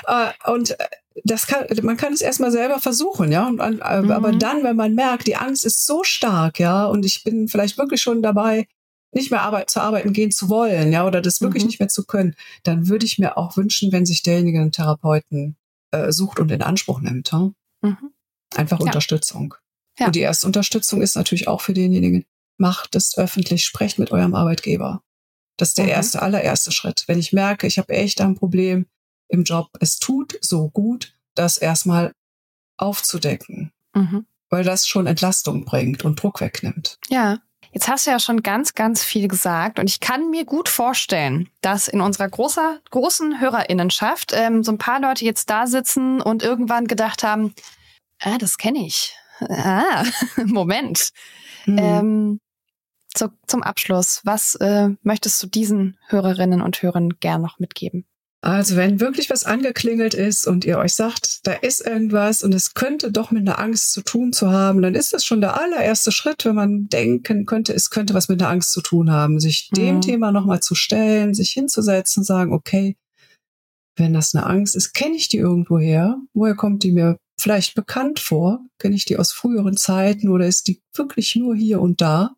Äh, 0.07 0.51
und 0.51 0.71
äh, 0.71 0.87
das 1.25 1.47
kann, 1.47 1.67
man 1.83 1.97
kann 1.97 2.13
es 2.13 2.21
erstmal 2.21 2.51
selber 2.51 2.79
versuchen, 2.81 3.33
ja. 3.33 3.47
Und, 3.47 3.61
äh, 3.61 4.03
mhm. 4.03 4.11
Aber 4.11 4.33
dann, 4.33 4.65
wenn 4.65 4.77
man 4.77 4.95
merkt, 4.95 5.27
die 5.27 5.37
Angst 5.37 5.65
ist 5.65 5.87
so 5.87 6.03
stark, 6.03 6.59
ja, 6.59 6.87
und 6.87 7.05
ich 7.05 7.25
bin 7.25 7.49
vielleicht 7.49 7.79
wirklich 7.79 8.01
schon 8.01 8.23
dabei, 8.23 8.67
nicht 9.13 9.31
mehr 9.31 9.43
arbeit, 9.43 9.71
zu 9.71 9.81
arbeiten 9.81 10.13
gehen 10.13 10.31
zu 10.31 10.49
wollen, 10.49 10.93
ja, 10.93 11.07
oder 11.07 11.21
das 11.21 11.41
wirklich 11.41 11.65
mhm. 11.65 11.69
nicht 11.69 11.81
mehr 11.81 11.89
zu 11.89 12.05
können, 12.05 12.35
dann 12.63 12.89
würde 12.89 13.07
ich 13.07 13.19
mir 13.19 13.37
auch 13.37 13.57
wünschen, 13.57 13.93
wenn 13.93 14.07
sich 14.07 14.23
derjenige 14.23 14.61
einen 14.61 14.73
Therapeuten 14.73 15.57
äh, 15.91 16.13
sucht 16.13 16.39
und 16.39 16.51
in 16.51 16.63
Anspruch 16.63 17.01
nimmt. 17.01 17.33
Ja? 17.33 17.51
Mhm. 17.83 18.13
Einfach 18.55 18.79
ja. 18.79 18.87
Unterstützung. 18.87 19.55
Ja. 19.99 20.07
Und 20.07 20.17
die 20.17 20.21
erste 20.21 20.47
Unterstützung 20.47 21.03
ist 21.03 21.17
natürlich 21.17 21.49
auch 21.49 21.63
für 21.63 21.73
denjenigen, 21.73 22.27
macht 22.59 22.95
es 22.95 23.17
öffentlich, 23.17 23.65
sprecht 23.65 23.99
mit 23.99 24.11
eurem 24.11 24.35
Arbeitgeber. 24.35 25.03
Das 25.57 25.69
ist 25.69 25.79
der 25.79 25.87
mhm. 25.87 25.91
erste, 25.91 26.23
allererste 26.23 26.73
Schritt. 26.73 27.05
Wenn 27.07 27.19
ich 27.19 27.33
merke, 27.33 27.67
ich 27.67 27.79
habe 27.79 27.93
echt 27.95 28.21
ein 28.21 28.35
Problem 28.35 28.87
im 29.29 29.45
Job, 29.45 29.69
es 29.81 29.99
tut 29.99 30.39
so 30.41 30.69
gut, 30.71 31.15
das 31.35 31.59
erstmal 31.59 32.13
aufzudecken, 32.77 33.73
mhm. 33.95 34.27
weil 34.51 34.65
das 34.65 34.87
schon 34.87 35.07
Entlastung 35.07 35.65
bringt 35.65 36.05
und 36.05 36.23
Druck 36.23 36.41
wegnimmt. 36.41 36.99
Ja. 37.09 37.39
Jetzt 37.73 37.89
hast 37.89 38.07
du 38.07 38.11
ja 38.11 38.19
schon 38.19 38.43
ganz, 38.43 38.73
ganz 38.73 39.05
viel 39.05 39.29
gesagt 39.29 39.79
und 39.79 39.87
ich 39.91 40.01
kann 40.01 40.31
mir 40.31 40.47
gut 40.47 40.71
vorstellen, 40.71 41.51
dass 41.61 41.89
in 41.89 42.01
unserer 42.01 42.29
großer, 42.29 42.81
großen 42.91 43.39
Hörerinnenschaft 43.39 44.33
ähm, 44.35 44.63
so 44.63 44.73
ein 44.73 44.79
paar 44.79 44.99
Leute 44.99 45.27
jetzt 45.27 45.51
da 45.51 45.67
sitzen 45.67 46.23
und 46.23 46.43
irgendwann 46.43 46.87
gedacht 46.87 47.23
haben, 47.23 47.55
ah, 48.21 48.39
das 48.39 48.57
kenne 48.57 48.87
ich. 48.87 49.15
Ah, 49.41 50.05
Moment. 50.47 51.11
Mhm. 51.67 51.79
Ähm, 51.79 52.41
zu, 53.15 53.33
zum 53.47 53.63
Abschluss, 53.63 54.21
was 54.25 54.55
äh, 54.57 54.91
möchtest 55.03 55.43
du 55.43 55.47
diesen 55.47 55.97
Hörerinnen 56.09 56.63
und 56.63 56.83
Hörern 56.83 57.15
gern 57.21 57.43
noch 57.43 57.59
mitgeben? 57.59 58.07
Also 58.43 58.77
wenn 58.77 59.01
wirklich 59.01 59.29
was 59.29 59.43
angeklingelt 59.43 60.15
ist 60.15 60.47
und 60.47 60.65
ihr 60.65 60.79
euch 60.79 60.95
sagt, 60.95 61.41
da 61.49 61.53
ist 61.53 61.85
irgendwas 61.85 62.45
und 62.45 62.55
es 62.55 62.75
könnte 62.75 63.11
doch 63.11 63.33
mit 63.33 63.41
einer 63.41 63.59
Angst 63.59 63.91
zu 63.91 64.03
tun 64.03 64.33
zu 64.33 64.53
haben, 64.53 64.83
dann 64.83 64.95
ist 64.95 65.13
das 65.13 65.25
schon 65.25 65.41
der 65.41 65.61
allererste 65.61 66.13
Schritt, 66.13 66.45
wenn 66.45 66.55
man 66.55 66.87
denken 66.89 67.45
könnte, 67.45 67.73
es 67.73 67.91
könnte 67.91 68.15
was 68.15 68.29
mit 68.29 68.41
einer 68.41 68.51
Angst 68.51 68.71
zu 68.71 68.83
tun 68.83 69.11
haben, 69.11 69.41
sich 69.41 69.71
mhm. 69.73 69.77
dem 69.77 70.01
Thema 70.01 70.31
nochmal 70.31 70.61
zu 70.61 70.77
stellen, 70.77 71.35
sich 71.35 71.51
hinzusetzen, 71.51 72.23
sagen, 72.23 72.53
okay, 72.53 72.97
wenn 73.97 74.13
das 74.13 74.33
eine 74.33 74.47
Angst 74.47 74.77
ist, 74.77 74.93
kenne 74.93 75.17
ich 75.17 75.29
die 75.29 75.39
irgendwo 75.39 75.79
her? 75.79 76.17
Woher 76.33 76.55
kommt 76.55 76.85
die 76.85 76.93
mir 76.93 77.17
vielleicht 77.41 77.75
bekannt 77.75 78.21
vor? 78.21 78.61
Kenne 78.79 78.95
ich 78.95 79.07
die 79.07 79.17
aus 79.17 79.33
früheren 79.33 79.77
Zeiten 79.77 80.29
oder 80.29 80.47
ist 80.47 80.69
die 80.69 80.83
wirklich 80.95 81.35
nur 81.35 81.57
hier 81.57 81.81
und 81.81 82.01
da? 82.01 82.37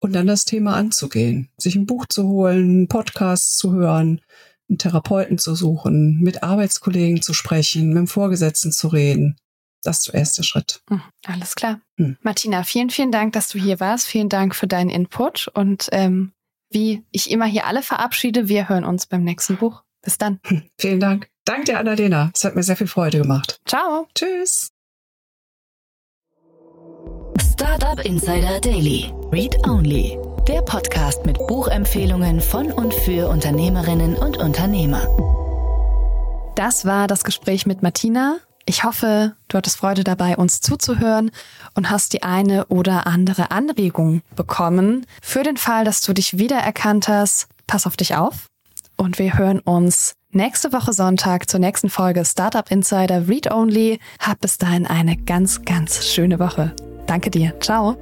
Und 0.00 0.12
dann 0.14 0.26
das 0.26 0.44
Thema 0.44 0.74
anzugehen, 0.74 1.50
sich 1.56 1.76
ein 1.76 1.86
Buch 1.86 2.06
zu 2.08 2.26
holen, 2.26 2.88
Podcasts 2.88 3.56
zu 3.56 3.72
hören, 3.72 4.20
einen 4.68 4.78
Therapeuten 4.78 5.38
zu 5.38 5.54
suchen, 5.54 6.20
mit 6.20 6.42
Arbeitskollegen 6.42 7.22
zu 7.22 7.34
sprechen, 7.34 7.88
mit 7.88 7.98
dem 7.98 8.06
Vorgesetzten 8.06 8.72
zu 8.72 8.88
reden. 8.88 9.36
Das 9.82 9.98
ist 9.98 10.08
der 10.08 10.14
erste 10.14 10.42
Schritt. 10.42 10.82
Hm, 10.88 11.02
alles 11.26 11.54
klar. 11.54 11.80
Hm. 11.96 12.16
Martina, 12.20 12.64
vielen, 12.64 12.90
vielen 12.90 13.12
Dank, 13.12 13.32
dass 13.32 13.48
du 13.48 13.58
hier 13.58 13.80
warst. 13.80 14.06
Vielen 14.06 14.28
Dank 14.28 14.54
für 14.54 14.66
deinen 14.66 14.90
Input. 14.90 15.48
Und 15.54 15.88
ähm, 15.92 16.32
wie 16.70 17.04
ich 17.10 17.30
immer 17.30 17.46
hier 17.46 17.66
alle 17.66 17.82
verabschiede, 17.82 18.48
wir 18.48 18.68
hören 18.68 18.84
uns 18.84 19.06
beim 19.06 19.24
nächsten 19.24 19.56
Buch. 19.56 19.82
Bis 20.02 20.18
dann. 20.18 20.40
Hm, 20.46 20.62
vielen 20.78 21.00
Dank. 21.00 21.30
Dank 21.44 21.64
dir, 21.64 21.78
Annalena. 21.78 22.30
Es 22.34 22.44
hat 22.44 22.54
mir 22.54 22.62
sehr 22.62 22.76
viel 22.76 22.86
Freude 22.86 23.18
gemacht. 23.18 23.60
Ciao. 23.66 24.06
Tschüss. 24.14 24.70
Startup 27.60 28.02
Insider 28.06 28.58
Daily. 28.58 29.12
Read 29.30 29.68
Only. 29.68 30.18
Der 30.48 30.62
Podcast 30.62 31.26
mit 31.26 31.36
Buchempfehlungen 31.46 32.40
von 32.40 32.72
und 32.72 32.94
für 32.94 33.28
Unternehmerinnen 33.28 34.16
und 34.16 34.38
Unternehmer. 34.38 35.06
Das 36.56 36.86
war 36.86 37.06
das 37.06 37.22
Gespräch 37.22 37.66
mit 37.66 37.82
Martina. 37.82 38.38
Ich 38.64 38.82
hoffe, 38.84 39.36
du 39.48 39.58
hattest 39.58 39.76
Freude 39.76 40.04
dabei, 40.04 40.38
uns 40.38 40.62
zuzuhören 40.62 41.32
und 41.74 41.90
hast 41.90 42.14
die 42.14 42.22
eine 42.22 42.64
oder 42.68 43.06
andere 43.06 43.50
Anregung 43.50 44.22
bekommen. 44.34 45.04
Für 45.20 45.42
den 45.42 45.58
Fall, 45.58 45.84
dass 45.84 46.00
du 46.00 46.14
dich 46.14 46.38
wiedererkannt 46.38 47.08
hast, 47.08 47.46
pass 47.66 47.86
auf 47.86 47.98
dich 47.98 48.14
auf. 48.14 48.46
Und 48.96 49.18
wir 49.18 49.36
hören 49.36 49.58
uns 49.60 50.14
nächste 50.30 50.72
Woche 50.72 50.94
Sonntag 50.94 51.50
zur 51.50 51.60
nächsten 51.60 51.90
Folge 51.90 52.24
Startup 52.24 52.70
Insider 52.70 53.28
Read 53.28 53.50
Only. 53.50 54.00
Hab 54.18 54.40
bis 54.40 54.56
dahin 54.56 54.86
eine 54.86 55.18
ganz, 55.18 55.60
ganz 55.66 56.06
schöne 56.06 56.38
Woche. 56.38 56.74
Danke 57.06 57.30
dir. 57.30 57.52
Ciao. 57.60 57.96